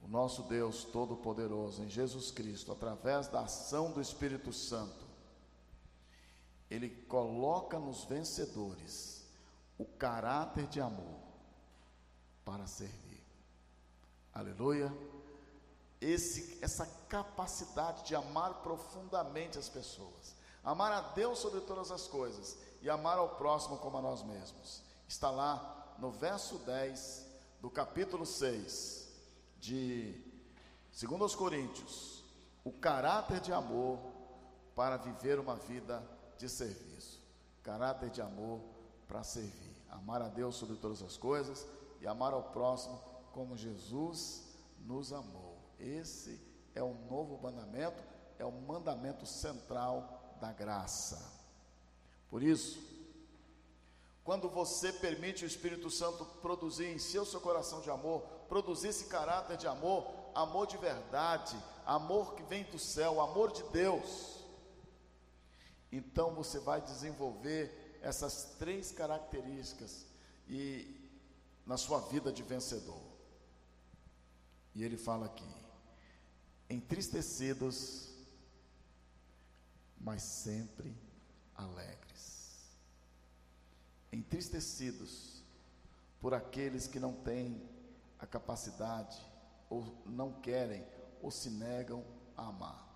O 0.02 0.08
nosso 0.08 0.42
Deus 0.42 0.84
Todo-Poderoso, 0.84 1.82
em 1.82 1.88
Jesus 1.88 2.30
Cristo, 2.30 2.72
através 2.72 3.28
da 3.28 3.42
ação 3.42 3.92
do 3.92 4.00
Espírito 4.00 4.52
Santo, 4.52 5.06
Ele 6.68 6.88
coloca 6.88 7.78
nos 7.78 8.04
vencedores 8.04 9.24
o 9.78 9.84
caráter 9.84 10.66
de 10.66 10.80
amor 10.80 11.20
para 12.44 12.66
servir. 12.66 13.24
Aleluia. 14.32 14.92
Esse, 16.00 16.58
essa 16.62 16.86
capacidade 17.08 18.04
de 18.04 18.14
amar 18.14 18.62
profundamente 18.62 19.58
as 19.58 19.68
pessoas, 19.68 20.34
amar 20.64 20.92
a 20.92 21.00
Deus 21.00 21.38
sobre 21.38 21.60
todas 21.60 21.90
as 21.90 22.06
coisas 22.06 22.56
e 22.82 22.88
amar 22.88 23.18
ao 23.18 23.36
próximo 23.36 23.78
como 23.78 23.98
a 23.98 24.02
nós 24.02 24.22
mesmos. 24.22 24.82
Está 25.08 25.30
lá 25.30 25.94
no 25.98 26.10
verso 26.10 26.58
10 26.58 27.26
do 27.60 27.70
capítulo 27.70 28.24
6 28.24 29.08
de 29.58 30.14
2 30.98 31.34
Coríntios, 31.34 32.24
o 32.64 32.72
caráter 32.72 33.40
de 33.40 33.52
amor 33.52 33.98
para 34.74 34.96
viver 34.96 35.38
uma 35.38 35.56
vida 35.56 36.02
de 36.38 36.48
serviço. 36.48 37.20
Caráter 37.62 38.10
de 38.10 38.22
amor 38.22 38.60
para 39.06 39.22
servir. 39.22 39.76
Amar 39.90 40.22
a 40.22 40.28
Deus 40.28 40.56
sobre 40.56 40.76
todas 40.76 41.02
as 41.02 41.16
coisas 41.16 41.66
e 42.00 42.06
amar 42.06 42.32
ao 42.32 42.44
próximo 42.44 42.98
como 43.32 43.56
Jesus 43.56 44.44
nos 44.78 45.12
amou. 45.12 45.58
Esse 45.78 46.40
é 46.74 46.82
o 46.82 46.94
novo 47.10 47.38
mandamento, 47.42 48.02
é 48.38 48.44
o 48.44 48.52
mandamento 48.52 49.26
central 49.26 50.19
da 50.40 50.52
graça. 50.52 51.38
Por 52.28 52.42
isso, 52.42 52.80
quando 54.24 54.48
você 54.48 54.92
permite 54.92 55.44
o 55.44 55.46
Espírito 55.46 55.90
Santo 55.90 56.24
produzir 56.40 56.86
em 56.86 56.98
seu 56.98 57.24
seu 57.24 57.40
coração 57.40 57.80
de 57.80 57.90
amor, 57.90 58.22
produzir 58.48 58.88
esse 58.88 59.06
caráter 59.06 59.56
de 59.56 59.66
amor, 59.66 60.06
amor 60.34 60.66
de 60.66 60.76
verdade, 60.76 61.56
amor 61.84 62.34
que 62.34 62.42
vem 62.44 62.64
do 62.64 62.78
céu, 62.78 63.20
amor 63.20 63.52
de 63.52 63.62
Deus, 63.70 64.40
então 65.92 66.34
você 66.34 66.58
vai 66.60 66.80
desenvolver 66.80 67.98
essas 68.00 68.54
três 68.58 68.92
características 68.92 70.06
e 70.48 70.96
na 71.66 71.76
sua 71.76 72.00
vida 72.00 72.32
de 72.32 72.42
vencedor. 72.42 73.00
E 74.74 74.84
ele 74.84 74.96
fala 74.96 75.26
aqui: 75.26 75.48
entristecidos, 76.68 78.09
mas 80.00 80.22
sempre 80.22 80.96
alegres. 81.54 82.70
Entristecidos 84.10 85.42
por 86.20 86.34
aqueles 86.34 86.86
que 86.86 86.98
não 86.98 87.12
têm 87.12 87.62
a 88.18 88.26
capacidade, 88.26 89.18
ou 89.68 89.84
não 90.04 90.32
querem, 90.32 90.84
ou 91.22 91.30
se 91.30 91.50
negam 91.50 92.04
a 92.36 92.48
amar, 92.48 92.88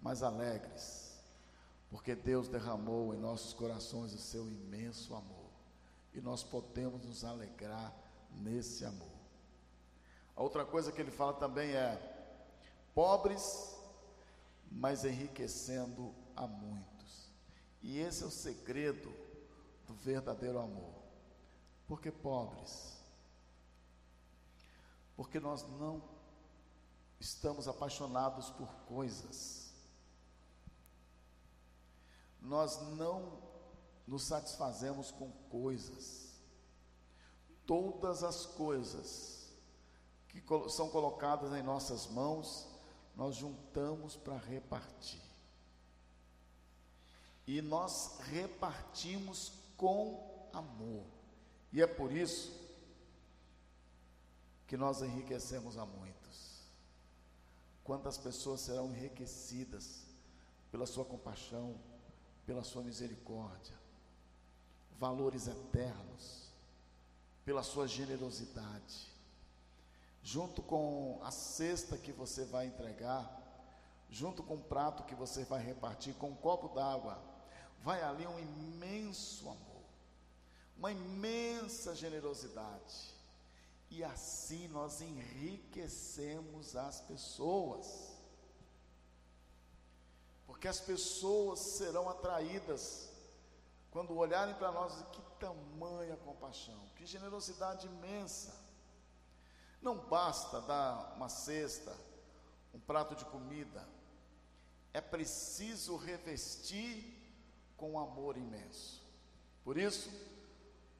mas 0.00 0.22
alegres, 0.22 1.16
porque 1.88 2.14
Deus 2.14 2.48
derramou 2.48 3.14
em 3.14 3.18
nossos 3.18 3.52
corações 3.52 4.12
o 4.12 4.18
seu 4.18 4.48
imenso 4.48 5.14
amor, 5.14 5.50
e 6.12 6.20
nós 6.20 6.42
podemos 6.42 7.04
nos 7.04 7.24
alegrar 7.24 7.94
nesse 8.32 8.84
amor. 8.84 9.16
A 10.34 10.42
outra 10.42 10.64
coisa 10.64 10.92
que 10.92 11.00
ele 11.00 11.10
fala 11.10 11.32
também 11.34 11.70
é: 11.70 11.96
pobres, 12.94 13.74
mas 14.70 15.04
enriquecendo 15.04 16.14
a 16.34 16.46
muitos. 16.46 17.30
E 17.82 17.98
esse 17.98 18.22
é 18.22 18.26
o 18.26 18.30
segredo 18.30 19.12
do 19.86 19.94
verdadeiro 19.94 20.58
amor. 20.58 20.94
Porque 21.86 22.10
pobres? 22.10 22.96
Porque 25.14 25.38
nós 25.40 25.62
não 25.78 26.02
estamos 27.18 27.68
apaixonados 27.68 28.50
por 28.50 28.68
coisas. 28.86 29.72
Nós 32.40 32.80
não 32.96 33.38
nos 34.06 34.24
satisfazemos 34.24 35.10
com 35.10 35.30
coisas. 35.50 36.34
Todas 37.66 38.22
as 38.22 38.46
coisas 38.46 39.52
que 40.28 40.42
são 40.70 40.88
colocadas 40.90 41.52
em 41.54 41.62
nossas 41.62 42.06
mãos, 42.06 42.68
nós 43.16 43.36
juntamos 43.36 44.14
para 44.14 44.36
repartir. 44.36 45.22
E 47.46 47.62
nós 47.62 48.18
repartimos 48.30 49.52
com 49.76 50.48
amor. 50.52 51.06
E 51.72 51.80
é 51.80 51.86
por 51.86 52.12
isso 52.12 52.52
que 54.66 54.76
nós 54.76 55.00
enriquecemos 55.00 55.78
a 55.78 55.86
muitos. 55.86 56.66
Quantas 57.82 58.18
pessoas 58.18 58.60
serão 58.60 58.90
enriquecidas 58.90 60.04
pela 60.70 60.86
sua 60.86 61.04
compaixão, 61.04 61.80
pela 62.44 62.64
sua 62.64 62.82
misericórdia, 62.82 63.74
valores 64.98 65.46
eternos, 65.46 66.50
pela 67.44 67.62
sua 67.62 67.86
generosidade 67.86 69.15
junto 70.26 70.60
com 70.60 71.20
a 71.22 71.30
cesta 71.30 71.96
que 71.96 72.10
você 72.10 72.44
vai 72.44 72.66
entregar, 72.66 73.24
junto 74.10 74.42
com 74.42 74.54
o 74.54 74.64
prato 74.64 75.04
que 75.04 75.14
você 75.14 75.44
vai 75.44 75.62
repartir, 75.62 76.14
com 76.14 76.30
um 76.30 76.34
copo 76.34 76.66
d'água, 76.74 77.16
vai 77.84 78.02
ali 78.02 78.26
um 78.26 78.36
imenso 78.36 79.48
amor, 79.48 79.84
uma 80.76 80.90
imensa 80.90 81.94
generosidade. 81.94 83.14
E 83.88 84.02
assim 84.02 84.66
nós 84.66 85.00
enriquecemos 85.00 86.74
as 86.74 87.00
pessoas. 87.02 87.86
Porque 90.44 90.66
as 90.66 90.80
pessoas 90.80 91.60
serão 91.60 92.08
atraídas 92.08 93.08
quando 93.92 94.16
olharem 94.16 94.56
para 94.56 94.72
nós, 94.72 94.92
que 95.12 95.22
tamanha 95.38 96.16
compaixão, 96.16 96.80
que 96.96 97.06
generosidade 97.06 97.86
imensa. 97.86 98.65
Não 99.86 99.96
basta 99.96 100.60
dar 100.62 101.14
uma 101.14 101.28
cesta, 101.28 101.96
um 102.74 102.80
prato 102.80 103.14
de 103.14 103.24
comida, 103.26 103.86
é 104.92 105.00
preciso 105.00 105.94
revestir 105.96 107.16
com 107.76 107.96
amor 107.96 108.36
imenso. 108.36 109.00
Por 109.62 109.78
isso, 109.78 110.10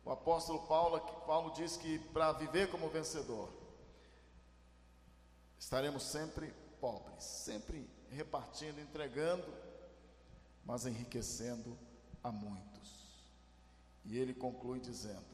o 0.04 0.10
apóstolo 0.12 0.68
Paulo, 0.68 1.00
Paulo 1.26 1.52
diz 1.54 1.76
que 1.76 1.98
para 1.98 2.30
viver 2.30 2.70
como 2.70 2.88
vencedor, 2.88 3.52
estaremos 5.58 6.04
sempre 6.04 6.54
pobres, 6.80 7.24
sempre 7.24 7.90
repartindo, 8.08 8.80
entregando, 8.80 9.52
mas 10.64 10.86
enriquecendo 10.86 11.76
a 12.22 12.30
muitos. 12.30 13.26
E 14.04 14.16
ele 14.16 14.32
conclui 14.32 14.78
dizendo: 14.78 15.26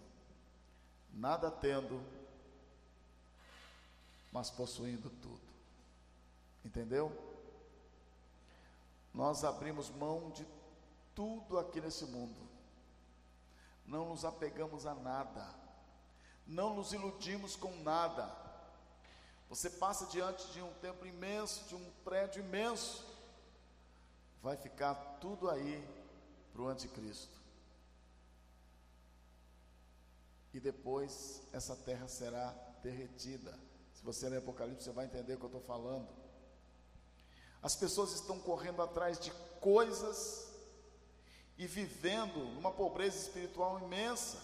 nada 1.12 1.50
tendo, 1.50 2.02
mas 4.32 4.50
possuindo 4.50 5.10
tudo. 5.10 5.52
Entendeu? 6.64 7.12
Nós 9.12 9.44
abrimos 9.44 9.90
mão 9.90 10.30
de 10.30 10.46
tudo 11.14 11.58
aqui 11.58 11.80
nesse 11.80 12.06
mundo. 12.06 12.48
Não 13.84 14.08
nos 14.08 14.24
apegamos 14.24 14.86
a 14.86 14.94
nada. 14.94 15.46
Não 16.46 16.74
nos 16.74 16.94
iludimos 16.94 17.54
com 17.54 17.70
nada. 17.82 18.34
Você 19.50 19.68
passa 19.68 20.06
diante 20.06 20.50
de 20.52 20.62
um 20.62 20.72
templo 20.74 21.06
imenso, 21.06 21.68
de 21.68 21.74
um 21.74 21.90
prédio 22.02 22.42
imenso. 22.42 23.04
Vai 24.42 24.56
ficar 24.56 24.94
tudo 25.20 25.50
aí 25.50 25.86
para 26.54 26.62
o 26.62 26.68
anticristo. 26.68 27.38
E 30.54 30.60
depois 30.60 31.42
essa 31.52 31.76
terra 31.76 32.08
será 32.08 32.50
derretida 32.82 33.58
se 34.02 34.06
você 34.06 34.28
ler 34.28 34.38
Apocalipse, 34.38 34.82
você 34.82 34.90
vai 34.90 35.04
entender 35.04 35.34
o 35.34 35.38
que 35.38 35.44
eu 35.44 35.46
estou 35.46 35.60
falando. 35.60 36.08
As 37.62 37.76
pessoas 37.76 38.10
estão 38.12 38.36
correndo 38.40 38.82
atrás 38.82 39.16
de 39.20 39.30
coisas 39.60 40.48
e 41.56 41.68
vivendo 41.68 42.40
numa 42.54 42.72
pobreza 42.72 43.16
espiritual 43.16 43.78
imensa. 43.78 44.38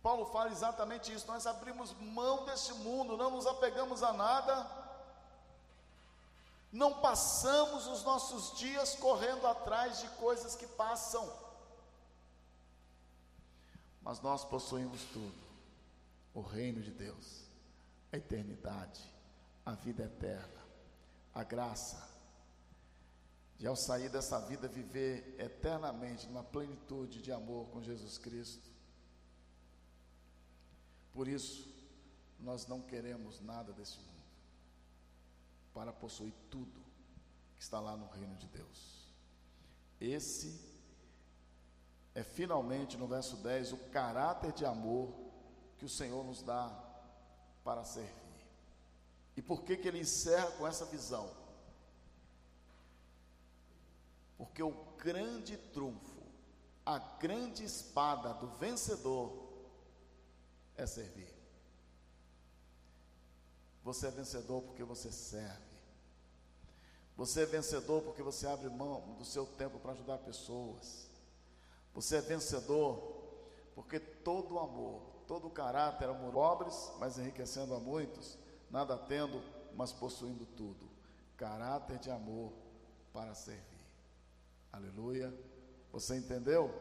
Paulo 0.00 0.26
fala 0.26 0.52
exatamente 0.52 1.12
isso. 1.12 1.26
Nós 1.26 1.48
abrimos 1.48 1.92
mão 1.98 2.44
desse 2.44 2.72
mundo, 2.74 3.16
não 3.16 3.32
nos 3.32 3.44
apegamos 3.44 4.04
a 4.04 4.12
nada, 4.12 4.70
não 6.70 7.00
passamos 7.00 7.88
os 7.88 8.04
nossos 8.04 8.56
dias 8.56 8.94
correndo 8.94 9.48
atrás 9.48 9.98
de 9.98 10.06
coisas 10.10 10.54
que 10.54 10.68
passam, 10.68 11.28
mas 14.00 14.20
nós 14.20 14.44
possuímos 14.44 15.02
tudo 15.12 15.42
o 16.32 16.40
reino 16.40 16.80
de 16.80 16.92
Deus 16.92 17.41
a 18.12 18.16
eternidade, 18.16 19.02
a 19.64 19.72
vida 19.72 20.04
eterna, 20.04 20.62
a 21.34 21.42
graça 21.42 22.12
de 23.56 23.66
ao 23.66 23.76
sair 23.76 24.08
dessa 24.08 24.40
vida 24.40 24.68
viver 24.68 25.36
eternamente 25.38 26.26
numa 26.26 26.42
plenitude 26.42 27.22
de 27.22 27.30
amor 27.30 27.68
com 27.68 27.80
Jesus 27.80 28.18
Cristo. 28.18 28.70
Por 31.12 31.28
isso, 31.28 31.72
nós 32.40 32.66
não 32.66 32.82
queremos 32.82 33.40
nada 33.40 33.72
desse 33.72 33.98
mundo 33.98 34.10
para 35.72 35.92
possuir 35.92 36.34
tudo 36.50 36.82
que 37.54 37.62
está 37.62 37.78
lá 37.78 37.96
no 37.96 38.08
reino 38.08 38.34
de 38.36 38.48
Deus. 38.48 39.06
Esse 40.00 40.60
é 42.14 42.24
finalmente 42.24 42.96
no 42.96 43.06
verso 43.06 43.36
10 43.36 43.72
o 43.72 43.78
caráter 43.90 44.52
de 44.52 44.64
amor 44.64 45.14
que 45.78 45.84
o 45.84 45.88
Senhor 45.88 46.24
nos 46.24 46.42
dá 46.42 46.68
para 47.64 47.84
servir. 47.84 48.12
E 49.36 49.42
por 49.42 49.62
que 49.62 49.76
que 49.76 49.88
ele 49.88 50.00
encerra 50.00 50.50
com 50.52 50.66
essa 50.66 50.84
visão? 50.84 51.30
Porque 54.36 54.62
o 54.62 54.72
grande 54.98 55.56
trunfo, 55.56 56.22
a 56.84 56.98
grande 56.98 57.64
espada 57.64 58.34
do 58.34 58.48
vencedor 58.58 59.32
é 60.76 60.86
servir. 60.86 61.32
Você 63.84 64.06
é 64.06 64.10
vencedor 64.10 64.62
porque 64.62 64.84
você 64.84 65.10
serve. 65.10 65.72
Você 67.16 67.42
é 67.42 67.46
vencedor 67.46 68.02
porque 68.02 68.22
você 68.22 68.46
abre 68.46 68.68
mão 68.68 69.14
do 69.18 69.24
seu 69.24 69.46
tempo 69.46 69.78
para 69.78 69.92
ajudar 69.92 70.18
pessoas. 70.18 71.08
Você 71.94 72.16
é 72.16 72.20
vencedor 72.20 73.22
porque 73.74 73.98
todo 73.98 74.58
amor, 74.58 75.02
todo 75.26 75.46
o 75.46 75.50
caráter, 75.50 76.08
amor 76.08 76.32
pobres, 76.32 76.92
mas 76.98 77.18
enriquecendo 77.18 77.74
a 77.74 77.80
muitos, 77.80 78.38
nada 78.70 78.96
tendo, 78.96 79.42
mas 79.74 79.92
possuindo 79.92 80.46
tudo. 80.56 80.88
Caráter 81.36 81.98
de 81.98 82.10
amor 82.10 82.52
para 83.12 83.34
servir. 83.34 83.62
Aleluia. 84.72 85.32
Você 85.92 86.16
entendeu? 86.16 86.72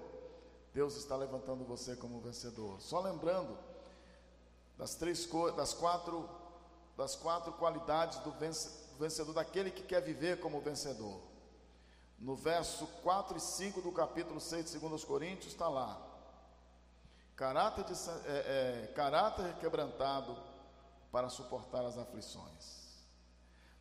Deus 0.73 0.95
está 0.95 1.15
levantando 1.15 1.65
você 1.65 1.95
como 1.95 2.21
vencedor. 2.21 2.79
Só 2.81 2.99
lembrando 3.01 3.57
das 4.77 4.95
três 4.95 5.27
das 5.55 5.73
quatro 5.73 6.29
das 6.97 7.15
quatro 7.15 7.53
qualidades 7.53 8.19
do 8.19 8.31
vencedor, 8.99 9.33
daquele 9.33 9.71
que 9.71 9.81
quer 9.81 10.01
viver 10.01 10.39
como 10.39 10.61
vencedor. 10.61 11.19
No 12.19 12.35
verso 12.35 12.85
4 13.01 13.37
e 13.37 13.41
5 13.41 13.81
do 13.81 13.91
capítulo 13.91 14.39
6 14.39 14.73
de 14.73 14.79
2 14.79 15.03
Coríntios 15.03 15.53
está 15.53 15.67
lá. 15.67 15.99
Caráter, 17.41 17.85
de, 17.85 17.93
é, 18.27 18.83
é, 18.85 18.93
caráter 18.93 19.55
quebrantado 19.55 20.37
para 21.11 21.27
suportar 21.27 21.83
as 21.83 21.97
aflições. 21.97 23.03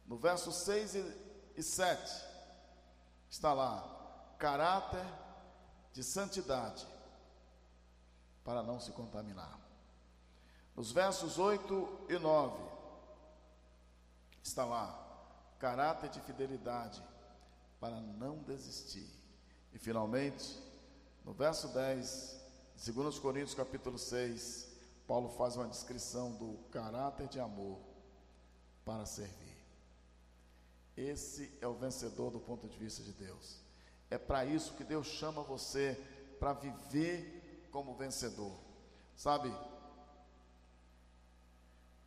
No 0.07 0.17
verso 0.17 0.51
6 0.51 0.95
e, 0.95 1.53
e 1.57 1.63
7 1.63 2.11
está 3.29 3.53
lá. 3.53 4.35
Caráter 4.39 5.05
de 5.93 6.03
santidade 6.03 6.87
para 8.43 8.63
não 8.63 8.81
se 8.81 8.93
contaminar. 8.93 9.61
Nos 10.75 10.91
versos 10.91 11.39
8 11.39 12.07
e 12.09 12.19
9 12.19 12.57
está 14.43 14.65
lá, 14.65 14.99
caráter 15.59 16.09
de 16.09 16.21
fidelidade 16.23 17.03
para 17.79 18.01
não 18.01 18.39
desistir. 18.39 19.15
E 19.71 19.79
finalmente, 19.79 20.59
no 21.27 21.35
verso 21.35 21.69
10, 21.75 22.40
2 22.83 23.19
Coríntios 23.19 23.55
capítulo 23.55 23.99
6, 23.99 24.67
Paulo 25.07 25.29
faz 25.29 25.55
uma 25.55 25.69
descrição 25.69 26.33
do 26.33 26.57
caráter 26.71 27.29
de 27.29 27.39
amor 27.39 27.79
para 28.87 29.05
servir. 29.05 29.55
Esse 30.97 31.53
é 31.61 31.69
o 31.69 31.75
vencedor 31.75 32.31
do 32.31 32.41
ponto 32.41 32.67
de 32.67 32.79
vista 32.79 33.03
de 33.03 33.13
Deus. 33.13 33.61
É 34.09 34.17
para 34.17 34.47
isso 34.47 34.73
que 34.75 34.83
Deus 34.83 35.07
chama 35.07 35.43
você 35.43 35.93
para 36.39 36.55
viver 36.55 37.69
como 37.71 37.95
vencedor. 37.95 38.59
Sabe? 39.15 39.55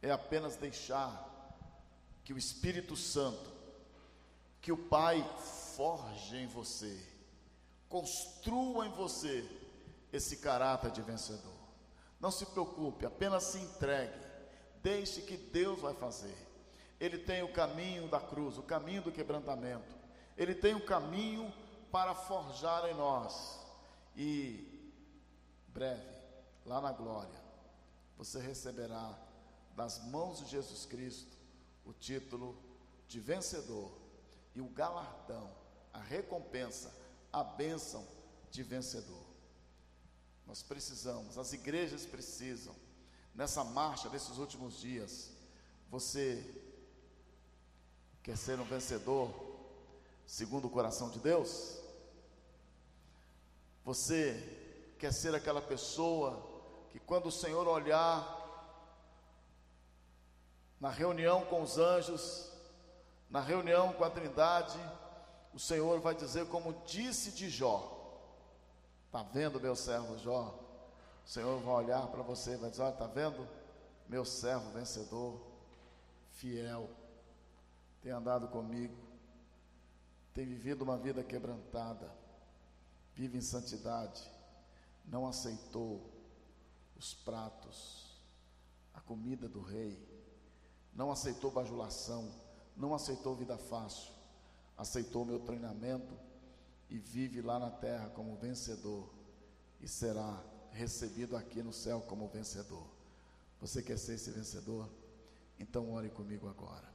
É 0.01 0.09
apenas 0.09 0.55
deixar 0.55 1.29
que 2.23 2.33
o 2.33 2.37
Espírito 2.37 2.95
Santo, 2.95 3.51
que 4.59 4.71
o 4.71 4.87
Pai 4.87 5.23
forge 5.75 6.35
em 6.35 6.47
você, 6.47 6.99
construa 7.87 8.87
em 8.87 8.91
você 8.91 9.47
esse 10.13 10.37
caráter 10.37 10.91
de 10.91 11.01
vencedor. 11.01 11.51
Não 12.19 12.29
se 12.29 12.45
preocupe, 12.45 13.05
apenas 13.05 13.43
se 13.43 13.57
entregue, 13.57 14.17
deixe 14.81 15.23
que 15.23 15.35
Deus 15.35 15.81
vai 15.81 15.95
fazer. 15.95 16.37
Ele 16.99 17.17
tem 17.17 17.41
o 17.41 17.51
caminho 17.51 18.07
da 18.07 18.19
cruz, 18.19 18.57
o 18.57 18.63
caminho 18.63 19.01
do 19.01 19.11
quebrantamento, 19.11 19.93
ele 20.37 20.53
tem 20.53 20.75
o 20.75 20.85
caminho 20.85 21.51
para 21.91 22.13
forjar 22.13 22.85
em 22.85 22.93
nós. 22.93 23.59
E 24.15 24.93
breve, 25.67 26.15
lá 26.65 26.79
na 26.79 26.91
glória, 26.91 27.43
você 28.15 28.39
receberá 28.39 29.17
das 29.75 29.99
mãos 30.05 30.39
de 30.39 30.45
Jesus 30.45 30.85
Cristo 30.85 31.35
o 31.83 31.91
título 31.91 32.55
de 33.07 33.19
vencedor 33.19 33.91
e 34.55 34.61
o 34.61 34.69
galardão, 34.69 35.51
a 35.91 35.99
recompensa, 35.99 36.93
a 37.31 37.43
bênção 37.43 38.07
de 38.51 38.61
vencedor. 38.61 39.32
Nós 40.45 40.61
precisamos, 40.61 41.37
as 41.37 41.53
igrejas 41.53 42.05
precisam, 42.05 42.75
nessa 43.33 43.63
marcha 43.63 44.09
desses 44.09 44.37
últimos 44.37 44.79
dias, 44.79 45.31
você 45.89 46.43
quer 48.21 48.37
ser 48.37 48.59
um 48.59 48.65
vencedor 48.65 49.31
segundo 50.25 50.67
o 50.67 50.69
coração 50.69 51.09
de 51.09 51.19
Deus? 51.19 51.77
Você 53.83 54.95
quer 54.97 55.11
ser 55.11 55.35
aquela 55.35 55.61
pessoa 55.61 56.41
que 56.91 56.99
quando 56.99 57.27
o 57.27 57.31
Senhor 57.31 57.67
olhar 57.67 58.41
na 60.79 60.89
reunião 60.89 61.45
com 61.45 61.61
os 61.61 61.77
anjos, 61.77 62.51
na 63.29 63.41
reunião 63.41 63.93
com 63.93 64.03
a 64.03 64.09
Trindade, 64.09 64.79
o 65.53 65.59
Senhor 65.59 65.99
vai 65.99 66.15
dizer 66.15 66.47
como 66.47 66.81
disse 66.85 67.31
de 67.31 67.49
Jó. 67.49 67.92
Está 69.13 69.21
vendo 69.21 69.59
meu 69.59 69.75
servo 69.75 70.17
Jó? 70.17 70.59
O 71.23 71.29
Senhor 71.29 71.61
vai 71.61 71.75
olhar 71.75 72.07
para 72.07 72.23
você 72.23 72.53
e 72.53 72.57
vai 72.57 72.71
dizer: 72.71 72.81
Olha, 72.81 72.93
está 72.93 73.05
vendo? 73.05 73.47
Meu 74.09 74.25
servo 74.25 74.71
vencedor, 74.71 75.39
fiel, 76.31 76.89
tem 78.01 78.11
andado 78.11 78.47
comigo, 78.47 78.97
tem 80.33 80.47
vivido 80.47 80.81
uma 80.81 80.97
vida 80.97 81.23
quebrantada, 81.23 82.11
vive 83.13 83.37
em 83.37 83.41
santidade, 83.41 84.27
não 85.05 85.27
aceitou 85.27 86.09
os 86.97 87.13
pratos, 87.13 88.19
a 88.95 89.01
comida 89.01 89.47
do 89.47 89.61
rei 89.61 89.95
não 90.91 91.11
aceitou 91.11 91.51
bajulação, 91.51 92.33
não 92.75 92.95
aceitou 92.95 93.35
vida 93.35 93.59
fácil, 93.59 94.11
aceitou 94.75 95.23
meu 95.23 95.39
treinamento 95.39 96.32
e 96.89 96.97
vive 96.97 97.41
lá 97.41 97.57
na 97.59 97.69
terra 97.69 98.09
como 98.09 98.35
vencedor 98.35 99.09
e 99.81 99.87
será 99.87 100.41
recebido 100.71 101.35
aqui 101.35 101.61
no 101.61 101.73
céu 101.73 102.01
como 102.01 102.27
vencedor. 102.27 102.85
Você 103.59 103.81
quer 103.81 103.97
ser 103.97 104.15
esse 104.15 104.31
vencedor? 104.31 104.89
Então 105.59 105.93
ore 105.93 106.09
comigo 106.09 106.49
agora. 106.49 106.91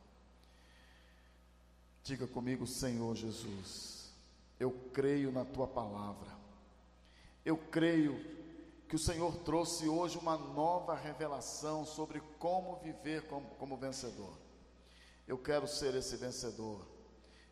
Diga 2.03 2.27
comigo, 2.27 2.67
Senhor 2.67 3.15
Jesus, 3.15 4.11
eu 4.59 4.71
creio 4.93 5.31
na 5.31 5.45
tua 5.45 5.67
palavra. 5.67 6.29
Eu 7.45 7.57
creio 7.57 8.19
que 8.89 8.97
o 8.97 8.99
Senhor 8.99 9.37
trouxe 9.41 9.87
hoje 9.87 10.17
uma 10.17 10.37
nova 10.37 10.95
revelação 10.95 11.85
sobre 11.85 12.23
como 12.39 12.77
viver 12.77 13.27
como, 13.27 13.47
como, 13.57 13.77
vencedor. 13.77 14.33
Eu 15.27 15.37
quero 15.37 15.69
ser 15.69 15.95
esse 15.95 16.17
vencedor. 16.17 16.81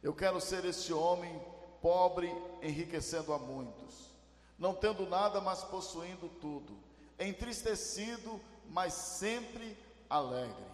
Eu 0.03 0.14
quero 0.14 0.41
ser 0.41 0.64
esse 0.64 0.93
homem 0.93 1.39
pobre, 1.87 2.28
enriquecendo 2.61 3.32
a 3.32 3.39
muitos, 3.39 4.11
não 4.59 4.74
tendo 4.74 5.07
nada, 5.07 5.41
mas 5.41 5.62
possuindo 5.62 6.28
tudo, 6.41 6.76
entristecido, 7.16 8.41
mas 8.68 8.93
sempre 8.93 9.78
alegre. 10.11 10.66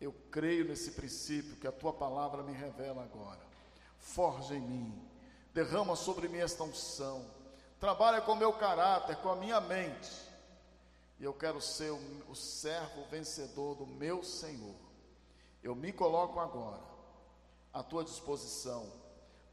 Eu 0.00 0.12
creio 0.32 0.64
nesse 0.64 0.90
princípio 0.90 1.54
que 1.54 1.66
a 1.68 1.70
tua 1.70 1.92
palavra 1.92 2.42
me 2.42 2.52
revela 2.52 3.04
agora. 3.04 3.38
Forja 4.00 4.56
em 4.56 4.60
mim, 4.60 5.08
derrama 5.54 5.94
sobre 5.94 6.26
mim 6.26 6.38
esta 6.38 6.64
unção 6.64 7.24
trabalha 7.78 8.20
com 8.20 8.32
o 8.32 8.36
meu 8.36 8.52
caráter, 8.52 9.14
com 9.18 9.28
a 9.28 9.36
minha 9.36 9.60
mente. 9.60 10.10
E 11.20 11.24
eu 11.24 11.32
quero 11.32 11.60
ser 11.60 11.92
o, 11.92 12.00
o 12.28 12.34
servo 12.34 13.04
vencedor 13.04 13.76
do 13.76 13.86
meu 13.86 14.24
Senhor. 14.24 14.74
Eu 15.62 15.76
me 15.76 15.92
coloco 15.92 16.40
agora 16.40 16.82
à 17.72 17.84
tua 17.84 18.02
disposição 18.02 19.05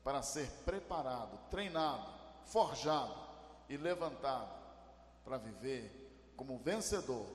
para 0.03 0.21
ser 0.21 0.49
preparado, 0.65 1.37
treinado, 1.49 2.11
forjado 2.45 3.15
e 3.69 3.77
levantado 3.77 4.53
para 5.23 5.37
viver 5.37 6.33
como 6.35 6.57
vencedor, 6.59 7.25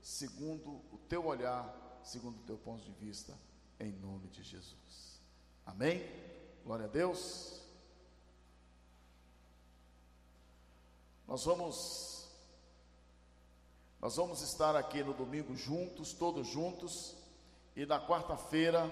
segundo 0.00 0.82
o 0.90 0.98
teu 1.08 1.26
olhar, 1.26 2.00
segundo 2.02 2.40
o 2.40 2.44
teu 2.44 2.56
ponto 2.56 2.82
de 2.82 2.92
vista, 2.92 3.36
em 3.78 3.92
nome 3.92 4.28
de 4.28 4.42
Jesus. 4.42 5.20
Amém? 5.66 6.02
Glória 6.64 6.86
a 6.86 6.88
Deus. 6.88 7.60
Nós 11.26 11.44
vamos 11.44 12.20
nós 14.00 14.16
vamos 14.16 14.40
estar 14.40 14.74
aqui 14.74 15.02
no 15.02 15.12
domingo 15.12 15.54
juntos, 15.54 16.14
todos 16.14 16.46
juntos, 16.46 17.14
e 17.76 17.84
na 17.84 18.00
quarta-feira 18.00 18.90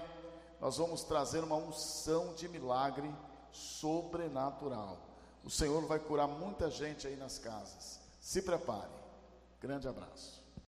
nós 0.59 0.77
vamos 0.77 1.03
trazer 1.03 1.43
uma 1.43 1.55
unção 1.55 2.33
de 2.33 2.47
milagre 2.47 3.13
sobrenatural. 3.51 4.97
O 5.43 5.49
Senhor 5.49 5.85
vai 5.85 5.99
curar 5.99 6.27
muita 6.27 6.69
gente 6.69 7.07
aí 7.07 7.15
nas 7.15 7.37
casas. 7.39 7.99
Se 8.19 8.41
prepare. 8.41 8.91
Grande 9.61 9.87
abraço. 9.87 10.38